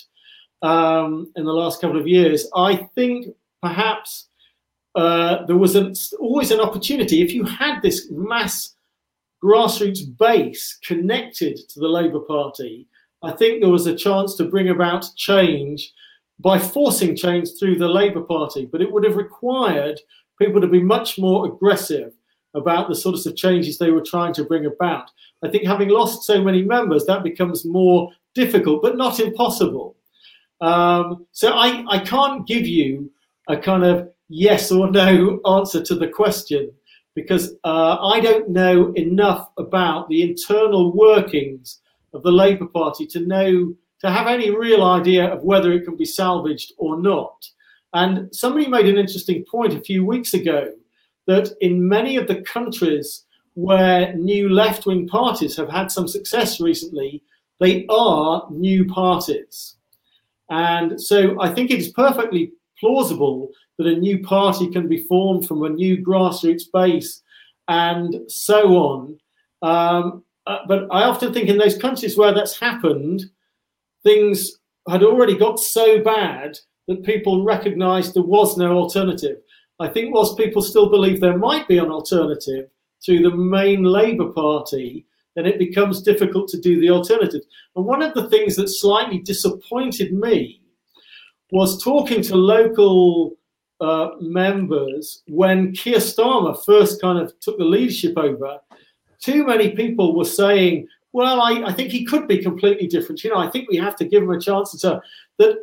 um, 0.61 1.32
in 1.34 1.47
the 1.47 1.53
last 1.53 1.80
couple 1.80 1.99
of 1.99 2.07
years, 2.07 2.47
I 2.55 2.76
think 2.94 3.28
perhaps 3.62 4.28
uh, 4.97 5.44
there 5.47 5.59
was 5.59 5.76
an, 5.76 5.92
always 6.18 6.51
an 6.51 6.61
opportunity. 6.61 7.22
If 7.22 7.32
you 7.32 7.44
had 7.44 7.82
this 7.82 8.11
mass 8.11 8.74
grassroots 9.44 10.01
base 10.18 10.78
connected 10.84 11.59
to 11.68 11.80
the 11.80 11.88
Labour 11.88 12.20
Party, 12.20 12.88
I 13.22 13.32
think 13.32 13.61
there 13.61 13.70
was 13.70 13.86
a 13.86 13.94
chance 13.94 14.34
to 14.36 14.44
bring 14.44 14.70
about 14.70 15.07
change 15.16 15.92
by 16.40 16.59
forcing 16.59 17.14
change 17.14 17.51
through 17.59 17.76
the 17.76 17.88
Labour 17.88 18.22
Party, 18.22 18.66
but 18.66 18.80
it 18.80 18.90
would 18.90 19.05
have 19.05 19.16
required 19.16 20.01
people 20.38 20.61
to 20.61 20.66
be 20.66 20.82
much 20.82 21.18
more 21.18 21.47
aggressive 21.47 22.12
about 22.55 22.88
the 22.88 22.94
sorts 22.94 23.26
of 23.26 23.36
changes 23.36 23.76
they 23.76 23.90
were 23.90 24.03
trying 24.03 24.32
to 24.34 24.44
bring 24.44 24.64
about. 24.64 25.11
I 25.42 25.49
think 25.49 25.66
having 25.66 25.88
lost 25.88 26.24
so 26.24 26.42
many 26.42 26.62
members, 26.62 27.05
that 27.05 27.22
becomes 27.22 27.66
more 27.66 28.11
difficult, 28.34 28.80
but 28.82 28.97
not 28.97 29.20
impossible. 29.20 29.97
Um, 30.62 31.26
so 31.32 31.53
I, 31.53 31.84
I 31.88 31.99
can't 31.99 32.47
give 32.47 32.66
you 32.66 33.11
a 33.49 33.57
kind 33.57 33.84
of 33.84 34.09
yes 34.29 34.70
or 34.72 34.91
no 34.91 35.41
answer 35.47 35.83
to 35.83 35.95
the 35.95 36.09
question 36.09 36.70
because 37.14 37.55
uh, 37.64 37.97
I 38.01 38.20
don't 38.20 38.51
know 38.51 38.93
enough 38.93 39.49
about 39.57 40.09
the 40.09 40.22
internal 40.22 40.95
workings 40.95 41.81
of 42.12 42.22
the 42.22 42.31
Labour 42.31 42.66
Party 42.66 43.07
to 43.07 43.20
know 43.20 43.74
to 44.01 44.11
have 44.11 44.27
any 44.27 44.51
real 44.51 44.85
idea 44.85 45.27
of 45.27 45.43
whether 45.43 45.72
it 45.72 45.85
can 45.85 45.97
be 45.97 46.05
salvaged 46.05 46.72
or 46.77 47.01
not. 47.01 47.49
And 47.95 48.35
somebody 48.35 48.68
made 48.68 48.87
an 48.87 48.99
interesting 48.99 49.45
point 49.51 49.72
a 49.72 49.81
few 49.81 50.05
weeks 50.05 50.35
ago 50.35 50.72
that 51.27 51.51
in 51.61 51.89
many 51.89 52.16
of 52.16 52.29
the 52.29 52.43
countries 52.43 53.24
where 53.55 54.14
new 54.14 54.51
left 54.51 54.85
wing 54.85 55.09
parties 55.09 55.57
have 55.57 55.70
had 55.70 55.91
some 55.91 56.07
success 56.07 56.61
recently, 56.61 57.22
they 57.59 57.87
are 57.89 58.47
new 58.51 58.85
parties. 58.85 59.77
And 60.51 61.01
so 61.01 61.41
I 61.41 61.53
think 61.53 61.70
it 61.70 61.81
is 61.81 61.89
perfectly 61.89 62.53
plausible 62.79 63.51
that 63.79 63.87
a 63.87 63.97
new 63.97 64.22
party 64.22 64.70
can 64.70 64.89
be 64.89 65.05
formed 65.05 65.47
from 65.47 65.62
a 65.62 65.68
new 65.68 66.05
grassroots 66.05 66.64
base 66.72 67.22
and 67.68 68.16
so 68.29 68.77
on. 68.77 69.18
Um, 69.62 70.24
uh, 70.47 70.59
but 70.68 70.85
I 70.91 71.03
often 71.03 71.33
think 71.33 71.49
in 71.49 71.59
those 71.59 71.77
countries 71.77 72.16
where 72.16 72.33
that's 72.33 72.59
happened, 72.59 73.24
things 74.03 74.59
had 74.89 75.03
already 75.03 75.37
got 75.37 75.59
so 75.59 76.03
bad 76.03 76.57
that 76.87 77.03
people 77.03 77.45
recognized 77.45 78.14
there 78.14 78.22
was 78.22 78.57
no 78.57 78.77
alternative. 78.77 79.39
I 79.81 79.89
think, 79.89 80.14
whilst 80.14 80.39
people 80.39 80.62
still 80.62 80.89
believe 80.89 81.20
there 81.20 81.37
might 81.37 81.68
be 81.68 81.79
an 81.79 81.91
alternative 81.91 82.70
to 83.05 83.22
the 83.22 83.35
main 83.35 83.83
Labour 83.83 84.33
Party, 84.33 85.07
then 85.35 85.47
it 85.47 85.59
becomes 85.59 86.03
difficult 86.03 86.49
to 86.49 86.61
do 86.61 86.81
the 86.81 86.91
alternative. 86.91 87.43
And 87.74 87.85
one 87.85 88.03
of 88.03 88.14
the 88.14 88.29
things 88.31 88.57
that 88.57 88.68
slightly 88.68 89.18
disappointed 89.18 90.14
me 90.14 90.62
was 91.51 91.82
talking 91.82 92.22
to 92.22 92.36
local 92.36 93.36
uh, 93.80 94.11
members 94.20 95.22
when 95.28 95.72
Keir 95.72 95.99
Starmer 95.99 96.57
first 96.64 97.01
kind 97.01 97.18
of 97.18 97.38
took 97.40 97.59
the 97.59 97.64
leadership 97.64 98.16
over. 98.16 98.59
Too 99.20 99.47
many 99.47 99.70
people 99.70 100.16
were 100.16 100.24
saying, 100.24 100.88
well, 101.12 101.40
I, 101.40 101.62
I 101.64 101.72
think 101.72 101.90
he 101.90 102.05
could 102.05 102.28
be 102.28 102.42
completely 102.42 102.86
different. 102.86 103.22
You 103.22 103.30
know, 103.30 103.38
I 103.38 103.51
think 103.51 103.70
we 103.70 103.76
have 103.76 103.97
to 103.97 104.05
give 104.05 104.22
him 104.22 104.30
a 104.30 104.40
chance 104.40 104.72
to 104.72 104.78
turn. 104.78 105.01
That 105.38 105.59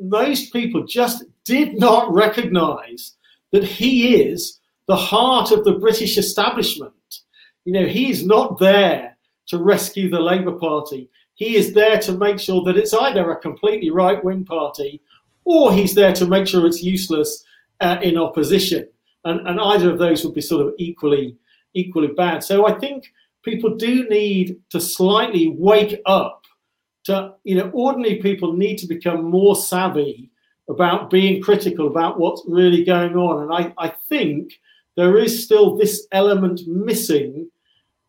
most 0.00 0.52
people 0.52 0.84
just 0.84 1.24
did 1.44 1.78
not 1.78 2.12
recognize 2.12 3.12
that 3.52 3.64
he 3.64 4.16
is 4.16 4.60
the 4.88 4.96
heart 4.96 5.50
of 5.52 5.64
the 5.64 5.78
British 5.78 6.18
establishment. 6.18 6.92
You 7.64 7.72
know, 7.72 7.86
he's 7.86 8.24
not 8.24 8.58
there 8.58 9.16
to 9.48 9.58
rescue 9.58 10.08
the 10.08 10.20
Labour 10.20 10.52
Party. 10.52 11.10
He 11.34 11.56
is 11.56 11.72
there 11.72 11.98
to 12.00 12.12
make 12.12 12.38
sure 12.38 12.62
that 12.64 12.76
it's 12.76 12.94
either 12.94 13.30
a 13.30 13.40
completely 13.40 13.90
right 13.90 14.22
wing 14.24 14.44
party 14.44 15.02
or 15.46 15.72
he's 15.72 15.94
there 15.94 16.12
to 16.12 16.26
make 16.26 16.46
sure 16.46 16.66
it's 16.66 16.82
useless 16.82 17.44
uh, 17.80 17.96
in 18.02 18.18
opposition. 18.18 18.86
And, 19.24 19.46
and 19.48 19.60
either 19.60 19.90
of 19.90 19.98
those 19.98 20.24
would 20.24 20.34
be 20.34 20.40
sort 20.42 20.66
of 20.66 20.74
equally 20.76 21.36
equally 21.74 22.08
bad. 22.08 22.42
So 22.42 22.66
I 22.66 22.78
think 22.78 23.12
people 23.42 23.76
do 23.76 24.08
need 24.08 24.58
to 24.70 24.80
slightly 24.80 25.48
wake 25.48 26.00
up 26.06 26.44
to, 27.04 27.34
you 27.44 27.54
know, 27.54 27.70
ordinary 27.74 28.16
people 28.16 28.54
need 28.54 28.76
to 28.78 28.86
become 28.86 29.30
more 29.30 29.54
savvy 29.54 30.30
about 30.68 31.10
being 31.10 31.42
critical 31.42 31.86
about 31.86 32.18
what's 32.18 32.42
really 32.48 32.82
going 32.82 33.14
on. 33.14 33.42
And 33.42 33.52
I, 33.52 33.86
I 33.86 33.92
think 34.08 34.54
there 34.96 35.18
is 35.18 35.44
still 35.44 35.76
this 35.76 36.06
element 36.12 36.62
missing 36.66 37.50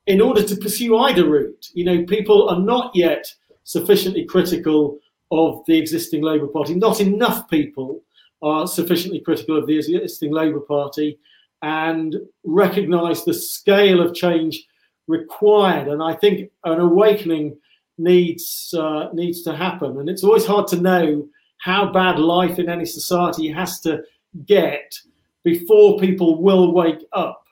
in 0.08 0.22
order 0.22 0.42
to 0.42 0.56
pursue 0.56 0.98
either 0.98 1.30
route. 1.30 1.68
You 1.74 1.84
know, 1.84 2.06
people 2.06 2.50
are 2.50 2.60
not 2.60 2.92
yet 2.96 3.32
sufficiently 3.66 4.24
critical 4.24 4.98
of 5.32 5.63
the 5.67 5.78
existing 5.78 6.23
Labour 6.23 6.47
Party. 6.47 6.75
Not 6.75 7.01
enough 7.01 7.49
people 7.49 8.01
are 8.41 8.67
sufficiently 8.67 9.19
critical 9.19 9.57
of 9.57 9.67
the 9.67 9.78
existing 9.78 10.32
Labour 10.32 10.59
Party 10.59 11.19
and 11.61 12.15
recognise 12.43 13.23
the 13.23 13.34
scale 13.34 14.01
of 14.01 14.13
change 14.13 14.65
required. 15.07 15.88
And 15.88 16.03
I 16.03 16.13
think 16.13 16.51
an 16.63 16.80
awakening 16.80 17.57
needs 17.97 18.73
uh, 18.78 19.09
needs 19.13 19.41
to 19.43 19.55
happen. 19.55 19.99
And 19.99 20.09
it's 20.09 20.23
always 20.23 20.45
hard 20.45 20.67
to 20.67 20.82
know 20.82 21.28
how 21.57 21.91
bad 21.91 22.19
life 22.19 22.59
in 22.59 22.69
any 22.69 22.86
society 22.86 23.49
has 23.49 23.80
to 23.82 24.03
get 24.45 24.93
before 25.43 25.97
people 25.97 26.41
will 26.41 26.73
wake 26.73 27.05
up. 27.13 27.43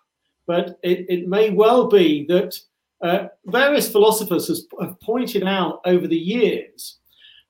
But 0.46 0.78
it, 0.84 1.06
it 1.10 1.28
may 1.28 1.50
well 1.50 1.88
be 1.88 2.26
that 2.28 2.60
uh, 3.02 3.28
various 3.46 3.92
philosophers 3.92 4.68
have 4.80 5.00
pointed 5.00 5.44
out 5.44 5.82
over 5.86 6.08
the 6.08 6.18
years 6.18 6.98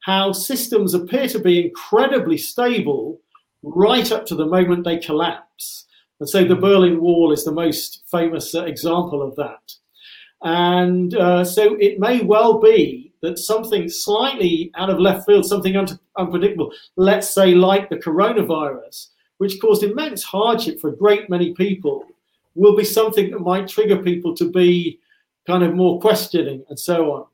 how 0.05 0.31
systems 0.31 0.93
appear 0.93 1.27
to 1.27 1.39
be 1.39 1.65
incredibly 1.65 2.37
stable 2.37 3.19
right 3.63 4.11
up 4.11 4.23
to 4.23 4.35
the 4.35 4.45
moment 4.45 4.83
they 4.83 4.99
collapse. 4.99 5.87
And 6.19 6.29
so 6.29 6.45
the 6.45 6.55
Berlin 6.55 7.01
Wall 7.01 7.31
is 7.31 7.43
the 7.43 7.51
most 7.51 8.03
famous 8.11 8.53
uh, 8.53 8.65
example 8.65 9.23
of 9.23 9.35
that. 9.37 9.73
And 10.43 11.15
uh, 11.15 11.43
so 11.43 11.75
it 11.79 11.99
may 11.99 12.21
well 12.21 12.59
be 12.59 13.13
that 13.23 13.39
something 13.39 13.89
slightly 13.89 14.69
out 14.75 14.91
of 14.91 14.99
left 14.99 15.25
field, 15.25 15.43
something 15.43 15.75
un- 15.75 15.99
unpredictable, 16.19 16.71
let's 16.97 17.33
say 17.33 17.55
like 17.55 17.89
the 17.89 17.95
coronavirus, 17.95 19.07
which 19.39 19.59
caused 19.59 19.81
immense 19.81 20.21
hardship 20.21 20.79
for 20.79 20.91
a 20.91 20.95
great 20.95 21.31
many 21.31 21.55
people, 21.55 22.05
will 22.53 22.75
be 22.75 22.85
something 22.85 23.31
that 23.31 23.39
might 23.39 23.67
trigger 23.67 23.97
people 24.03 24.35
to 24.35 24.51
be 24.51 24.99
kind 25.47 25.63
of 25.63 25.73
more 25.73 25.99
questioning 25.99 26.63
and 26.69 26.79
so 26.79 27.11
on. 27.11 27.25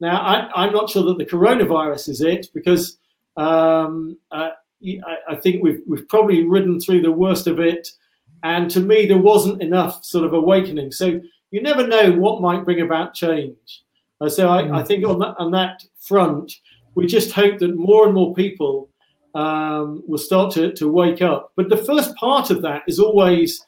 Now, 0.00 0.20
I, 0.54 0.66
am 0.66 0.72
not 0.72 0.90
sure 0.90 1.04
that 1.04 1.18
the 1.18 1.24
coronavirus 1.24 2.10
is 2.10 2.20
it 2.20 2.48
because 2.52 2.98
um, 3.36 4.18
uh, 4.30 4.50
I, 4.84 5.16
I, 5.30 5.36
think 5.36 5.62
we've, 5.62 5.80
we've 5.86 6.08
probably 6.08 6.44
ridden 6.44 6.80
through 6.80 7.02
the 7.02 7.12
worst 7.12 7.46
of 7.46 7.60
it. 7.60 7.88
And 8.42 8.70
to 8.70 8.80
me, 8.80 9.06
there 9.06 9.18
wasn't 9.18 9.62
enough 9.62 10.04
sort 10.04 10.26
of 10.26 10.34
awakening. 10.34 10.92
So 10.92 11.20
you 11.50 11.62
never 11.62 11.86
know 11.86 12.12
what 12.12 12.42
might 12.42 12.64
bring 12.64 12.82
about 12.82 13.14
change. 13.14 13.82
Uh, 14.20 14.28
so 14.28 14.48
I, 14.48 14.60
I, 14.60 14.82
mm. 14.82 14.86
think 14.86 15.06
on 15.06 15.18
that, 15.20 15.34
on 15.38 15.50
that 15.52 15.84
front, 16.00 16.52
we 16.94 17.06
just 17.06 17.32
hope 17.32 17.58
that 17.58 17.76
more 17.76 18.06
and 18.06 18.14
more 18.14 18.34
people 18.34 18.90
um, 19.34 20.02
will 20.06 20.18
start 20.18 20.52
to, 20.54 20.72
to 20.72 20.90
wake 20.90 21.22
up. 21.22 21.52
But 21.56 21.68
the 21.68 21.76
first 21.76 22.14
part 22.16 22.50
of 22.50 22.62
that 22.62 22.82
is 22.86 22.98
always 22.98 23.64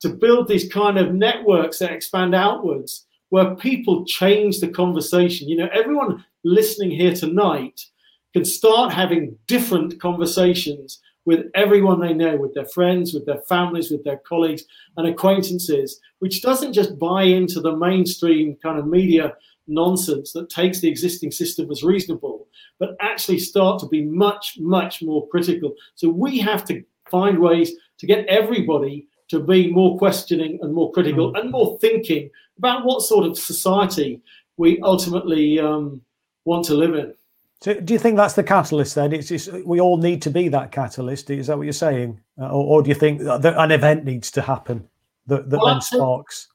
to 0.00 0.08
build 0.08 0.48
these 0.48 0.72
kind 0.72 0.98
of 0.98 1.14
networks 1.14 1.78
that 1.78 1.92
expand 1.92 2.34
outwards, 2.34 3.06
where 3.30 3.54
people 3.56 4.04
change 4.04 4.60
the 4.60 4.68
conversation. 4.68 5.48
You 5.48 5.56
know, 5.56 5.68
everyone 5.72 6.24
listening 6.44 6.90
here 6.90 7.14
tonight 7.14 7.84
can 8.32 8.44
start 8.44 8.92
having 8.92 9.36
different 9.46 10.00
conversations 10.00 11.00
with 11.24 11.46
everyone 11.54 12.00
they 12.00 12.14
know, 12.14 12.36
with 12.36 12.54
their 12.54 12.64
friends, 12.66 13.12
with 13.12 13.26
their 13.26 13.42
families, 13.42 13.90
with 13.90 14.02
their 14.02 14.16
colleagues 14.26 14.64
and 14.96 15.06
acquaintances, 15.06 16.00
which 16.20 16.40
doesn't 16.40 16.72
just 16.72 16.98
buy 16.98 17.22
into 17.22 17.60
the 17.60 17.76
mainstream 17.76 18.56
kind 18.62 18.78
of 18.78 18.86
media 18.86 19.34
nonsense 19.66 20.32
that 20.32 20.48
takes 20.48 20.80
the 20.80 20.88
existing 20.88 21.30
system 21.30 21.70
as 21.70 21.82
reasonable, 21.82 22.48
but 22.78 22.96
actually 23.00 23.38
start 23.38 23.78
to 23.78 23.86
be 23.88 24.02
much, 24.04 24.56
much 24.58 25.02
more 25.02 25.28
critical. 25.28 25.74
So 25.96 26.08
we 26.08 26.38
have 26.38 26.64
to 26.66 26.82
find 27.10 27.38
ways 27.38 27.72
to 27.98 28.06
get 28.06 28.26
everybody 28.26 29.06
to 29.28 29.40
be 29.40 29.70
more 29.70 29.98
questioning 29.98 30.58
and 30.62 30.74
more 30.74 30.90
critical 30.92 31.32
mm. 31.32 31.40
and 31.40 31.50
more 31.50 31.78
thinking 31.80 32.30
about 32.58 32.84
what 32.84 33.02
sort 33.02 33.26
of 33.26 33.38
society 33.38 34.20
we 34.56 34.80
ultimately 34.80 35.58
um, 35.60 36.02
want 36.44 36.64
to 36.66 36.74
live 36.74 36.94
in. 36.94 37.14
So, 37.60 37.74
do 37.74 37.92
you 37.92 37.98
think 37.98 38.16
that's 38.16 38.34
the 38.34 38.44
catalyst 38.44 38.94
then? 38.94 39.12
It's, 39.12 39.30
it's, 39.30 39.48
we 39.48 39.80
all 39.80 39.96
need 39.96 40.22
to 40.22 40.30
be 40.30 40.48
that 40.48 40.70
catalyst. 40.70 41.30
Is 41.30 41.48
that 41.48 41.56
what 41.56 41.64
you're 41.64 41.72
saying, 41.72 42.20
uh, 42.40 42.46
or, 42.46 42.78
or, 42.78 42.82
do 42.82 42.88
you 42.88 42.94
think 42.94 43.20
that 43.22 43.44
an 43.44 43.72
event 43.72 44.04
needs 44.04 44.30
to 44.32 44.42
happen 44.42 44.86
that, 45.26 45.50
that 45.50 45.58
well, 45.58 45.66
then 45.66 45.80
sparks? 45.80 46.48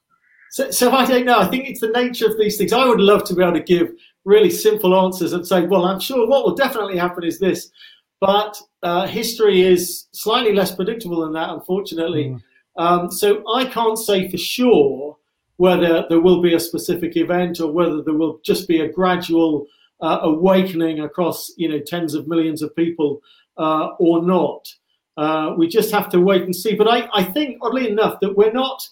So, 0.50 0.70
so 0.70 0.92
I 0.92 1.04
don't 1.04 1.26
know. 1.26 1.38
I 1.38 1.48
think 1.48 1.68
it's 1.68 1.80
the 1.80 1.88
nature 1.88 2.26
of 2.26 2.38
these 2.38 2.56
things. 2.56 2.72
I 2.72 2.86
would 2.86 3.00
love 3.00 3.24
to 3.24 3.34
be 3.34 3.42
able 3.42 3.54
to 3.54 3.60
give 3.60 3.90
really 4.24 4.50
simple 4.50 4.98
answers 4.98 5.34
and 5.34 5.46
say, 5.46 5.66
well, 5.66 5.84
I'm 5.84 6.00
sure 6.00 6.26
what 6.26 6.44
will 6.44 6.54
definitely 6.54 6.96
happen 6.96 7.24
is 7.24 7.38
this, 7.38 7.70
but 8.20 8.58
uh, 8.82 9.06
history 9.06 9.60
is 9.60 10.06
slightly 10.12 10.54
less 10.54 10.74
predictable 10.74 11.20
than 11.20 11.34
that, 11.34 11.50
unfortunately. 11.50 12.30
Mm. 12.30 12.40
Um, 12.76 13.10
so 13.10 13.42
I 13.54 13.66
can't 13.66 13.98
say 13.98 14.30
for 14.30 14.38
sure 14.38 15.18
whether 15.56 16.04
there 16.08 16.20
will 16.20 16.42
be 16.42 16.54
a 16.54 16.60
specific 16.60 17.16
event 17.16 17.60
or 17.60 17.70
whether 17.72 18.02
there 18.02 18.14
will 18.14 18.40
just 18.44 18.66
be 18.66 18.80
a 18.80 18.92
gradual 18.92 19.66
uh, 20.00 20.18
awakening 20.22 21.00
across 21.00 21.52
you 21.56 21.68
know 21.68 21.78
tens 21.78 22.14
of 22.14 22.28
millions 22.28 22.62
of 22.62 22.74
people 22.76 23.20
uh, 23.56 23.88
or 23.98 24.22
not. 24.22 24.66
Uh, 25.16 25.54
we 25.56 25.68
just 25.68 25.92
have 25.92 26.08
to 26.08 26.20
wait 26.20 26.42
and 26.42 26.56
see. 26.56 26.74
But 26.74 26.88
I, 26.88 27.08
I 27.14 27.22
think, 27.22 27.58
oddly 27.62 27.88
enough, 27.88 28.18
that 28.20 28.36
we're 28.36 28.52
not 28.52 28.88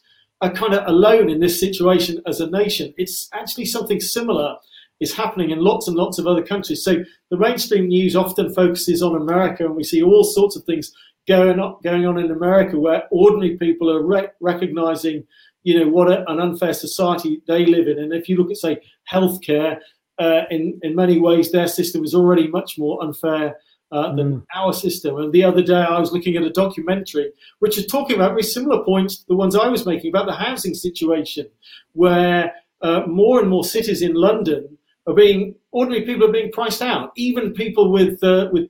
kind 0.50 0.74
of 0.74 0.86
alone 0.86 1.30
in 1.30 1.40
this 1.40 1.58
situation 1.58 2.20
as 2.26 2.40
a 2.40 2.50
nation. 2.50 2.94
It's 2.96 3.28
actually 3.32 3.66
something 3.66 4.00
similar 4.00 4.56
is 5.00 5.14
happening 5.14 5.50
in 5.50 5.58
lots 5.58 5.88
and 5.88 5.96
lots 5.96 6.18
of 6.18 6.26
other 6.26 6.42
countries. 6.42 6.84
So 6.84 7.04
the 7.30 7.36
mainstream 7.36 7.88
news 7.88 8.14
often 8.14 8.54
focuses 8.54 9.02
on 9.02 9.16
America, 9.16 9.64
and 9.64 9.74
we 9.74 9.82
see 9.82 10.02
all 10.02 10.24
sorts 10.24 10.56
of 10.56 10.64
things 10.64 10.92
going 11.26 11.58
on, 11.58 11.76
going 11.82 12.06
on 12.06 12.18
in 12.18 12.30
America 12.30 12.78
where 12.78 13.04
ordinary 13.10 13.56
people 13.56 13.90
are 13.90 14.02
re- 14.02 14.28
recognizing, 14.40 15.24
you 15.62 15.78
know, 15.78 15.88
what 15.88 16.10
a, 16.10 16.28
an 16.30 16.40
unfair 16.40 16.72
society 16.72 17.42
they 17.46 17.66
live 17.66 17.88
in. 17.88 17.98
And 17.98 18.12
if 18.12 18.28
you 18.28 18.36
look 18.36 18.50
at, 18.50 18.56
say, 18.56 18.80
healthcare, 19.10 19.78
uh, 20.18 20.42
in 20.50 20.78
in 20.82 20.94
many 20.94 21.18
ways, 21.18 21.50
their 21.50 21.68
system 21.68 22.04
is 22.04 22.14
already 22.14 22.48
much 22.48 22.78
more 22.78 23.02
unfair 23.02 23.56
uh, 23.92 24.14
than 24.14 24.40
mm. 24.40 24.46
our 24.54 24.72
system. 24.72 25.16
And 25.18 25.32
the 25.32 25.44
other 25.44 25.62
day, 25.62 25.74
I 25.74 25.98
was 25.98 26.12
looking 26.12 26.36
at 26.36 26.42
a 26.42 26.50
documentary 26.50 27.32
which 27.60 27.78
is 27.78 27.86
talking 27.86 28.16
about 28.16 28.30
very 28.30 28.42
similar 28.42 28.84
points 28.84 29.18
to 29.18 29.26
the 29.28 29.36
ones 29.36 29.54
I 29.54 29.68
was 29.68 29.86
making 29.86 30.10
about 30.10 30.26
the 30.26 30.34
housing 30.34 30.74
situation, 30.74 31.46
where 31.92 32.52
uh, 32.82 33.02
more 33.06 33.40
and 33.40 33.48
more 33.48 33.64
cities 33.64 34.02
in 34.02 34.14
London 34.14 34.76
are 35.06 35.14
being 35.14 35.54
ordinary 35.70 36.04
people 36.04 36.28
are 36.28 36.32
being 36.32 36.52
priced 36.52 36.82
out, 36.82 37.12
even 37.16 37.52
people 37.52 37.90
with 37.90 38.22
uh, 38.22 38.48
with 38.52 38.68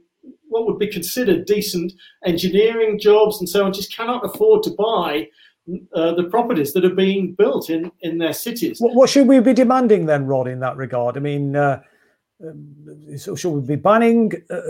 what 0.48 0.66
would 0.66 0.78
be 0.78 0.86
considered 0.86 1.46
decent 1.46 1.92
engineering 2.26 2.98
jobs 2.98 3.40
and 3.40 3.48
so 3.48 3.64
on 3.64 3.72
just 3.72 3.96
cannot 3.96 4.24
afford 4.24 4.62
to 4.62 4.70
buy 4.70 5.26
uh, 5.94 6.12
the 6.14 6.24
properties 6.24 6.72
that 6.72 6.84
are 6.84 6.94
being 6.94 7.34
built 7.34 7.70
in, 7.70 7.90
in 8.00 8.18
their 8.18 8.32
cities. 8.32 8.80
What, 8.80 8.94
what, 8.94 9.08
should 9.08 9.28
we 9.28 9.38
be 9.40 9.52
demanding 9.52 10.06
then, 10.06 10.26
Rod, 10.26 10.48
in 10.48 10.60
that 10.60 10.76
regard? 10.76 11.16
I 11.16 11.20
mean, 11.20 11.54
uh, 11.54 11.80
um, 12.44 13.16
so 13.16 13.36
should 13.36 13.50
we 13.50 13.60
be 13.60 13.76
banning 13.76 14.32
uh, 14.50 14.60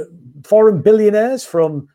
foreign 0.45 0.83
billionaires 0.83 1.45
from 1.45 1.89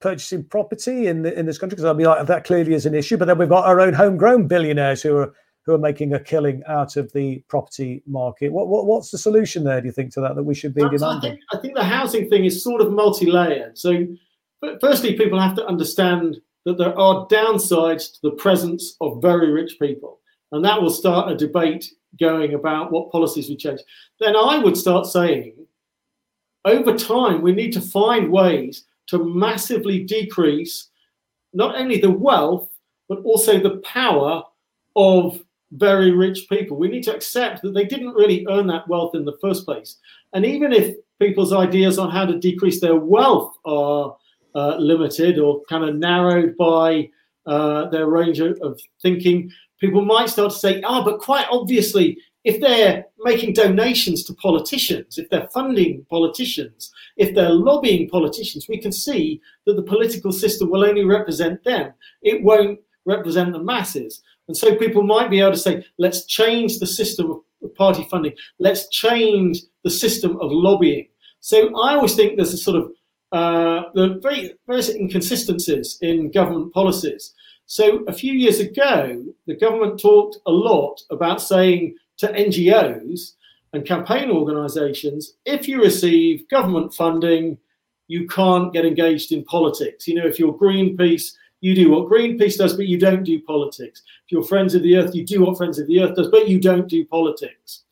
purchasing 0.00 0.44
property 0.44 1.06
in 1.06 1.22
the, 1.22 1.38
in 1.38 1.46
this 1.46 1.58
country? 1.58 1.76
Because 1.76 1.86
I 1.86 1.94
mean, 1.94 2.06
like, 2.06 2.26
that 2.26 2.44
clearly 2.44 2.74
is 2.74 2.84
an 2.84 2.94
issue. 2.94 3.16
But 3.16 3.26
then 3.26 3.38
we've 3.38 3.48
got 3.48 3.64
our 3.64 3.80
own 3.80 3.94
homegrown 3.94 4.48
billionaires 4.48 5.02
who 5.02 5.16
are 5.16 5.34
who 5.64 5.72
are 5.72 5.78
making 5.78 6.12
a 6.12 6.18
killing 6.18 6.60
out 6.66 6.96
of 6.96 7.12
the 7.12 7.38
property 7.46 8.02
market. 8.06 8.52
What, 8.52 8.66
what 8.68 8.84
what's 8.84 9.10
the 9.10 9.18
solution 9.18 9.64
there? 9.64 9.80
Do 9.80 9.86
you 9.86 9.92
think 9.92 10.12
to 10.14 10.20
that 10.20 10.34
that 10.34 10.42
we 10.42 10.54
should 10.54 10.74
be 10.74 10.82
That's, 10.82 10.94
demanding? 10.94 11.30
I 11.30 11.34
think, 11.34 11.40
I 11.52 11.58
think 11.58 11.74
the 11.76 11.84
housing 11.84 12.28
thing 12.28 12.44
is 12.44 12.62
sort 12.62 12.80
of 12.80 12.92
multi-layered. 12.92 13.78
So, 13.78 14.06
firstly, 14.80 15.16
people 15.16 15.40
have 15.40 15.54
to 15.56 15.66
understand 15.66 16.40
that 16.64 16.78
there 16.78 16.98
are 16.98 17.26
downsides 17.28 18.14
to 18.14 18.18
the 18.22 18.36
presence 18.36 18.96
of 19.00 19.20
very 19.20 19.50
rich 19.50 19.78
people. 19.80 20.20
And 20.52 20.64
that 20.64 20.80
will 20.80 20.90
start 20.90 21.32
a 21.32 21.36
debate 21.36 21.92
going 22.20 22.54
about 22.54 22.92
what 22.92 23.10
policies 23.10 23.48
we 23.48 23.56
change. 23.56 23.80
Then 24.20 24.36
I 24.36 24.58
would 24.58 24.76
start 24.76 25.06
saying, 25.06 25.54
over 26.64 26.96
time, 26.96 27.42
we 27.42 27.52
need 27.52 27.72
to 27.72 27.80
find 27.80 28.30
ways 28.30 28.84
to 29.08 29.24
massively 29.24 30.04
decrease 30.04 30.88
not 31.52 31.74
only 31.74 32.00
the 32.00 32.10
wealth, 32.10 32.68
but 33.08 33.22
also 33.24 33.58
the 33.58 33.78
power 33.78 34.42
of 34.94 35.40
very 35.72 36.10
rich 36.10 36.46
people. 36.48 36.76
We 36.76 36.88
need 36.88 37.02
to 37.04 37.14
accept 37.14 37.62
that 37.62 37.74
they 37.74 37.84
didn't 37.84 38.14
really 38.14 38.46
earn 38.48 38.66
that 38.68 38.86
wealth 38.88 39.14
in 39.14 39.24
the 39.24 39.38
first 39.40 39.64
place. 39.64 39.96
And 40.34 40.44
even 40.44 40.72
if 40.72 40.96
people's 41.18 41.52
ideas 41.52 41.98
on 41.98 42.10
how 42.10 42.26
to 42.26 42.38
decrease 42.38 42.80
their 42.80 42.96
wealth 42.96 43.56
are 43.64 44.16
uh, 44.54 44.76
limited 44.76 45.38
or 45.38 45.62
kind 45.68 45.84
of 45.84 45.96
narrowed 45.96 46.56
by 46.56 47.08
uh, 47.46 47.88
their 47.90 48.06
range 48.06 48.40
of, 48.40 48.58
of, 48.62 48.80
thinking, 49.00 49.50
people 49.80 50.04
might 50.04 50.28
start 50.28 50.52
to 50.52 50.58
say, 50.58 50.80
ah, 50.82 51.00
oh, 51.00 51.04
but 51.04 51.18
quite 51.18 51.46
obviously, 51.50 52.16
if 52.44 52.60
they're 52.60 53.04
making 53.20 53.52
donations 53.52 54.24
to 54.24 54.34
politicians, 54.34 55.18
if 55.18 55.28
they're 55.30 55.48
funding 55.48 56.04
politicians, 56.10 56.92
if 57.16 57.34
they're 57.34 57.50
lobbying 57.50 58.08
politicians, 58.08 58.66
we 58.68 58.80
can 58.80 58.92
see 58.92 59.40
that 59.66 59.74
the 59.74 59.82
political 59.82 60.32
system 60.32 60.70
will 60.70 60.84
only 60.84 61.04
represent 61.04 61.62
them. 61.64 61.92
It 62.22 62.42
won't 62.42 62.80
represent 63.04 63.52
the 63.52 63.62
masses. 63.62 64.22
And 64.48 64.56
so 64.56 64.76
people 64.76 65.02
might 65.02 65.30
be 65.30 65.40
able 65.40 65.52
to 65.52 65.58
say, 65.58 65.84
let's 65.98 66.26
change 66.26 66.78
the 66.78 66.86
system 66.86 67.42
of 67.62 67.74
party 67.76 68.06
funding, 68.10 68.34
let's 68.58 68.88
change 68.88 69.60
the 69.84 69.90
system 69.90 70.32
of 70.40 70.50
lobbying. 70.50 71.08
So 71.40 71.68
I 71.80 71.94
always 71.94 72.14
think 72.14 72.36
there's 72.36 72.52
a 72.52 72.58
sort 72.58 72.76
of 72.76 72.90
uh, 73.32 73.84
the 73.94 74.20
very 74.22 74.54
various 74.66 74.90
inconsistencies 74.90 75.98
in 76.02 76.30
government 76.30 76.72
policies. 76.72 77.34
So 77.66 78.04
a 78.06 78.12
few 78.12 78.34
years 78.34 78.60
ago, 78.60 79.24
the 79.46 79.54
government 79.54 79.98
talked 79.98 80.38
a 80.46 80.50
lot 80.50 81.00
about 81.10 81.40
saying 81.40 81.96
to 82.18 82.28
NGOs 82.28 83.32
and 83.72 83.86
campaign 83.86 84.30
organisations, 84.30 85.34
if 85.46 85.66
you 85.66 85.80
receive 85.80 86.46
government 86.48 86.92
funding, 86.92 87.56
you 88.08 88.26
can't 88.28 88.72
get 88.72 88.84
engaged 88.84 89.32
in 89.32 89.44
politics. 89.44 90.06
You 90.06 90.16
know, 90.16 90.26
if 90.26 90.38
you're 90.38 90.52
Greenpeace, 90.52 91.32
you 91.62 91.74
do 91.74 91.90
what 91.90 92.10
Greenpeace 92.10 92.58
does, 92.58 92.76
but 92.76 92.86
you 92.86 92.98
don't 92.98 93.24
do 93.24 93.40
politics. 93.40 94.02
If 94.26 94.32
you're 94.32 94.42
Friends 94.42 94.74
of 94.74 94.82
the 94.82 94.96
Earth, 94.96 95.14
you 95.14 95.24
do 95.24 95.40
what 95.40 95.56
Friends 95.56 95.78
of 95.78 95.86
the 95.86 96.00
Earth 96.02 96.16
does, 96.16 96.28
but 96.28 96.48
you 96.48 96.60
don't 96.60 96.88
do 96.88 97.06
politics. 97.06 97.84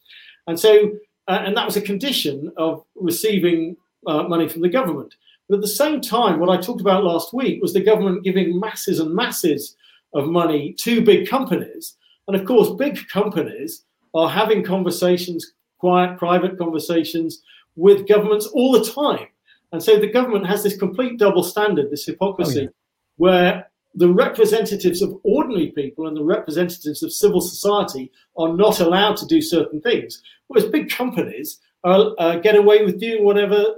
And 0.47 0.61
so, 0.61 0.93
uh, 1.29 1.43
and 1.45 1.57
that 1.57 1.65
was 1.65 1.77
a 1.77 1.81
condition 1.81 2.53
of 2.59 2.85
receiving 2.95 3.77
uh, 4.07 4.25
money 4.25 4.49
from 4.49 4.63
the 4.63 4.69
government. 4.69 5.15
But 5.51 5.57
at 5.57 5.63
the 5.63 5.69
same 5.69 6.01
time, 6.01 6.39
what 6.39 6.49
I 6.49 6.61
talked 6.61 6.81
about 6.81 7.03
last 7.03 7.35
week 7.35 7.61
was 7.61 7.73
the 7.73 7.83
government 7.83 8.23
giving 8.23 8.61
masses 8.61 9.01
and 9.01 9.13
masses 9.13 9.77
of 10.15 10.29
money 10.29 10.75
to 10.75 11.05
big 11.05 11.29
companies. 11.29 11.97
And 12.29 12.37
of 12.37 12.47
course, 12.47 12.71
big 12.79 13.09
companies 13.09 13.85
are 14.15 14.29
having 14.29 14.63
conversations, 14.63 15.55
quiet, 15.79 16.19
private 16.19 16.57
conversations 16.57 17.43
with 17.75 18.07
governments 18.07 18.47
all 18.47 18.71
the 18.71 18.93
time. 18.93 19.27
And 19.73 19.83
so 19.83 19.99
the 19.99 20.07
government 20.07 20.47
has 20.47 20.63
this 20.63 20.77
complete 20.77 21.19
double 21.19 21.43
standard, 21.43 21.91
this 21.91 22.07
hypocrisy, 22.07 22.61
oh, 22.61 22.63
yeah. 22.63 22.69
where 23.17 23.71
the 23.95 24.13
representatives 24.13 25.03
of 25.03 25.19
ordinary 25.25 25.73
people 25.73 26.07
and 26.07 26.17
the 26.17 26.23
representatives 26.23 27.03
of 27.03 27.13
civil 27.13 27.41
society 27.41 28.13
are 28.37 28.55
not 28.55 28.79
allowed 28.79 29.17
to 29.17 29.27
do 29.27 29.43
certain 29.43 29.81
things, 29.81 30.23
whereas 30.47 30.71
big 30.71 30.91
companies 30.91 31.59
are, 31.83 32.15
uh, 32.19 32.37
get 32.37 32.55
away 32.55 32.85
with 32.85 33.01
doing 33.01 33.25
whatever 33.25 33.75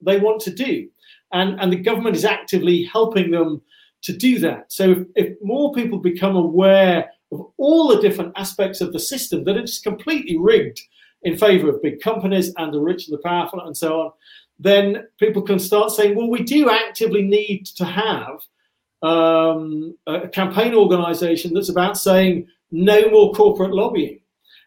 they 0.00 0.18
want 0.18 0.40
to 0.40 0.50
do 0.50 0.88
and, 1.32 1.60
and 1.60 1.72
the 1.72 1.76
government 1.76 2.16
is 2.16 2.24
actively 2.24 2.84
helping 2.84 3.30
them 3.30 3.62
to 4.02 4.16
do 4.16 4.38
that. 4.40 4.72
So 4.72 4.90
if, 4.90 4.98
if 5.14 5.36
more 5.42 5.72
people 5.72 5.98
become 5.98 6.36
aware 6.36 7.10
of 7.30 7.46
all 7.56 7.88
the 7.88 8.00
different 8.00 8.32
aspects 8.36 8.80
of 8.80 8.92
the 8.92 9.00
system 9.00 9.44
that 9.44 9.56
it's 9.56 9.80
completely 9.80 10.36
rigged 10.38 10.80
in 11.22 11.36
favor 11.36 11.70
of 11.70 11.82
big 11.82 12.00
companies 12.00 12.52
and 12.56 12.74
the 12.74 12.80
rich 12.80 13.08
and 13.08 13.16
the 13.16 13.22
powerful 13.22 13.60
and 13.60 13.76
so 13.76 14.00
on, 14.00 14.12
then 14.58 15.06
people 15.18 15.42
can 15.42 15.58
start 15.58 15.90
saying, 15.90 16.16
well, 16.16 16.28
we 16.28 16.42
do 16.42 16.70
actively 16.70 17.22
need 17.22 17.64
to 17.66 17.84
have 17.84 18.40
um, 19.02 19.96
a 20.06 20.28
campaign 20.28 20.74
organization 20.74 21.54
that's 21.54 21.68
about 21.68 21.96
saying 21.96 22.46
no 22.70 23.08
more 23.10 23.32
corporate 23.32 23.72
lobbying. 23.72 24.20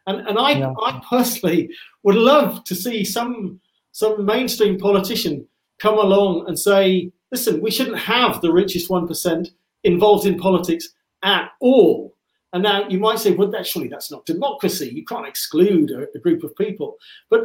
And, 0.08 0.28
and 0.28 0.38
I, 0.38 0.52
yeah. 0.52 0.74
I 0.84 1.02
personally 1.10 1.70
would 2.04 2.16
love 2.16 2.64
to 2.66 2.76
see 2.76 3.04
some 3.04 3.60
some 3.92 4.26
mainstream 4.26 4.78
politician 4.78 5.48
come 5.80 5.98
along 5.98 6.46
and 6.48 6.58
say, 6.58 7.12
listen, 7.32 7.62
we 7.62 7.72
shouldn't 7.72 8.00
have 8.00 8.42
the 8.42 8.52
richest 8.52 8.90
1% 8.90 9.48
involved 9.84 10.26
in 10.26 10.38
politics 10.38 10.90
at 11.24 11.50
all. 11.60 12.16
And 12.54 12.64
now 12.64 12.88
you 12.88 13.00
might 13.00 13.20
say, 13.20 13.32
well, 13.32 13.52
that, 13.52 13.68
surely 13.68 13.90
that's 13.90 14.12
not 14.12 14.26
democracy. 14.26 14.90
You 14.90 15.04
can't 15.06 15.28
exclude 15.28 15.92
a, 15.92 16.08
a 16.16 16.20
group 16.20 16.44
of 16.44 16.56
people. 16.56 16.96
But 17.30 17.42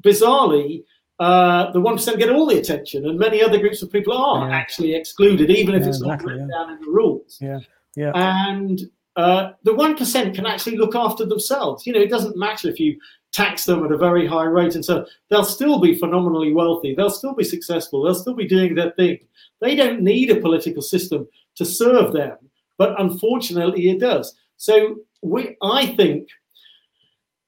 bizarrely, 0.00 0.84
uh, 1.18 1.70
the 1.72 1.80
one 1.80 1.94
percent 1.94 2.18
get 2.18 2.30
all 2.30 2.46
the 2.46 2.58
attention, 2.58 3.06
and 3.06 3.18
many 3.18 3.42
other 3.42 3.58
groups 3.58 3.82
of 3.82 3.92
people 3.92 4.12
are 4.12 4.48
yeah. 4.48 4.56
actually 4.56 4.94
excluded, 4.94 5.50
even 5.50 5.74
if 5.74 5.82
yeah, 5.82 5.88
it's 5.88 5.98
exactly, 5.98 6.26
not 6.26 6.32
written 6.32 6.48
yeah. 6.48 6.58
down 6.58 6.72
in 6.72 6.80
the 6.80 6.90
rules. 6.90 7.38
Yeah, 7.40 7.58
yeah. 7.94 8.12
And 8.14 8.80
uh, 9.16 9.50
the 9.62 9.74
one 9.74 9.96
percent 9.96 10.34
can 10.34 10.46
actually 10.46 10.76
look 10.76 10.96
after 10.96 11.24
themselves. 11.24 11.86
You 11.86 11.92
know, 11.92 12.00
it 12.00 12.10
doesn't 12.10 12.36
matter 12.36 12.68
if 12.68 12.80
you 12.80 12.98
tax 13.32 13.64
them 13.64 13.84
at 13.84 13.92
a 13.92 13.96
very 13.96 14.26
high 14.26 14.44
rate, 14.44 14.74
and 14.74 14.84
so 14.84 15.06
they'll 15.28 15.44
still 15.44 15.80
be 15.80 15.98
phenomenally 15.98 16.52
wealthy. 16.52 16.94
They'll 16.94 17.10
still 17.10 17.34
be 17.34 17.44
successful. 17.44 18.02
They'll 18.02 18.14
still 18.14 18.34
be 18.34 18.46
doing 18.46 18.74
their 18.74 18.90
thing. 18.92 19.18
They 19.60 19.74
don't 19.74 20.02
need 20.02 20.30
a 20.30 20.40
political 20.40 20.82
system 20.82 21.26
to 21.56 21.64
serve 21.64 22.12
them, 22.12 22.36
but 22.78 23.00
unfortunately, 23.00 23.90
it 23.90 24.00
does. 24.00 24.34
So 24.56 24.96
we, 25.22 25.56
I 25.62 25.86
think, 25.86 26.28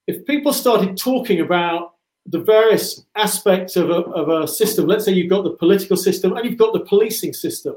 if 0.07 0.25
people 0.25 0.53
started 0.53 0.97
talking 0.97 1.39
about 1.41 1.93
the 2.25 2.41
various 2.41 3.05
aspects 3.15 3.75
of 3.75 3.89
a, 3.89 4.01
of 4.11 4.29
a 4.29 4.47
system, 4.47 4.87
let's 4.87 5.05
say 5.05 5.11
you've 5.11 5.29
got 5.29 5.43
the 5.43 5.51
political 5.51 5.97
system 5.97 6.35
and 6.35 6.45
you've 6.45 6.57
got 6.57 6.73
the 6.73 6.85
policing 6.85 7.33
system, 7.33 7.75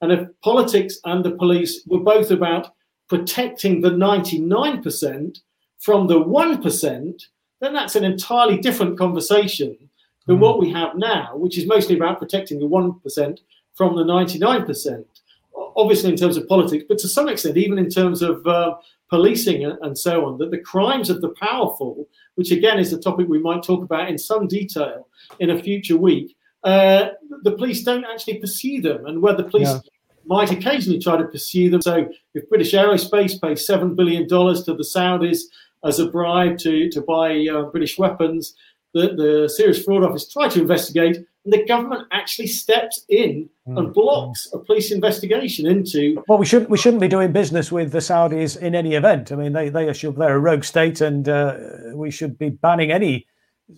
and 0.00 0.12
if 0.12 0.28
politics 0.42 0.98
and 1.04 1.22
the 1.22 1.32
police 1.32 1.82
were 1.86 2.00
both 2.00 2.30
about 2.30 2.72
protecting 3.08 3.80
the 3.80 3.90
99% 3.90 5.38
from 5.78 6.06
the 6.06 6.18
1%, 6.18 7.22
then 7.60 7.72
that's 7.72 7.96
an 7.96 8.04
entirely 8.04 8.58
different 8.58 8.98
conversation 8.98 9.76
than 10.26 10.36
mm. 10.36 10.40
what 10.40 10.60
we 10.60 10.70
have 10.70 10.96
now, 10.96 11.36
which 11.36 11.58
is 11.58 11.66
mostly 11.66 11.96
about 11.96 12.18
protecting 12.18 12.58
the 12.58 12.66
1% 12.66 13.38
from 13.74 13.96
the 13.96 14.04
99%. 14.04 15.04
Obviously, 15.76 16.10
in 16.10 16.16
terms 16.16 16.36
of 16.36 16.48
politics, 16.48 16.84
but 16.88 16.98
to 16.98 17.08
some 17.08 17.28
extent, 17.28 17.56
even 17.56 17.78
in 17.78 17.88
terms 17.88 18.22
of 18.22 18.46
uh, 18.46 18.74
policing 19.08 19.64
and 19.64 19.96
so 19.96 20.24
on, 20.26 20.38
that 20.38 20.50
the 20.50 20.58
crimes 20.58 21.10
of 21.10 21.20
the 21.20 21.30
powerful, 21.40 22.08
which 22.34 22.50
again 22.50 22.78
is 22.78 22.92
a 22.92 23.00
topic 23.00 23.28
we 23.28 23.38
might 23.38 23.62
talk 23.62 23.82
about 23.82 24.08
in 24.08 24.18
some 24.18 24.46
detail 24.46 25.06
in 25.38 25.50
a 25.50 25.62
future 25.62 25.96
week, 25.96 26.36
uh, 26.64 27.10
the 27.42 27.52
police 27.52 27.82
don't 27.82 28.04
actually 28.04 28.38
pursue 28.38 28.80
them, 28.80 29.06
and 29.06 29.22
where 29.22 29.34
the 29.34 29.44
police 29.44 29.68
yeah. 29.68 29.80
might 30.26 30.50
occasionally 30.50 30.98
try 30.98 31.16
to 31.16 31.24
pursue 31.24 31.70
them. 31.70 31.80
So, 31.80 32.08
if 32.34 32.48
British 32.48 32.72
Aerospace 32.72 33.40
pays 33.40 33.66
seven 33.66 33.94
billion 33.94 34.28
dollars 34.28 34.62
to 34.64 34.74
the 34.74 34.82
Saudis 34.82 35.42
as 35.84 35.98
a 35.98 36.06
bribe 36.06 36.58
to 36.58 36.90
to 36.90 37.00
buy 37.00 37.46
uh, 37.52 37.62
British 37.64 37.98
weapons, 37.98 38.54
the, 38.94 39.14
the 39.14 39.48
Serious 39.48 39.82
Fraud 39.82 40.04
Office 40.04 40.30
tried 40.30 40.50
to 40.52 40.60
investigate, 40.60 41.16
and 41.16 41.52
the 41.52 41.64
government 41.66 42.06
actually 42.10 42.48
steps 42.48 43.04
in 43.08 43.48
mm. 43.66 43.78
and 43.78 43.92
blocks 43.94 44.48
a 44.52 44.58
police 44.58 44.90
investigation 44.90 45.66
into. 45.66 46.22
Well, 46.28 46.38
we 46.38 46.46
shouldn't 46.46 46.70
we 46.70 46.78
shouldn't 46.78 47.00
be 47.00 47.08
doing 47.08 47.32
business 47.32 47.70
with 47.72 47.92
the 47.92 47.98
Saudis 47.98 48.56
in 48.56 48.74
any 48.74 48.94
event. 48.94 49.32
I 49.32 49.36
mean, 49.36 49.52
they 49.52 49.68
they 49.68 49.88
are 49.88 49.94
they're 49.94 50.36
a 50.36 50.38
rogue 50.38 50.64
state, 50.64 51.00
and 51.00 51.28
uh, 51.28 51.56
we 51.94 52.10
should 52.10 52.38
be 52.38 52.50
banning 52.50 52.90
any 52.90 53.26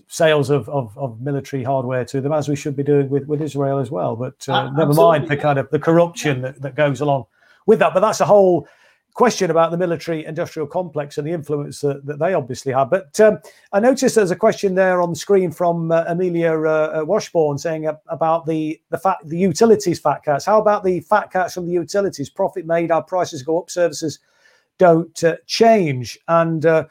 sales 0.08 0.48
of, 0.48 0.66
of, 0.70 0.96
of, 0.96 1.20
military 1.20 1.62
hardware 1.62 2.02
to 2.02 2.18
them, 2.22 2.32
as 2.32 2.48
we 2.48 2.56
should 2.56 2.74
be 2.74 2.82
doing 2.82 3.10
with, 3.10 3.26
with 3.26 3.42
Israel 3.42 3.78
as 3.78 3.90
well. 3.90 4.16
But 4.16 4.48
uh, 4.48 4.70
never 4.70 4.94
mind 4.94 5.28
the 5.28 5.36
kind 5.36 5.58
of 5.58 5.68
the 5.68 5.78
corruption 5.78 6.40
that, 6.40 6.62
that 6.62 6.74
goes 6.74 7.02
along 7.02 7.26
with 7.66 7.78
that. 7.80 7.92
But 7.92 8.00
that's 8.00 8.20
a 8.20 8.24
whole 8.24 8.66
question 9.14 9.50
about 9.50 9.70
the 9.70 9.76
military 9.76 10.24
industrial 10.24 10.66
complex 10.66 11.18
and 11.18 11.26
the 11.26 11.32
influence 11.32 11.80
that, 11.80 12.04
that 12.06 12.18
they 12.18 12.32
obviously 12.32 12.72
have. 12.72 12.90
But 12.90 13.18
um, 13.20 13.38
I 13.72 13.80
noticed 13.80 14.14
there's 14.14 14.30
a 14.30 14.36
question 14.36 14.74
there 14.74 15.02
on 15.02 15.10
the 15.10 15.16
screen 15.16 15.50
from 15.50 15.92
uh, 15.92 16.04
Amelia 16.06 16.52
uh, 16.52 17.00
uh 17.00 17.04
Washbourne 17.04 17.58
saying 17.58 17.88
about 18.08 18.46
the 18.46 18.80
the 18.90 18.98
fat 18.98 19.18
the 19.24 19.38
utilities 19.38 20.00
fat 20.00 20.24
cats. 20.24 20.46
How 20.46 20.60
about 20.60 20.84
the 20.84 21.00
fat 21.00 21.30
cats 21.30 21.54
from 21.54 21.66
the 21.66 21.72
utilities? 21.72 22.30
Profit 22.30 22.66
made, 22.66 22.90
our 22.90 23.02
prices 23.02 23.42
go 23.42 23.58
up, 23.58 23.70
services 23.70 24.18
don't 24.78 25.22
uh, 25.22 25.36
change. 25.46 26.18
And 26.28 26.64
uh, 26.64 26.84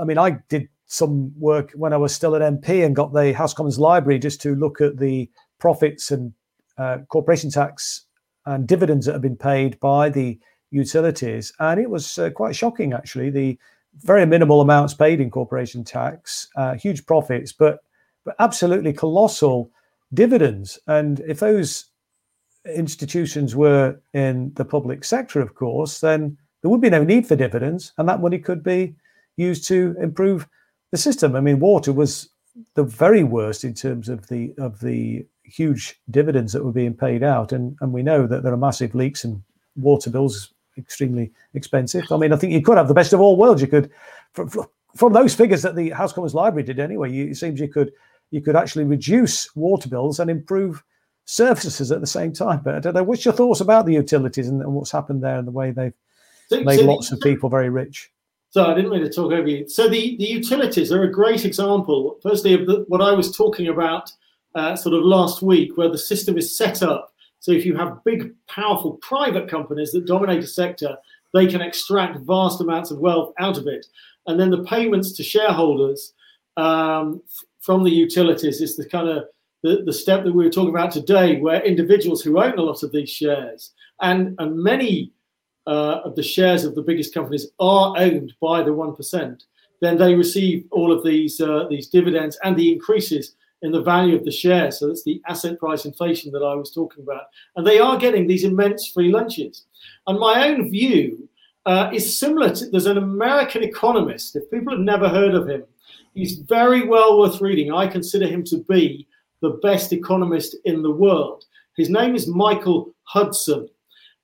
I 0.00 0.04
mean, 0.04 0.18
I 0.18 0.38
did 0.48 0.68
some 0.86 1.32
work 1.38 1.72
when 1.74 1.92
I 1.92 1.96
was 1.96 2.14
still 2.14 2.34
an 2.34 2.58
MP 2.58 2.84
and 2.84 2.94
got 2.94 3.14
the 3.14 3.32
House 3.32 3.54
Commons 3.54 3.78
Library 3.78 4.18
just 4.18 4.42
to 4.42 4.54
look 4.54 4.80
at 4.80 4.98
the 4.98 5.30
profits 5.58 6.10
and 6.10 6.32
uh, 6.76 6.98
corporation 7.08 7.50
tax 7.50 8.04
and 8.44 8.66
dividends 8.66 9.06
that 9.06 9.12
have 9.12 9.22
been 9.22 9.36
paid 9.36 9.78
by 9.80 10.08
the 10.08 10.38
utilities, 10.72 11.52
and 11.60 11.78
it 11.78 11.88
was 11.88 12.18
uh, 12.18 12.30
quite 12.30 12.56
shocking 12.56 12.92
actually. 12.92 13.30
The 13.30 13.58
very 14.00 14.26
minimal 14.26 14.60
amounts 14.60 14.94
paid 14.94 15.20
in 15.20 15.30
corporation 15.30 15.84
tax, 15.84 16.48
uh, 16.56 16.74
huge 16.74 17.06
profits, 17.06 17.52
but 17.52 17.80
but 18.24 18.34
absolutely 18.38 18.92
colossal 18.92 19.70
dividends. 20.14 20.78
And 20.86 21.20
if 21.20 21.40
those 21.40 21.86
institutions 22.74 23.56
were 23.56 24.00
in 24.14 24.52
the 24.54 24.64
public 24.64 25.04
sector, 25.04 25.40
of 25.40 25.54
course, 25.54 26.00
then 26.00 26.38
there 26.60 26.70
would 26.70 26.80
be 26.80 26.90
no 26.90 27.04
need 27.04 27.26
for 27.26 27.36
dividends, 27.36 27.92
and 27.98 28.08
that 28.08 28.20
money 28.20 28.38
could 28.38 28.62
be 28.62 28.94
used 29.36 29.66
to 29.68 29.96
improve 30.00 30.48
the 30.90 30.98
system. 30.98 31.34
I 31.36 31.40
mean, 31.40 31.60
water 31.60 31.92
was 31.92 32.28
the 32.74 32.84
very 32.84 33.24
worst 33.24 33.64
in 33.64 33.74
terms 33.74 34.08
of 34.08 34.28
the 34.28 34.54
of 34.58 34.80
the 34.80 35.26
huge 35.44 36.00
dividends 36.10 36.52
that 36.52 36.64
were 36.64 36.72
being 36.72 36.94
paid 36.94 37.22
out, 37.22 37.52
and 37.52 37.76
and 37.80 37.92
we 37.92 38.02
know 38.02 38.26
that 38.26 38.42
there 38.42 38.52
are 38.52 38.68
massive 38.68 38.94
leaks 38.94 39.24
and 39.24 39.42
water 39.76 40.10
bills 40.10 40.54
extremely 40.78 41.32
expensive. 41.54 42.10
I 42.10 42.16
mean, 42.16 42.32
I 42.32 42.36
think 42.36 42.52
you 42.52 42.62
could 42.62 42.76
have 42.76 42.88
the 42.88 42.94
best 42.94 43.12
of 43.12 43.20
all 43.20 43.36
worlds. 43.36 43.60
You 43.60 43.68
could, 43.68 43.90
from, 44.32 44.48
from 44.96 45.12
those 45.12 45.34
figures 45.34 45.62
that 45.62 45.76
the 45.76 45.90
House 45.90 46.12
Commons 46.12 46.34
Library 46.34 46.64
did 46.64 46.80
anyway, 46.80 47.10
you, 47.10 47.28
it 47.28 47.36
seems 47.36 47.60
you 47.60 47.68
could 47.68 47.92
you 48.30 48.40
could 48.40 48.56
actually 48.56 48.84
reduce 48.84 49.54
water 49.54 49.88
bills 49.88 50.18
and 50.18 50.30
improve 50.30 50.82
services 51.26 51.92
at 51.92 52.00
the 52.00 52.06
same 52.06 52.32
time. 52.32 52.62
But 52.64 52.74
I 52.74 52.80
don't 52.80 52.94
know. 52.94 53.02
What's 53.02 53.24
your 53.24 53.34
thoughts 53.34 53.60
about 53.60 53.86
the 53.86 53.92
utilities 53.92 54.48
and, 54.48 54.62
and 54.62 54.72
what's 54.72 54.90
happened 54.90 55.22
there 55.22 55.36
and 55.36 55.46
the 55.46 55.52
way 55.52 55.70
they've 55.70 55.92
so, 56.48 56.62
made 56.62 56.80
so 56.80 56.86
lots 56.86 57.10
the, 57.10 57.16
of 57.16 57.22
people 57.22 57.50
very 57.50 57.68
rich? 57.68 58.10
So 58.50 58.66
I 58.66 58.74
didn't 58.74 58.90
mean 58.90 59.02
to 59.02 59.10
talk 59.10 59.32
over 59.32 59.46
you. 59.46 59.68
So 59.68 59.88
the, 59.88 60.16
the 60.16 60.24
utilities 60.24 60.90
are 60.92 61.02
a 61.02 61.10
great 61.10 61.44
example, 61.44 62.18
firstly, 62.22 62.54
of 62.54 62.66
the, 62.66 62.84
what 62.88 63.00
I 63.00 63.12
was 63.12 63.36
talking 63.36 63.68
about 63.68 64.10
uh, 64.54 64.76
sort 64.76 64.94
of 64.94 65.02
last 65.04 65.42
week, 65.42 65.76
where 65.76 65.88
the 65.88 65.98
system 65.98 66.36
is 66.36 66.56
set 66.56 66.82
up 66.82 67.11
so 67.42 67.50
if 67.50 67.66
you 67.66 67.74
have 67.74 68.04
big, 68.04 68.32
powerful 68.46 68.92
private 69.02 69.48
companies 69.48 69.90
that 69.90 70.06
dominate 70.06 70.44
a 70.44 70.46
sector, 70.46 70.96
they 71.34 71.48
can 71.48 71.60
extract 71.60 72.20
vast 72.20 72.60
amounts 72.60 72.92
of 72.92 73.00
wealth 73.00 73.34
out 73.40 73.58
of 73.58 73.66
it. 73.66 73.84
And 74.28 74.38
then 74.38 74.50
the 74.50 74.62
payments 74.62 75.10
to 75.14 75.24
shareholders 75.24 76.14
um, 76.56 77.20
from 77.58 77.82
the 77.82 77.90
utilities 77.90 78.60
is 78.60 78.76
the 78.76 78.88
kind 78.88 79.08
of 79.08 79.24
the, 79.64 79.82
the 79.84 79.92
step 79.92 80.22
that 80.22 80.32
we 80.32 80.44
were 80.44 80.52
talking 80.52 80.70
about 80.70 80.92
today, 80.92 81.40
where 81.40 81.60
individuals 81.62 82.22
who 82.22 82.40
own 82.40 82.56
a 82.58 82.62
lot 82.62 82.84
of 82.84 82.92
these 82.92 83.10
shares 83.10 83.72
and, 84.00 84.36
and 84.38 84.62
many 84.62 85.10
uh, 85.66 85.98
of 86.04 86.14
the 86.14 86.22
shares 86.22 86.62
of 86.64 86.76
the 86.76 86.82
biggest 86.82 87.12
companies 87.12 87.48
are 87.58 87.92
owned 87.96 88.32
by 88.40 88.62
the 88.62 88.70
1%, 88.70 89.42
then 89.80 89.98
they 89.98 90.14
receive 90.14 90.64
all 90.70 90.92
of 90.92 91.02
these, 91.04 91.40
uh, 91.40 91.66
these 91.68 91.88
dividends 91.88 92.38
and 92.44 92.56
the 92.56 92.72
increases 92.72 93.34
in 93.62 93.72
the 93.72 93.82
value 93.82 94.16
of 94.16 94.24
the 94.24 94.30
share. 94.30 94.70
So 94.70 94.88
that's 94.88 95.04
the 95.04 95.22
asset 95.28 95.58
price 95.58 95.84
inflation 95.84 96.32
that 96.32 96.42
I 96.42 96.54
was 96.54 96.72
talking 96.72 97.02
about. 97.02 97.24
And 97.56 97.66
they 97.66 97.78
are 97.78 97.96
getting 97.96 98.26
these 98.26 98.44
immense 98.44 98.88
free 98.88 99.10
lunches. 99.10 99.64
And 100.06 100.18
my 100.18 100.48
own 100.48 100.70
view 100.70 101.28
uh, 101.66 101.90
is 101.92 102.18
similar 102.18 102.54
to 102.54 102.70
there's 102.70 102.86
an 102.86 102.98
American 102.98 103.62
economist, 103.62 104.36
if 104.36 104.50
people 104.50 104.72
have 104.72 104.82
never 104.82 105.08
heard 105.08 105.34
of 105.34 105.48
him, 105.48 105.64
he's 106.14 106.38
very 106.38 106.86
well 106.86 107.18
worth 107.18 107.40
reading. 107.40 107.72
I 107.72 107.86
consider 107.86 108.26
him 108.26 108.42
to 108.44 108.58
be 108.68 109.06
the 109.40 109.58
best 109.62 109.92
economist 109.92 110.56
in 110.64 110.82
the 110.82 110.90
world. 110.90 111.44
His 111.76 111.88
name 111.88 112.14
is 112.14 112.26
Michael 112.26 112.94
Hudson. 113.04 113.68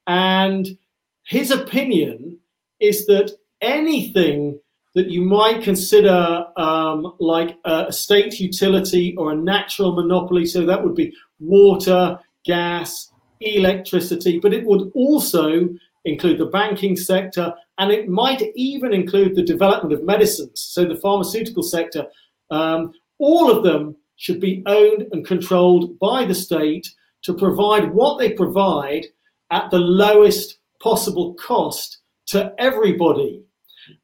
And 0.07 0.77
his 1.25 1.51
opinion 1.51 2.39
is 2.81 3.07
that 3.07 3.33
anything 3.61 4.59
that 4.99 5.11
you 5.11 5.23
might 5.23 5.63
consider 5.63 6.45
um, 6.57 7.15
like 7.21 7.57
a 7.65 7.93
state 7.93 8.41
utility 8.41 9.15
or 9.17 9.31
a 9.31 9.37
natural 9.37 9.95
monopoly. 9.95 10.45
So 10.45 10.67
that 10.67 10.83
would 10.83 10.97
be 10.97 11.15
water, 11.39 12.19
gas, 12.45 13.13
electricity, 13.41 14.41
but 14.41 14.53
it 14.53 14.67
would 14.67 14.91
also 14.97 15.69
include 16.05 16.39
the 16.39 16.47
banking 16.47 16.97
sector 16.97 17.55
and 17.79 17.93
it 17.93 18.09
might 18.09 18.43
even 18.57 18.93
include 18.93 19.37
the 19.37 19.45
development 19.45 19.93
of 19.93 20.05
medicines. 20.05 20.61
So 20.61 20.85
the 20.85 20.97
pharmaceutical 20.97 21.63
sector, 21.63 22.07
um, 22.51 22.93
all 23.21 23.57
of 23.57 23.63
them 23.63 23.95
should 24.17 24.41
be 24.41 24.65
owned 24.67 25.07
and 25.13 25.25
controlled 25.25 25.97
by 26.01 26.25
the 26.25 26.35
state 26.35 26.89
to 27.23 27.35
provide 27.35 27.95
what 27.95 28.19
they 28.19 28.33
provide 28.33 29.07
at 29.53 29.71
the 29.71 29.79
lowest 29.79 30.59
possible 30.83 31.35
cost 31.35 31.99
to 32.27 32.53
everybody. 32.59 33.45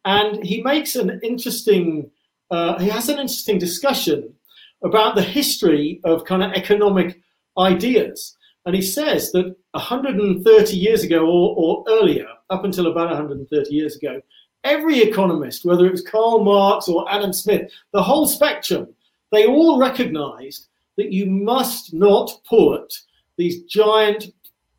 And 0.04 0.44
he 0.44 0.62
makes 0.62 0.96
an 0.96 1.20
interesting, 1.22 2.10
uh, 2.50 2.78
he 2.78 2.88
has 2.88 3.08
an 3.08 3.18
interesting 3.18 3.58
discussion 3.58 4.34
about 4.82 5.14
the 5.14 5.22
history 5.22 6.00
of 6.04 6.24
kind 6.24 6.42
of 6.42 6.52
economic 6.52 7.20
ideas. 7.58 8.36
And 8.66 8.74
he 8.74 8.82
says 8.82 9.32
that 9.32 9.54
130 9.72 10.76
years 10.76 11.02
ago 11.02 11.26
or, 11.26 11.54
or 11.56 11.84
earlier, 11.88 12.26
up 12.50 12.64
until 12.64 12.86
about 12.86 13.08
130 13.08 13.74
years 13.74 13.96
ago, 13.96 14.20
every 14.62 15.00
economist, 15.00 15.64
whether 15.64 15.86
it 15.86 15.92
was 15.92 16.02
Karl 16.02 16.42
Marx 16.42 16.88
or 16.88 17.10
Adam 17.10 17.32
Smith, 17.32 17.70
the 17.92 18.02
whole 18.02 18.26
spectrum, 18.26 18.88
they 19.32 19.46
all 19.46 19.78
recognized 19.78 20.68
that 20.96 21.12
you 21.12 21.26
must 21.26 21.92
not 21.92 22.30
put 22.48 22.94
these 23.36 23.64
giant 23.64 24.26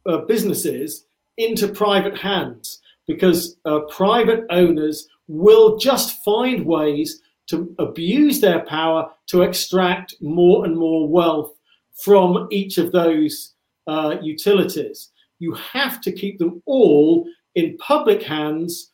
uh, 0.06 0.20
businesses 0.20 1.06
into 1.38 1.68
private 1.68 2.18
hands 2.18 2.82
because 3.08 3.58
uh, 3.66 3.80
private 3.91 4.45
owners 4.49 5.08
will 5.28 5.78
just 5.78 6.24
find 6.24 6.66
ways 6.66 7.22
to 7.47 7.74
abuse 7.80 8.41
their 8.41 8.62
power 8.62 9.10
to 9.28 9.43
extract 9.43 10.16
more 10.22 10.66
and 10.66 10.78
more 10.78 11.08
wealth 11.08 11.53
from 11.93 12.47
each 12.51 12.78
of 12.78 12.91
those 12.91 13.53
uh, 13.88 14.16
utilities. 14.22 15.12
You 15.39 15.53
have 15.53 16.01
to 16.01 16.12
keep 16.12 16.39
them 16.39 16.62
all 16.66 17.28
in 17.56 17.78
public 17.78 18.24
hands 18.24 18.91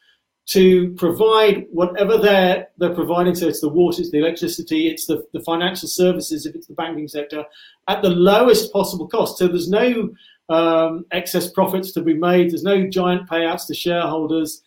to 0.48 0.92
provide 0.96 1.66
whatever 1.72 2.18
they're 2.18 2.68
they're 2.78 2.94
providing. 2.94 3.36
So 3.36 3.48
it's 3.48 3.62
the 3.62 3.70
water, 3.70 4.02
it's 4.02 4.12
the 4.12 4.20
electricity, 4.20 4.88
it's 4.88 5.06
the, 5.06 5.26
the 5.34 5.40
financial 5.42 5.88
services, 5.88 6.46
if 6.46 6.56
it's 6.56 6.68
the 6.68 6.74
banking 6.74 7.08
sector, 7.08 7.46
at 7.88 8.02
the 8.02 8.10
lowest 8.10 8.74
possible 8.74 9.08
cost. 9.08 9.38
So 9.38 9.48
there's 9.48 9.70
no 9.70 10.10
um, 10.52 11.06
excess 11.12 11.50
profits 11.50 11.92
to 11.94 12.02
be 12.02 12.14
made. 12.14 12.52
There's 12.52 12.64
no 12.64 12.88
giant 12.88 13.30
payouts 13.30 13.68
to 13.68 13.74
shareholders, 13.74 14.62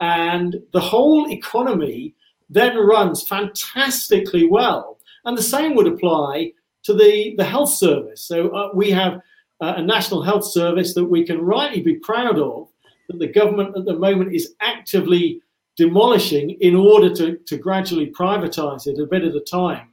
and 0.00 0.56
the 0.72 0.80
whole 0.80 1.30
economy 1.30 2.14
then 2.48 2.76
runs 2.76 3.26
fantastically 3.26 4.46
well. 4.46 4.98
And 5.24 5.36
the 5.36 5.42
same 5.42 5.74
would 5.74 5.86
apply 5.86 6.52
to 6.84 6.94
the 6.94 7.34
the 7.36 7.44
health 7.44 7.70
service. 7.70 8.22
So 8.22 8.50
uh, 8.50 8.70
we 8.74 8.90
have 8.90 9.14
uh, 9.60 9.74
a 9.76 9.82
national 9.82 10.22
health 10.22 10.44
service 10.44 10.94
that 10.94 11.04
we 11.04 11.24
can 11.24 11.40
rightly 11.40 11.82
be 11.82 11.96
proud 11.96 12.38
of 12.38 12.68
that 13.08 13.18
the 13.18 13.26
government 13.26 13.76
at 13.76 13.84
the 13.84 13.98
moment 13.98 14.34
is 14.34 14.54
actively 14.60 15.42
demolishing 15.76 16.50
in 16.60 16.74
order 16.74 17.14
to, 17.14 17.38
to 17.38 17.56
gradually 17.56 18.10
privatize 18.10 18.86
it 18.86 19.00
a 19.00 19.06
bit 19.06 19.24
at 19.24 19.34
a 19.34 19.40
time. 19.40 19.88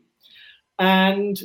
And 0.79 1.41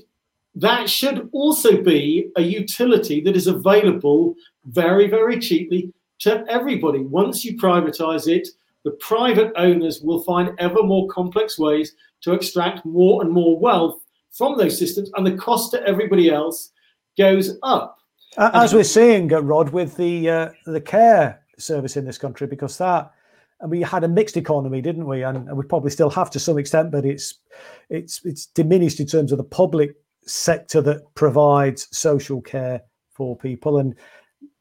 that 0.55 0.88
should 0.88 1.28
also 1.32 1.80
be 1.80 2.30
a 2.36 2.42
utility 2.42 3.20
that 3.22 3.36
is 3.36 3.46
available 3.46 4.34
very, 4.66 5.09
very 5.09 5.38
cheaply 5.38 5.92
to 6.20 6.44
everybody. 6.48 7.00
Once 7.00 7.44
you 7.44 7.57
privatize 7.57 8.28
it, 8.28 8.48
the 8.84 8.92
private 8.92 9.53
owners 9.57 10.00
will 10.03 10.22
find 10.22 10.50
ever 10.59 10.82
more 10.82 11.09
complex 11.09 11.59
ways 11.59 11.94
to 12.22 12.32
extract 12.32 12.84
more 12.84 13.22
and 13.22 13.32
more 13.32 13.59
wealth 13.59 14.00
from 14.30 14.57
those 14.57 14.78
systems, 14.78 15.11
and 15.16 15.26
the 15.26 15.36
cost 15.36 15.70
to 15.72 15.82
everybody 15.86 16.30
else 16.30 16.70
goes 17.18 17.59
up. 17.62 17.98
As 18.38 18.72
we're 18.72 18.84
seeing, 18.84 19.28
Rod, 19.28 19.70
with 19.70 19.96
the 19.96 20.30
uh, 20.30 20.48
the 20.64 20.80
care 20.80 21.42
service 21.59 21.98
in 21.98 22.07
this 22.07 22.16
country 22.16 22.46
because 22.46 22.78
that 22.78 23.12
and 23.62 23.70
we 23.70 23.80
had 23.80 24.05
a 24.05 24.09
mixed 24.09 24.36
economy, 24.36 24.80
didn't 24.80 25.07
we? 25.07 25.22
And, 25.22 25.48
and, 25.48 25.57
we 25.57 25.64
probably 25.64 25.90
still 25.90 26.11
have 26.11 26.30
to 26.30 26.40
some 26.40 26.59
extent, 26.59 26.90
but 26.90 27.07
it's 27.07 27.34
it's 27.88 28.20
it's 28.24 28.46
diminished 28.46 29.00
in 29.00 29.07
terms 29.07 29.32
of 29.32 29.38
the 29.38 29.44
public 29.44 29.94
sector 30.27 30.81
that 30.83 31.03
provides 31.14 31.89
social 31.97 32.41
care 32.41 32.83
for 33.11 33.37
people, 33.37 33.79
and 33.79 33.95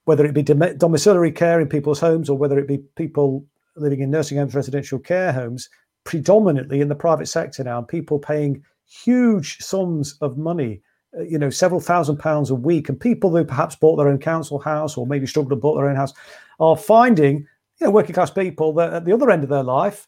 whether 0.05 0.25
it 0.25 0.33
be 0.33 0.43
dom- 0.43 0.77
domiciliary 0.77 1.31
care 1.31 1.61
in 1.61 1.67
people's 1.67 1.99
homes 1.99 2.29
or 2.29 2.37
whether 2.37 2.59
it 2.59 2.67
be 2.67 2.79
people 2.95 3.45
living 3.75 4.01
in 4.01 4.11
nursing 4.11 4.37
homes, 4.37 4.55
residential 4.55 4.99
care 4.99 5.31
homes, 5.31 5.69
predominantly 6.03 6.81
in 6.81 6.89
the 6.89 6.95
private 6.95 7.27
sector 7.27 7.63
now, 7.63 7.77
and 7.77 7.87
people 7.87 8.19
paying 8.19 8.63
huge 8.85 9.57
sums 9.59 10.17
of 10.21 10.37
money 10.37 10.81
uh, 11.17 11.23
you 11.23 11.37
know, 11.37 11.49
several 11.49 11.81
thousand 11.81 12.17
pounds 12.17 12.49
a 12.49 12.55
week, 12.55 12.87
and 12.87 12.99
people 12.99 13.35
who 13.35 13.43
perhaps 13.43 13.75
bought 13.75 13.97
their 13.97 14.07
own 14.07 14.17
council 14.17 14.59
house 14.59 14.95
or 14.95 15.05
maybe 15.05 15.27
struggled 15.27 15.49
to 15.49 15.55
bought 15.57 15.75
their 15.75 15.89
own 15.89 15.95
house 15.95 16.13
are 16.59 16.77
finding, 16.77 17.39
you 17.79 17.87
know, 17.87 17.91
working 17.91 18.13
class 18.13 18.31
people 18.31 18.73
that 18.73 18.93
at 18.93 19.05
the 19.05 19.11
other 19.11 19.29
end 19.29 19.43
of 19.43 19.49
their 19.49 19.63
life, 19.63 20.07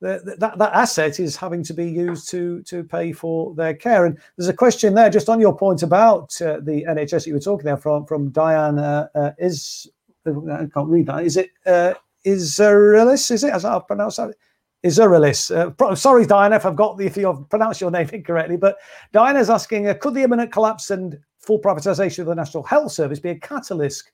that, 0.00 0.38
that, 0.38 0.72
asset 0.72 1.20
is 1.20 1.36
having 1.36 1.62
to 1.64 1.74
be 1.74 1.90
used 1.90 2.28
to 2.30 2.62
to 2.62 2.82
pay 2.82 3.12
for 3.12 3.54
their 3.54 3.74
care. 3.74 4.06
And 4.06 4.18
there's 4.36 4.48
a 4.48 4.54
question 4.54 4.94
there, 4.94 5.10
just 5.10 5.28
on 5.28 5.40
your 5.40 5.56
point 5.56 5.82
about 5.82 6.40
uh, 6.40 6.58
the 6.62 6.84
NHS 6.88 7.10
that 7.10 7.26
you 7.26 7.34
were 7.34 7.40
talking 7.40 7.66
there 7.66 7.76
from 7.76 8.06
from 8.06 8.30
Diane 8.30 8.78
uh, 8.78 9.08
uh, 9.14 9.30
is 9.38 9.90
I 10.26 10.66
can't 10.72 10.88
read 10.88 11.06
that. 11.06 11.24
Is 11.24 11.36
it 11.36 11.50
uh, 11.66 11.94
Israelis? 12.24 13.30
Is 13.30 13.44
it 13.44 13.52
as 13.52 13.64
I've 13.64 13.86
pronounced 13.86 14.16
that? 14.16 14.34
Isurilis. 14.84 15.50
Uh, 15.54 15.94
sorry, 15.94 16.24
Diana, 16.24 16.56
if 16.56 16.64
I've 16.64 16.76
got 16.76 16.96
the, 16.96 17.04
if 17.04 17.16
you've 17.16 17.48
pronounced 17.50 17.82
your 17.82 17.90
name 17.90 18.08
incorrectly, 18.12 18.56
but 18.56 18.78
Diana 19.12 19.38
is 19.38 19.50
asking, 19.50 19.88
uh, 19.88 19.94
could 19.94 20.14
the 20.14 20.22
imminent 20.22 20.52
collapse 20.52 20.90
and 20.90 21.18
full 21.38 21.60
privatisation 21.60 22.20
of 22.20 22.26
the 22.26 22.34
National 22.34 22.62
Health 22.62 22.92
Service 22.92 23.20
be 23.20 23.30
a 23.30 23.38
catalyst 23.38 24.10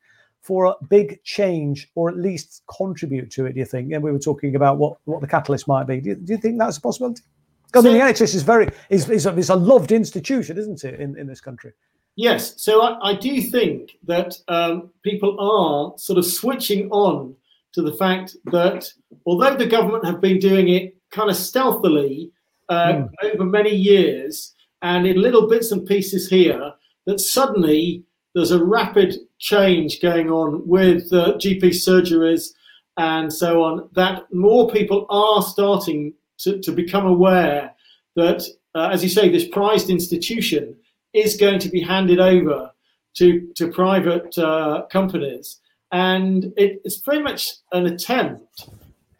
for 0.47 0.66
a 0.66 0.74
big 0.88 1.22
change, 1.24 1.90
or 1.97 2.09
at 2.09 2.16
least 2.16 2.62
contribute 2.68 3.32
to 3.32 3.47
it? 3.47 3.55
Do 3.55 3.59
you 3.59 3.64
think? 3.64 3.92
And 3.92 4.03
we 4.03 4.12
were 4.12 4.18
talking 4.18 4.55
about 4.55 4.78
what 4.78 4.99
what 5.05 5.20
the 5.20 5.26
catalyst 5.26 5.66
might 5.66 5.86
be. 5.88 6.01
Do 6.01 6.11
you, 6.11 6.14
do 6.14 6.32
you 6.34 6.38
think 6.38 6.59
that's 6.59 6.76
a 6.76 6.80
possibility? 6.80 7.22
Because 7.66 7.82
so, 7.82 7.92
the 7.92 7.99
NHS 7.99 8.34
is 8.36 8.42
very 8.44 8.68
is, 8.88 9.11
is, 9.11 9.26
a, 9.26 9.36
is 9.36 9.51
a 9.51 9.57
loved 9.57 9.90
institution, 9.90 10.57
isn't 10.57 10.84
it, 10.84 11.01
in, 11.01 11.18
in 11.18 11.26
this 11.26 11.40
country? 11.40 11.72
Yes. 12.14 12.62
So 12.62 12.80
I, 12.80 13.11
I 13.11 13.14
do 13.14 13.42
think 13.42 13.99
that 14.05 14.36
um, 14.47 14.90
people 15.03 15.36
are 15.40 15.99
sort 15.99 16.18
of 16.18 16.24
switching 16.24 16.88
on 16.90 17.34
to 17.72 17.82
the 17.82 17.92
fact 17.92 18.36
that 18.47 18.90
although 19.26 19.57
the 19.57 19.66
government 19.66 20.07
have 20.07 20.20
been 20.20 20.38
doing 20.38 20.68
it 20.68 20.97
kind 21.11 21.28
of 21.28 21.36
stealthily 21.36 22.30
uh, 22.68 22.92
mm. 22.92 23.09
over 23.24 23.44
many 23.44 23.74
years 23.74 24.55
and 24.82 25.07
in 25.07 25.20
little 25.20 25.49
bits 25.49 25.72
and 25.72 25.86
pieces 25.86 26.30
here, 26.30 26.72
that 27.07 27.20
suddenly 27.20 28.05
there's 28.34 28.53
a 28.53 28.64
rapid 28.64 29.16
change 29.39 30.01
going 30.01 30.30
on 30.30 30.66
with 30.66 31.12
uh, 31.12 31.34
GP 31.34 31.62
surgeries 31.70 32.49
and 32.97 33.32
so 33.32 33.62
on, 33.62 33.89
that 33.93 34.22
more 34.32 34.70
people 34.70 35.07
are 35.11 35.43
starting 35.43 36.14
to, 36.39 36.59
to 36.61 36.72
become 36.72 37.07
aware 37.07 37.74
that, 38.14 38.43
uh, 38.74 38.89
as 38.89 39.03
you 39.03 39.11
say, 39.11 39.28
this 39.28 39.47
prized 39.49 39.91
institution 39.91 40.74
is 41.12 41.37
going 41.37 41.59
to 41.59 41.68
be 41.68 41.80
handed 41.80 42.18
over 42.18 42.70
to, 43.16 43.49
to 43.55 43.68
private 43.70 44.37
uh, 44.39 44.87
companies 44.91 45.61
and 45.93 46.53
it, 46.57 46.80
it's 46.84 47.01
very 47.01 47.22
much 47.22 47.53
an 47.72 47.87
attempt 47.87 48.68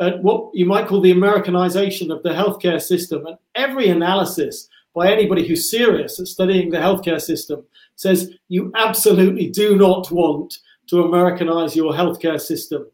at 0.01 0.23
what 0.23 0.51
you 0.53 0.67
might 0.67 0.87
call 0.87 1.01
the 1.01 1.11
Americanization 1.11 2.11
of 2.11 2.23
the 2.23 2.31
healthcare 2.31 2.81
system. 2.81 3.27
And 3.27 3.39
every 3.55 3.89
analysis 3.89 4.69
by 4.97 5.13
anybody 5.13 5.47
who's 5.47 5.71
serious 5.71 6.19
at 6.19 6.27
studying 6.27 6.71
the 6.71 6.79
healthcare 6.79 7.21
system 7.21 7.63
says 7.95 8.33
you 8.49 8.73
absolutely 8.75 9.49
do 9.49 9.77
not 9.77 10.11
want 10.11 10.59
to 10.89 11.03
Americanize 11.03 11.77
your 11.77 11.93
healthcare 11.93 12.41
system. 12.41 12.85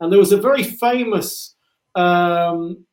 And 0.00 0.10
there 0.10 0.18
was 0.18 0.32
a 0.32 0.40
very 0.40 0.62
famous 0.62 1.54
um, 1.94 2.84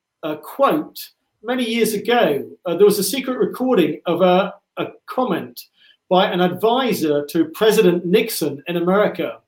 quote 0.41 1.11
many 1.43 1.63
years 1.63 1.93
ago. 1.93 2.49
Uh, 2.65 2.75
there 2.75 2.85
was 2.85 2.99
a 2.99 3.03
secret 3.03 3.37
recording 3.37 4.01
of 4.05 4.21
a, 4.21 4.53
a 4.77 4.87
comment 5.05 5.61
by 6.09 6.25
an 6.25 6.41
advisor 6.41 7.25
to 7.27 7.45
President 7.45 8.05
Nixon 8.05 8.61
in 8.67 8.75
America 8.77 9.39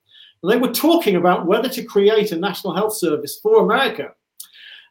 they 0.42 0.56
were 0.56 0.72
talking 0.72 1.16
about 1.16 1.46
whether 1.46 1.68
to 1.68 1.84
create 1.84 2.32
a 2.32 2.36
national 2.36 2.74
health 2.74 2.96
service 2.96 3.38
for 3.42 3.62
America. 3.62 4.12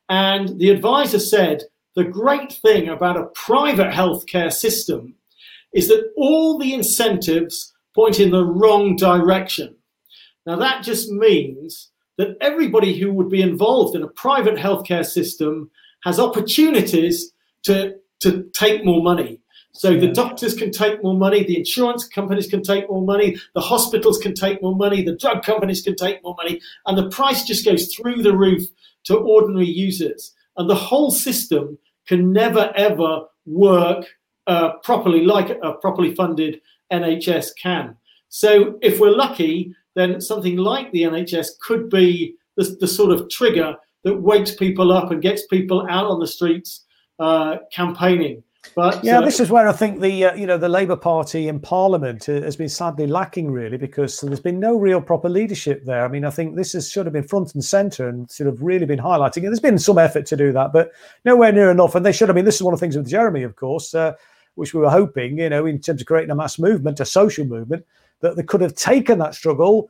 And 0.09 0.59
the 0.59 0.69
advisor 0.69 1.19
said 1.19 1.63
the 1.97 2.03
great 2.03 2.53
thing 2.53 2.87
about 2.87 3.17
a 3.17 3.25
private 3.33 3.91
healthcare 3.91 4.53
system 4.53 5.15
is 5.73 5.87
that 5.87 6.13
all 6.15 6.59
the 6.59 6.71
incentives 6.71 7.73
point 7.95 8.19
in 8.19 8.29
the 8.29 8.45
wrong 8.45 8.95
direction. 8.95 9.75
Now, 10.45 10.57
that 10.57 10.83
just 10.83 11.09
means 11.09 11.89
that 12.19 12.37
everybody 12.39 12.99
who 12.99 13.11
would 13.13 13.29
be 13.29 13.41
involved 13.41 13.95
in 13.95 14.03
a 14.03 14.07
private 14.07 14.57
healthcare 14.57 15.03
system 15.03 15.71
has 16.03 16.19
opportunities 16.19 17.31
to, 17.63 17.95
to 18.19 18.43
take 18.53 18.85
more 18.85 19.01
money. 19.01 19.41
So 19.73 19.99
the 19.99 20.11
doctors 20.11 20.53
can 20.53 20.69
take 20.69 21.03
more 21.03 21.17
money, 21.17 21.43
the 21.43 21.57
insurance 21.57 22.07
companies 22.07 22.45
can 22.45 22.61
take 22.61 22.87
more 22.91 23.03
money, 23.03 23.37
the 23.55 23.61
hospitals 23.61 24.19
can 24.19 24.35
take 24.35 24.61
more 24.61 24.75
money, 24.75 25.01
the 25.03 25.17
drug 25.17 25.41
companies 25.41 25.81
can 25.81 25.95
take 25.95 26.23
more 26.23 26.35
money, 26.37 26.61
and 26.85 26.95
the 26.95 27.09
price 27.09 27.43
just 27.43 27.65
goes 27.65 27.91
through 27.95 28.21
the 28.21 28.37
roof 28.37 28.67
to 29.05 29.17
ordinary 29.17 29.65
users. 29.65 30.35
And 30.57 30.69
the 30.69 30.75
whole 30.75 31.11
system 31.11 31.79
can 32.07 32.31
never 32.33 32.71
ever 32.75 33.21
work 33.45 34.05
uh, 34.47 34.73
properly 34.83 35.25
like 35.25 35.49
a 35.61 35.73
properly 35.73 36.15
funded 36.15 36.61
NHS 36.91 37.49
can. 37.61 37.95
So 38.29 38.77
if 38.81 38.99
we're 38.99 39.15
lucky, 39.15 39.73
then 39.95 40.21
something 40.21 40.57
like 40.57 40.91
the 40.91 41.03
NHS 41.03 41.59
could 41.61 41.89
be 41.89 42.35
the, 42.55 42.77
the 42.79 42.87
sort 42.87 43.11
of 43.11 43.29
trigger 43.29 43.75
that 44.03 44.21
wakes 44.21 44.55
people 44.55 44.91
up 44.91 45.11
and 45.11 45.21
gets 45.21 45.45
people 45.47 45.85
out 45.89 46.05
on 46.05 46.19
the 46.19 46.27
streets 46.27 46.85
uh, 47.19 47.57
campaigning. 47.73 48.43
But 48.75 49.03
yeah, 49.03 49.19
uh, 49.19 49.25
this 49.25 49.39
is 49.39 49.49
where 49.49 49.67
I 49.67 49.71
think 49.71 50.01
the 50.01 50.25
uh, 50.25 50.35
you 50.35 50.45
know 50.45 50.57
the 50.57 50.69
Labour 50.69 50.95
Party 50.95 51.47
in 51.47 51.59
Parliament 51.59 52.27
uh, 52.29 52.41
has 52.41 52.55
been 52.55 52.69
sadly 52.69 53.07
lacking 53.07 53.51
really 53.51 53.77
because 53.77 54.19
there's 54.21 54.39
been 54.39 54.59
no 54.59 54.77
real 54.77 55.01
proper 55.01 55.29
leadership 55.29 55.85
there. 55.85 56.05
I 56.05 56.07
mean, 56.07 56.25
I 56.25 56.29
think 56.29 56.55
this 56.55 56.73
has 56.73 56.89
should 56.89 57.05
have 57.05 57.13
been 57.13 57.27
front 57.27 57.53
and 57.53 57.63
centre 57.63 58.07
and 58.07 58.29
sort 58.29 58.47
of 58.47 58.61
really 58.61 58.85
been 58.85 58.99
highlighting. 58.99 59.37
And 59.37 59.47
there's 59.47 59.59
been 59.59 59.79
some 59.79 59.97
effort 59.97 60.25
to 60.27 60.37
do 60.37 60.51
that, 60.53 60.73
but 60.73 60.91
nowhere 61.25 61.51
near 61.51 61.71
enough. 61.71 61.95
And 61.95 62.05
they 62.05 62.11
should. 62.11 62.29
I 62.29 62.33
mean, 62.33 62.45
this 62.45 62.55
is 62.55 62.63
one 62.63 62.73
of 62.73 62.79
the 62.79 62.83
things 62.85 62.97
with 62.97 63.09
Jeremy, 63.09 63.43
of 63.43 63.55
course, 63.55 63.93
uh, 63.93 64.13
which 64.55 64.73
we 64.73 64.79
were 64.79 64.89
hoping, 64.89 65.39
you 65.39 65.49
know, 65.49 65.65
in 65.65 65.79
terms 65.79 66.01
of 66.01 66.07
creating 66.07 66.31
a 66.31 66.35
mass 66.35 66.57
movement, 66.59 66.99
a 66.99 67.05
social 67.05 67.45
movement, 67.45 67.85
that 68.21 68.35
they 68.35 68.43
could 68.43 68.61
have 68.61 68.75
taken 68.75 69.19
that 69.19 69.35
struggle 69.35 69.89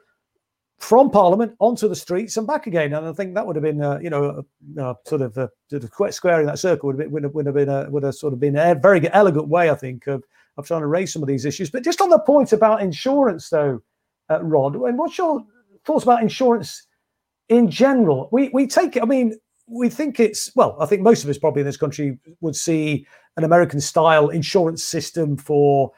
from 0.77 1.09
Parliament 1.09 1.55
onto 1.59 1.87
the 1.87 1.95
streets 1.95 2.37
and 2.37 2.45
back 2.45 2.67
again. 2.67 2.93
And 2.93 3.07
I 3.07 3.13
think 3.13 3.33
that 3.33 3.45
would 3.45 3.55
have 3.55 3.63
been, 3.63 3.81
uh, 3.81 3.99
you 3.99 4.09
know, 4.09 4.43
uh, 4.79 4.93
sort 5.05 5.21
of 5.21 5.37
uh, 5.37 5.47
in 5.71 5.79
that 5.79 6.59
circle 6.59 6.87
would 6.87 6.99
have 6.99 7.11
been, 7.11 7.33
would 7.33 7.45
have, 7.45 7.55
been 7.55 7.69
a, 7.69 7.89
would 7.89 8.03
have 8.03 8.15
sort 8.15 8.33
of 8.33 8.39
been 8.39 8.55
a 8.55 8.75
very 8.75 9.11
elegant 9.11 9.47
way, 9.47 9.69
I 9.69 9.75
think, 9.75 10.07
of 10.07 10.23
of 10.57 10.67
trying 10.67 10.81
to 10.81 10.87
raise 10.87 11.13
some 11.13 11.21
of 11.21 11.27
these 11.27 11.45
issues. 11.45 11.69
But 11.69 11.83
just 11.83 12.01
on 12.01 12.09
the 12.09 12.19
point 12.19 12.51
about 12.51 12.81
insurance, 12.81 13.49
though, 13.49 13.81
uh, 14.29 14.43
Rod, 14.43 14.75
and 14.75 14.97
what's 14.97 15.17
your 15.17 15.43
thoughts 15.85 16.03
about 16.03 16.21
insurance 16.21 16.87
in 17.49 17.69
general? 17.69 18.29
We 18.31 18.49
we 18.49 18.67
take 18.67 18.95
it. 18.95 19.03
I 19.03 19.05
mean, 19.05 19.35
we 19.67 19.89
think 19.89 20.19
it's 20.19 20.55
well, 20.55 20.75
I 20.79 20.85
think 20.85 21.01
most 21.01 21.23
of 21.23 21.29
us 21.29 21.37
probably 21.37 21.61
in 21.61 21.67
this 21.67 21.77
country 21.77 22.19
would 22.41 22.55
see 22.55 23.05
an 23.37 23.43
American 23.43 23.79
style 23.79 24.29
insurance 24.29 24.83
system 24.83 25.37
for 25.37 25.91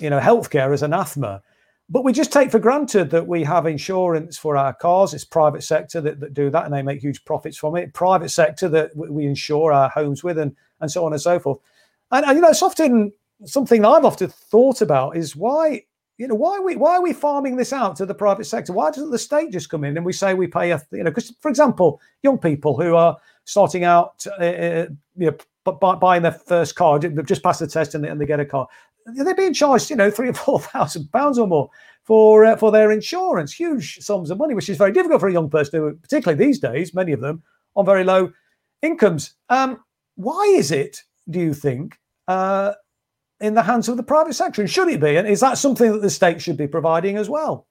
you 0.00 0.10
know 0.10 0.20
healthcare 0.20 0.72
as 0.72 0.82
anathema. 0.82 1.42
But 1.90 2.04
we 2.04 2.12
just 2.12 2.32
take 2.32 2.50
for 2.50 2.58
granted 2.58 3.10
that 3.10 3.26
we 3.26 3.42
have 3.44 3.66
insurance 3.66 4.36
for 4.36 4.58
our 4.58 4.74
cars. 4.74 5.14
It's 5.14 5.24
private 5.24 5.62
sector 5.62 6.02
that, 6.02 6.20
that 6.20 6.34
do 6.34 6.50
that 6.50 6.66
and 6.66 6.74
they 6.74 6.82
make 6.82 7.00
huge 7.00 7.24
profits 7.24 7.56
from 7.56 7.76
it. 7.76 7.94
Private 7.94 8.28
sector 8.28 8.68
that 8.68 8.94
we 8.94 9.24
insure 9.24 9.72
our 9.72 9.88
homes 9.88 10.22
with 10.22 10.38
and, 10.38 10.54
and 10.80 10.90
so 10.90 11.06
on 11.06 11.12
and 11.12 11.22
so 11.22 11.38
forth. 11.38 11.58
And, 12.10 12.26
and 12.26 12.36
you 12.36 12.42
know, 12.42 12.50
it's 12.50 12.62
often 12.62 13.12
something 13.44 13.84
I've 13.84 14.04
often 14.04 14.28
thought 14.28 14.82
about 14.82 15.16
is 15.16 15.34
why 15.34 15.84
you 16.18 16.26
know 16.26 16.34
why 16.34 16.58
are 16.58 16.62
we 16.62 16.76
why 16.76 16.96
are 16.96 17.02
we 17.02 17.12
farming 17.12 17.56
this 17.56 17.72
out 17.72 17.94
to 17.96 18.04
the 18.04 18.14
private 18.14 18.44
sector 18.44 18.72
why 18.72 18.90
doesn't 18.90 19.12
the 19.12 19.18
state 19.18 19.52
just 19.52 19.70
come 19.70 19.84
in 19.84 19.96
and 19.96 20.04
we 20.04 20.12
say 20.12 20.34
we 20.34 20.48
pay 20.48 20.72
a 20.72 20.82
you 20.90 21.04
know 21.04 21.10
because 21.10 21.32
for 21.40 21.48
example 21.48 22.00
young 22.24 22.36
people 22.36 22.76
who 22.76 22.96
are 22.96 23.16
starting 23.44 23.84
out 23.84 24.26
uh, 24.40 24.44
uh 24.44 24.86
you 25.16 25.30
know 25.30 25.72
buying 25.72 26.22
their 26.22 26.32
first 26.32 26.74
car 26.74 26.98
just 26.98 27.42
passed 27.42 27.60
the 27.60 27.66
test 27.68 27.94
and 27.94 28.20
they 28.20 28.26
get 28.26 28.40
a 28.40 28.44
car 28.44 28.66
they're 29.14 29.34
being 29.34 29.54
charged 29.54 29.90
you 29.90 29.96
know 29.96 30.10
three 30.10 30.28
or 30.28 30.34
four 30.34 30.60
thousand 30.60 31.10
pounds 31.12 31.38
or 31.38 31.46
more 31.46 31.70
for 32.04 32.44
uh, 32.44 32.56
for 32.56 32.70
their 32.70 32.90
insurance 32.90 33.52
huge 33.52 33.98
sums 33.98 34.30
of 34.30 34.38
money 34.38 34.54
which 34.54 34.68
is 34.68 34.76
very 34.76 34.92
difficult 34.92 35.20
for 35.20 35.28
a 35.28 35.32
young 35.32 35.50
person 35.50 35.98
particularly 36.02 36.42
these 36.42 36.58
days 36.58 36.94
many 36.94 37.12
of 37.12 37.20
them 37.20 37.42
on 37.76 37.84
very 37.84 38.04
low 38.04 38.32
incomes 38.82 39.34
um, 39.48 39.78
why 40.16 40.42
is 40.56 40.70
it 40.70 41.02
do 41.30 41.40
you 41.40 41.54
think 41.54 41.98
uh, 42.26 42.72
in 43.40 43.54
the 43.54 43.62
hands 43.62 43.88
of 43.88 43.96
the 43.96 44.02
private 44.02 44.34
sector? 44.34 44.62
And 44.62 44.70
should 44.70 44.88
it 44.88 45.00
be? 45.00 45.16
And 45.16 45.28
is 45.28 45.40
that 45.40 45.58
something 45.58 45.92
that 45.92 46.02
the 46.02 46.10
state 46.10 46.40
should 46.40 46.56
be 46.56 46.66
providing 46.66 47.16
as 47.16 47.28
well? 47.28 47.66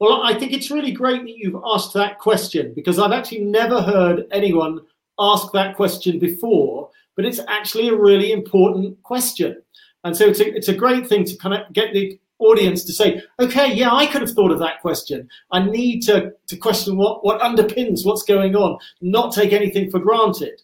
Well, 0.00 0.22
I 0.22 0.38
think 0.38 0.52
it's 0.52 0.70
really 0.70 0.92
great 0.92 1.22
that 1.22 1.36
you've 1.36 1.60
asked 1.66 1.92
that 1.94 2.18
question 2.18 2.72
because 2.74 2.98
I've 2.98 3.12
actually 3.12 3.44
never 3.44 3.82
heard 3.82 4.26
anyone 4.30 4.80
ask 5.18 5.50
that 5.52 5.74
question 5.74 6.18
before, 6.18 6.90
but 7.16 7.24
it's 7.24 7.40
actually 7.48 7.88
a 7.88 7.96
really 7.96 8.30
important 8.30 9.02
question. 9.02 9.60
And 10.08 10.16
so 10.16 10.26
it's 10.26 10.40
a, 10.40 10.56
it's 10.56 10.68
a 10.68 10.74
great 10.74 11.06
thing 11.06 11.24
to 11.26 11.36
kind 11.36 11.54
of 11.54 11.70
get 11.74 11.92
the 11.92 12.18
audience 12.38 12.82
to 12.84 12.94
say, 12.94 13.22
okay, 13.38 13.74
yeah, 13.74 13.92
I 13.92 14.06
could 14.06 14.22
have 14.22 14.32
thought 14.32 14.50
of 14.50 14.58
that 14.60 14.80
question. 14.80 15.28
I 15.52 15.62
need 15.62 16.00
to, 16.04 16.32
to 16.46 16.56
question 16.56 16.96
what, 16.96 17.22
what 17.24 17.42
underpins 17.42 18.06
what's 18.06 18.22
going 18.22 18.56
on, 18.56 18.78
not 19.02 19.34
take 19.34 19.52
anything 19.52 19.90
for 19.90 20.00
granted. 20.00 20.62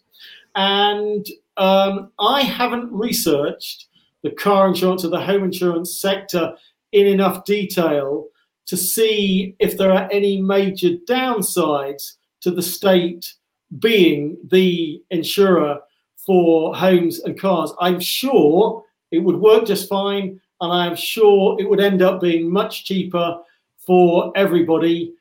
And 0.55 1.27
um, 1.57 2.11
I 2.17 2.41
haven't 2.41 2.91
researched 2.91 3.85
the 4.23 4.31
car 4.31 4.67
insurance 4.67 5.05
or 5.05 5.09
the 5.09 5.21
home 5.21 5.43
insurance 5.43 5.95
sector 5.95 6.55
in 6.91 7.05
enough 7.05 7.45
detail 7.45 8.25
to 8.65 8.77
see 8.77 9.55
if 9.59 9.77
there 9.77 9.91
are 9.91 10.09
any 10.11 10.41
major 10.41 10.89
downsides 11.07 12.13
to 12.41 12.49
the 12.49 12.63
state 12.63 13.35
being 13.77 14.37
the 14.49 15.03
insurer 15.11 15.81
for 16.25 16.75
homes 16.75 17.19
and 17.19 17.39
cars. 17.39 17.71
I'm 17.79 17.99
sure 17.99 18.83
it 19.15 19.23
would 19.23 19.37
work 19.37 19.65
just 19.65 19.89
fine, 19.89 20.39
and 20.61 20.73
I'm 20.73 20.95
sure 20.95 21.57
it 21.59 21.69
would 21.69 21.81
end 21.81 22.01
up 22.01 22.21
being 22.21 22.51
much 22.51 22.85
cheaper 22.85 23.39
for 23.77 24.31
everybody. 24.35 25.13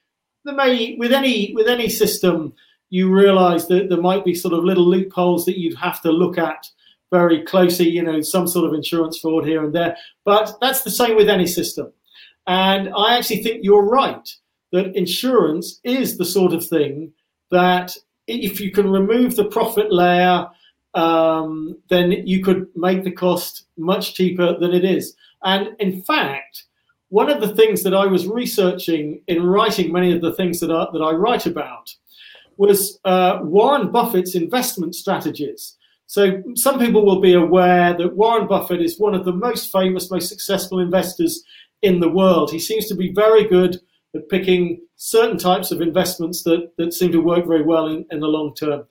There 0.45 0.55
may, 0.55 0.97
with 0.99 1.12
any 1.12 1.55
with 1.55 1.68
any 1.68 1.88
system, 1.88 2.55
you 2.90 3.11
realise 3.12 3.66
that 3.66 3.88
there 3.88 4.01
might 4.01 4.24
be 4.24 4.34
sort 4.34 4.55
of 4.55 4.64
little 4.64 4.88
loopholes 4.88 5.45
that 5.47 5.59
you'd 5.59 5.76
have 5.76 6.01
to 6.03 6.12
look 6.12 6.38
at 6.38 6.68
very 7.11 7.42
closely, 7.45 7.88
you 7.88 8.03
know, 8.03 8.20
some 8.20 8.47
sort 8.47 8.66
of 8.66 8.74
insurance 8.74 9.18
fraud 9.18 9.47
here 9.47 9.64
and 9.64 9.74
there. 9.74 9.97
But 10.24 10.57
that's 10.61 10.82
the 10.82 10.90
same 10.90 11.16
with 11.16 11.28
any 11.28 11.47
system. 11.47 11.92
And 12.47 12.90
I 12.97 13.16
actually 13.16 13.42
think 13.42 13.61
you're 13.62 13.86
right 13.86 14.28
that 14.72 14.97
insurance 14.97 15.80
is 15.84 16.18
the 16.18 16.24
sort 16.24 16.53
of 16.53 16.66
thing 16.66 17.12
that 17.51 17.97
if 18.26 18.61
you 18.61 18.72
can 18.72 18.90
remove 18.90 19.36
the 19.36 19.45
profit 19.45 19.92
layer, 19.92 20.49
um, 20.95 21.76
then 21.88 22.12
you 22.12 22.42
could 22.42 22.68
make 22.76 23.05
the 23.05 23.11
cost 23.11 23.66
much 23.76 24.14
cheaper 24.14 24.59
than 24.59 24.72
it 24.72 24.84
is. 24.84 25.16
And 25.42 25.68
in 25.78 26.03
fact, 26.03 26.64
one 27.09 27.30
of 27.30 27.40
the 27.40 27.55
things 27.55 27.82
that 27.82 27.95
I 27.95 28.07
was 28.07 28.26
researching 28.26 29.22
in 29.26 29.42
writing 29.45 29.92
many 29.92 30.12
of 30.12 30.20
the 30.20 30.32
things 30.32 30.61
that 30.61 30.70
I, 30.70 30.86
that 30.92 31.03
I 31.03 31.12
write 31.12 31.47
about 31.47 31.95
was 32.57 32.99
uh, 33.05 33.40
Warren 33.42 33.90
Buffett's 33.90 34.34
investment 34.34 34.95
strategies. 34.95 35.76
So 36.07 36.42
some 36.55 36.78
people 36.78 37.05
will 37.05 37.20
be 37.20 37.34
aware 37.34 37.97
that 37.97 38.16
Warren 38.16 38.47
Buffett 38.47 38.80
is 38.80 38.99
one 38.99 39.14
of 39.14 39.24
the 39.24 39.32
most 39.32 39.72
famous, 39.72 40.11
most 40.11 40.28
successful 40.28 40.78
investors 40.78 41.42
in 41.82 42.01
the 42.01 42.09
world. 42.09 42.51
He 42.51 42.59
seems 42.59 42.86
to 42.86 42.95
be 42.95 43.12
very 43.12 43.45
good 43.49 43.80
at 44.14 44.28
picking 44.28 44.80
certain 44.97 45.38
types 45.38 45.70
of 45.70 45.80
investments 45.80 46.42
that, 46.45 46.70
that 46.78 46.95
seem 46.95 47.11
to 47.12 47.20
work 47.20 47.47
very 47.47 47.62
well 47.62 47.86
in, 47.86 48.07
in 48.11 48.20
the 48.20 48.28
long 48.28 48.55
term. 48.55 48.86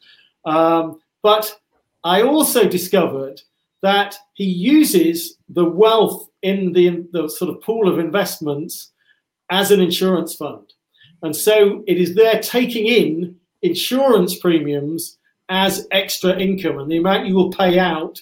Um, 0.45 0.99
but 1.21 1.59
I 2.03 2.21
also 2.21 2.67
discovered 2.67 3.41
that 3.81 4.15
he 4.33 4.45
uses 4.45 5.37
the 5.49 5.65
wealth 5.65 6.29
in 6.41 6.73
the, 6.73 7.05
the 7.11 7.29
sort 7.29 7.49
of 7.49 7.61
pool 7.61 7.87
of 7.87 7.99
investments 7.99 8.91
as 9.51 9.71
an 9.71 9.81
insurance 9.81 10.35
fund. 10.35 10.73
And 11.21 11.35
so 11.35 11.83
it 11.87 11.97
is 11.97 12.15
there 12.15 12.39
taking 12.39 12.85
in 12.85 13.35
insurance 13.61 14.37
premiums 14.37 15.17
as 15.49 15.87
extra 15.91 16.37
income, 16.39 16.79
and 16.79 16.89
the 16.89 16.97
amount 16.97 17.27
you 17.27 17.35
will 17.35 17.51
pay 17.51 17.77
out, 17.77 18.19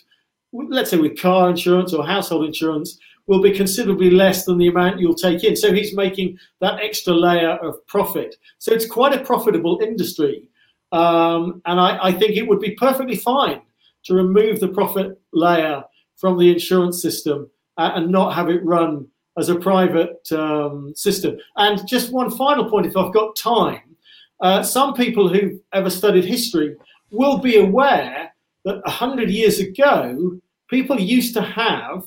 let's 0.51 0.89
say 0.89 0.97
with 0.97 1.19
car 1.19 1.49
insurance 1.49 1.93
or 1.93 2.05
household 2.05 2.45
insurance, 2.45 2.99
will 3.27 3.41
be 3.41 3.51
considerably 3.51 4.09
less 4.09 4.45
than 4.45 4.57
the 4.57 4.67
amount 4.67 4.99
you'll 4.99 5.13
take 5.13 5.43
in. 5.43 5.55
So 5.55 5.71
he's 5.71 5.95
making 5.95 6.37
that 6.59 6.79
extra 6.79 7.13
layer 7.13 7.51
of 7.51 7.85
profit. 7.87 8.35
So 8.57 8.73
it's 8.73 8.85
quite 8.85 9.13
a 9.13 9.23
profitable 9.23 9.79
industry. 9.81 10.49
Um, 10.91 11.61
and 11.65 11.79
I, 11.79 12.07
I, 12.07 12.11
think 12.11 12.35
it 12.35 12.45
would 12.45 12.59
be 12.59 12.71
perfectly 12.71 13.15
fine 13.15 13.61
to 14.05 14.13
remove 14.13 14.59
the 14.59 14.67
profit 14.67 15.19
layer 15.33 15.83
from 16.17 16.37
the 16.37 16.51
insurance 16.51 17.01
system 17.01 17.49
uh, 17.77 17.91
and 17.95 18.09
not 18.09 18.33
have 18.33 18.49
it 18.49 18.63
run 18.63 19.07
as 19.37 19.49
a 19.49 19.55
private 19.55 20.27
um, 20.31 20.93
system. 20.95 21.37
And 21.55 21.87
just 21.87 22.11
one 22.11 22.31
final 22.31 22.69
point, 22.69 22.85
if 22.85 22.97
I've 22.97 23.13
got 23.13 23.35
time. 23.35 23.95
Uh, 24.39 24.63
some 24.63 24.93
people 24.93 25.29
who've 25.29 25.59
ever 25.73 25.89
studied 25.89 26.25
history 26.25 26.75
will 27.11 27.37
be 27.37 27.57
aware 27.57 28.33
that 28.65 28.83
100 28.83 29.29
years 29.29 29.59
ago, 29.59 30.39
people 30.67 30.99
used 30.99 31.33
to 31.35 31.41
have 31.41 32.03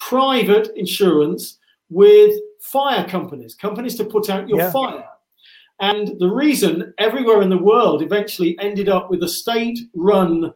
private 0.00 0.70
insurance 0.76 1.58
with 1.88 2.38
fire 2.60 3.06
companies, 3.08 3.54
companies 3.54 3.96
to 3.96 4.04
put 4.04 4.30
out 4.30 4.48
your 4.48 4.58
yeah. 4.58 4.70
fire. 4.70 5.08
And 5.80 6.18
the 6.20 6.28
reason 6.28 6.94
everywhere 6.98 7.42
in 7.42 7.50
the 7.50 7.58
world 7.58 8.02
eventually 8.02 8.56
ended 8.60 8.88
up 8.88 9.10
with 9.10 9.22
a 9.22 9.28
state 9.28 9.78
run 9.94 10.52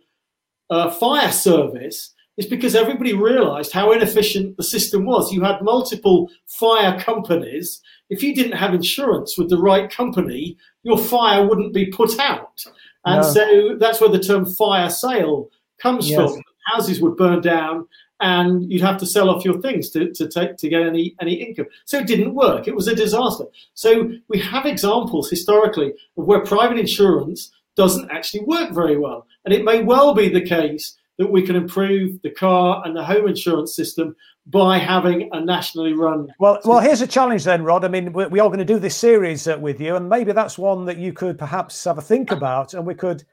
uh, 0.71 0.91
fire 0.91 1.33
service 1.33 2.15
is 2.37 2.47
because 2.47 2.75
everybody 2.75 3.15
realized 3.15 3.73
how 3.73 3.93
inefficient 3.93 4.57
the 4.57 4.63
system 4.63 5.05
was. 5.07 5.33
You 5.33 5.43
had 5.43 5.63
multiple 5.63 6.31
fire 6.47 6.99
companies. 7.01 7.81
If 8.11 8.23
you 8.23 8.35
didn't 8.35 8.59
have 8.59 8.75
insurance 8.75 9.39
with 9.39 9.49
the 9.49 9.59
right 9.59 9.91
company, 9.91 10.57
your 10.83 10.99
fire 10.99 11.47
wouldn't 11.47 11.73
be 11.73 11.87
put 11.87 12.19
out. 12.19 12.63
And 13.05 13.23
no. 13.23 13.33
so 13.33 13.77
that's 13.79 14.01
where 14.01 14.11
the 14.11 14.19
term 14.19 14.45
fire 14.45 14.91
sale 14.91 15.51
comes 15.81 16.11
yes. 16.11 16.19
from. 16.19 16.43
Houses 16.67 17.01
would 17.01 17.17
burn 17.17 17.41
down 17.41 17.87
and 18.21 18.71
you'd 18.71 18.83
have 18.83 18.99
to 18.99 19.07
sell 19.07 19.31
off 19.31 19.45
your 19.45 19.61
things 19.61 19.91
to, 19.91 20.13
to 20.13 20.29
take 20.29 20.57
to 20.57 20.69
get 20.69 20.83
any 20.83 21.15
any 21.21 21.35
income. 21.35 21.67
So 21.85 21.99
it 21.99 22.07
didn't 22.07 22.35
work. 22.35 22.67
It 22.67 22.75
was 22.75 22.89
a 22.89 22.95
disaster. 22.95 23.45
So 23.75 24.11
we 24.29 24.41
have 24.41 24.67
examples 24.67 25.31
historically 25.31 25.93
of 26.17 26.25
where 26.25 26.45
private 26.45 26.79
insurance 26.79 27.53
doesn't 27.77 28.11
actually 28.11 28.45
work 28.45 28.73
very 28.73 28.97
well. 28.97 29.27
And 29.45 29.55
it 29.55 29.65
may 29.65 29.83
well 29.83 30.15
be 30.15 30.29
the 30.29 30.41
case 30.41 30.97
that 31.19 31.31
we 31.31 31.43
can 31.43 31.57
improve 31.57 32.21
the 32.23 32.31
car 32.31 32.83
and 32.85 32.95
the 32.95 33.05
home 33.05 33.27
insurance 33.27 33.75
system 33.75 34.15
by 34.47 34.79
having 34.79 35.29
a 35.33 35.41
nationally 35.41 35.93
run. 35.93 36.29
Well, 36.39 36.61
well, 36.65 36.81
here's 36.81 37.01
a 37.01 37.07
challenge 37.07 37.45
then, 37.45 37.65
Rod. 37.65 37.85
I 37.85 37.89
mean, 37.89 38.13
we 38.13 38.39
are 38.39 38.49
going 38.49 38.59
to 38.59 38.65
do 38.65 38.79
this 38.79 38.97
series 38.97 39.49
uh, 39.49 39.59
with 39.59 39.81
you, 39.81 39.97
and 39.97 40.09
maybe 40.09 40.33
that's 40.33 40.59
one 40.59 40.85
that 40.85 40.99
you 40.99 41.13
could 41.13 41.39
perhaps 41.39 41.83
have 41.85 41.99
a 41.99 42.03
think 42.03 42.31
about, 42.31 42.75
and 42.75 42.87
we 42.87 42.95
could 42.95 43.25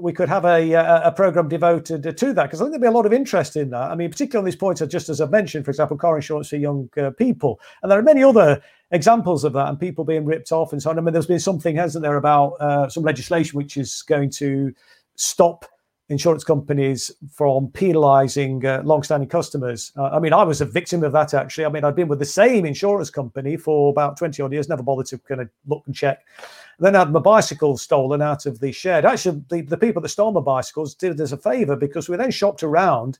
we 0.00 0.12
could 0.12 0.28
have 0.28 0.44
a 0.46 0.72
a, 0.72 1.12
program 1.12 1.48
devoted 1.48 2.02
to 2.16 2.32
that 2.32 2.44
because 2.44 2.60
I 2.60 2.64
think 2.64 2.72
there'd 2.72 2.80
be 2.80 2.88
a 2.88 2.90
lot 2.90 3.06
of 3.06 3.12
interest 3.12 3.56
in 3.56 3.70
that. 3.70 3.90
I 3.90 3.94
mean, 3.94 4.10
particularly 4.10 4.42
on 4.42 4.46
these 4.46 4.56
points, 4.56 4.82
just 4.88 5.10
as 5.10 5.20
I've 5.20 5.30
mentioned, 5.30 5.64
for 5.64 5.70
example, 5.70 5.98
car 5.98 6.16
insurance 6.16 6.48
for 6.48 6.56
young 6.56 6.88
uh, 6.96 7.10
people, 7.10 7.60
and 7.82 7.92
there 7.92 7.98
are 7.98 8.02
many 8.02 8.22
other 8.22 8.62
examples 8.92 9.42
of 9.44 9.52
that, 9.54 9.68
and 9.68 9.80
people 9.80 10.04
being 10.04 10.24
ripped 10.24 10.52
off 10.52 10.72
and 10.72 10.82
so 10.82 10.90
on. 10.90 10.98
I 10.98 11.02
mean, 11.02 11.12
there's 11.12 11.26
been 11.26 11.40
something, 11.40 11.74
hasn't 11.74 12.02
there, 12.02 12.16
about 12.16 12.52
uh, 12.60 12.88
some 12.88 13.02
legislation 13.02 13.56
which 13.56 13.76
is 13.76 14.02
going 14.02 14.30
to 14.30 14.72
stop 15.16 15.64
insurance 16.08 16.44
companies 16.44 17.10
from 17.32 17.68
penalising 17.68 18.64
uh, 18.64 18.82
long-standing 18.84 19.28
customers. 19.28 19.92
Uh, 19.96 20.10
I 20.10 20.18
mean, 20.18 20.32
I 20.32 20.42
was 20.42 20.60
a 20.60 20.66
victim 20.66 21.02
of 21.04 21.12
that 21.12 21.32
actually. 21.32 21.64
I 21.64 21.70
mean, 21.70 21.84
I'd 21.84 21.96
been 21.96 22.08
with 22.08 22.18
the 22.18 22.24
same 22.24 22.66
insurance 22.66 23.08
company 23.08 23.56
for 23.56 23.90
about 23.90 24.18
20 24.18 24.42
odd 24.42 24.52
years, 24.52 24.68
never 24.68 24.82
bothered 24.82 25.06
to 25.06 25.18
kind 25.18 25.40
of 25.40 25.48
look 25.66 25.82
and 25.86 25.94
check. 25.94 26.24
then 26.78 26.94
I 26.94 27.00
had 27.00 27.12
my 27.12 27.20
bicycle 27.20 27.78
stolen 27.78 28.20
out 28.20 28.46
of 28.46 28.60
the 28.60 28.72
shed. 28.72 29.04
Actually, 29.04 29.42
the, 29.48 29.62
the 29.62 29.76
people 29.76 30.02
that 30.02 30.10
stole 30.10 30.32
my 30.32 30.40
bicycles 30.40 30.94
did 30.94 31.18
us 31.20 31.32
a 31.32 31.38
favour 31.38 31.76
because 31.76 32.08
we 32.08 32.16
then 32.16 32.30
shopped 32.30 32.62
around 32.62 33.18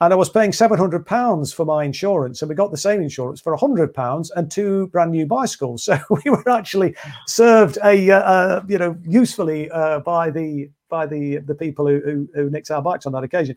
and 0.00 0.12
I 0.12 0.16
was 0.16 0.30
paying 0.30 0.52
£700 0.52 1.54
for 1.54 1.64
my 1.64 1.84
insurance, 1.84 2.42
and 2.42 2.48
we 2.48 2.54
got 2.54 2.70
the 2.70 2.76
same 2.76 3.02
insurance 3.02 3.40
for 3.40 3.56
£100 3.56 4.30
and 4.36 4.50
two 4.50 4.86
brand 4.88 5.10
new 5.10 5.26
bicycles. 5.26 5.88
So 5.98 5.98
we 6.22 6.30
were 6.30 6.50
actually 6.50 6.94
served 7.26 7.78
a, 7.82 8.10
uh, 8.10 8.18
uh, 8.18 8.62
you 8.68 8.76
know, 8.76 8.96
usefully 9.06 9.70
uh, 9.70 10.00
by 10.00 10.30
the 10.30 10.70
by 10.90 11.06
the 11.06 11.38
the 11.38 11.54
people 11.54 11.86
who, 11.86 12.00
who, 12.04 12.28
who 12.34 12.50
nicked 12.50 12.70
our 12.70 12.82
bikes 12.82 13.06
on 13.06 13.12
that 13.12 13.24
occasion 13.24 13.56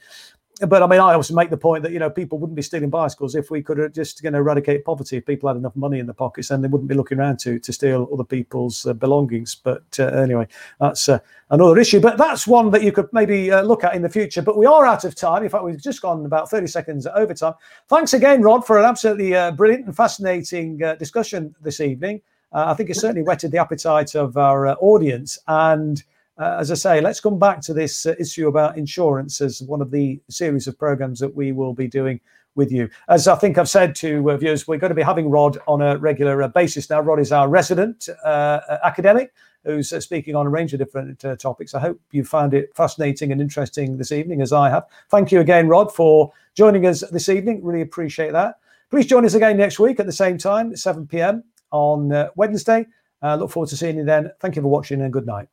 but 0.68 0.84
I 0.84 0.88
mean, 0.88 1.00
I 1.00 1.14
also 1.14 1.34
make 1.34 1.50
the 1.50 1.58
point 1.58 1.84
that 1.84 1.92
you 1.92 2.00
know 2.00 2.10
people 2.10 2.38
wouldn't 2.38 2.56
be 2.56 2.62
stealing 2.62 2.90
bicycles 2.90 3.36
if 3.36 3.50
we 3.50 3.62
could 3.62 3.94
just 3.94 4.24
you 4.24 4.30
know, 4.30 4.38
eradicate 4.38 4.86
poverty. 4.86 5.18
If 5.18 5.26
people 5.26 5.50
had 5.50 5.58
enough 5.58 5.76
money 5.76 6.00
in 6.00 6.06
their 6.06 6.14
pockets, 6.14 6.50
then 6.50 6.62
they 6.62 6.68
wouldn't 6.68 6.88
be 6.88 6.96
looking 6.96 7.20
around 7.20 7.40
to 7.40 7.60
to 7.60 7.74
steal 7.74 8.08
other 8.14 8.24
people's 8.24 8.86
uh, 8.86 8.94
belongings. 8.94 9.56
But 9.56 9.84
uh, 10.00 10.06
anyway, 10.08 10.48
that's 10.80 11.10
uh, 11.10 11.20
another 11.50 11.80
issue. 11.80 12.00
But 12.00 12.18
that's 12.18 12.46
one 12.46 12.70
that 12.72 12.84
you 12.84 12.92
could 12.92 13.10
maybe 13.12 13.52
uh, 13.52 13.62
look 13.64 13.84
at 13.84 13.96
in 13.96 14.02
the 14.02 14.10
future. 14.10 14.42
But 14.42 14.58
we 14.58 14.66
are 14.66 14.86
out 14.86 15.04
of 15.04 15.16
time. 15.16 15.44
In 15.44 15.50
fact, 15.50 15.64
we've 15.64 15.82
just 15.82 16.02
gone 16.02 16.26
about 16.26 16.50
thirty 16.50 16.68
seconds 16.68 17.08
over 17.08 17.34
time. 17.34 17.54
Thanks 17.88 18.14
again, 18.14 18.42
Rod, 18.42 18.66
for 18.66 18.78
an 18.78 18.86
absolutely 18.86 19.36
uh, 19.36 19.52
brilliant 19.52 19.86
and 19.86 19.96
fascinating 19.96 20.84
uh, 20.84 20.96
discussion 20.96 21.56
this 21.62 21.80
evening. 21.80 22.22
I 22.54 22.74
think 22.74 22.90
it 22.90 22.98
certainly 22.98 23.22
whetted 23.22 23.52
the 23.52 23.60
appetite 23.60 24.14
of 24.14 24.36
our 24.36 24.76
audience 24.82 25.40
and 25.48 26.04
uh, 26.38 26.58
as 26.60 26.72
I 26.72 26.76
say, 26.76 27.02
let's 27.02 27.20
come 27.20 27.38
back 27.38 27.62
to 27.62 27.74
this 27.74 28.06
uh, 28.06 28.16
issue 28.20 28.48
about 28.48 28.78
insurance 28.78 29.42
as 29.42 29.62
one 29.62 29.82
of 29.82 29.92
the 29.92 30.20
series 30.30 30.68
of 30.68 30.78
programs 30.78 31.20
that 31.20 31.36
we 31.36 31.52
will 31.52 31.74
be 31.74 31.88
doing 31.88 32.20
with 32.56 32.72
you. 32.72 32.90
As 33.10 33.28
I 33.28 33.36
think 33.36 33.58
I've 33.58 33.70
said 33.70 33.96
to 33.96 34.32
uh, 34.32 34.38
viewers, 34.38 34.68
we're 34.68 34.78
going 34.78 34.90
to 34.90 34.96
be 34.96 35.02
having 35.02 35.30
Rod 35.30 35.58
on 35.68 35.82
a 35.82 35.98
regular 35.98 36.42
uh, 36.42 36.48
basis 36.48 36.90
now. 36.90 37.02
Rod 37.02 37.20
is 37.20 37.32
our 37.32 37.48
resident 37.48 38.10
uh, 38.26 38.60
academic 38.84 39.34
who's 39.64 39.94
speaking 40.04 40.36
on 40.36 40.48
a 40.48 40.50
range 40.50 40.74
of 40.74 40.80
different 40.80 41.24
topics. 41.40 41.76
I 41.76 41.80
hope 41.80 42.02
you 42.10 42.24
found 42.24 42.56
it 42.56 42.76
fascinating 42.76 43.32
and 43.32 43.40
interesting 43.40 43.96
this 43.96 44.12
evening, 44.12 44.42
as 44.42 44.52
I 44.52 44.72
have. 44.72 44.86
Thank 45.10 45.32
you 45.32 45.40
again, 45.40 45.68
Rod, 45.68 45.94
for 45.94 46.34
joining 46.56 46.88
us 46.88 47.02
this 47.12 47.30
evening. 47.30 47.64
Really 47.64 47.82
appreciate 47.82 48.32
that. 48.32 48.56
Please 48.90 49.06
join 49.06 49.24
us 49.24 49.36
again 49.36 49.58
next 49.58 49.78
week 49.78 50.00
at 50.00 50.08
the 50.08 50.12
same 50.12 50.40
time, 50.40 50.76
7 50.76 51.06
p.m. 51.06 51.44
on 51.70 52.30
Wednesday. 52.36 52.88
look 53.22 53.52
forward 53.52 53.70
to 53.70 53.78
seeing 53.78 53.98
you 53.98 54.04
then. 54.04 54.32
Thank 54.40 54.56
you 54.56 54.64
for 54.64 54.68
watching 54.68 55.02
and 55.04 55.14
good 55.14 55.28
night. 55.28 55.48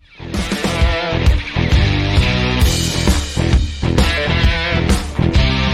Thank 0.00 0.32
you. 0.32 0.37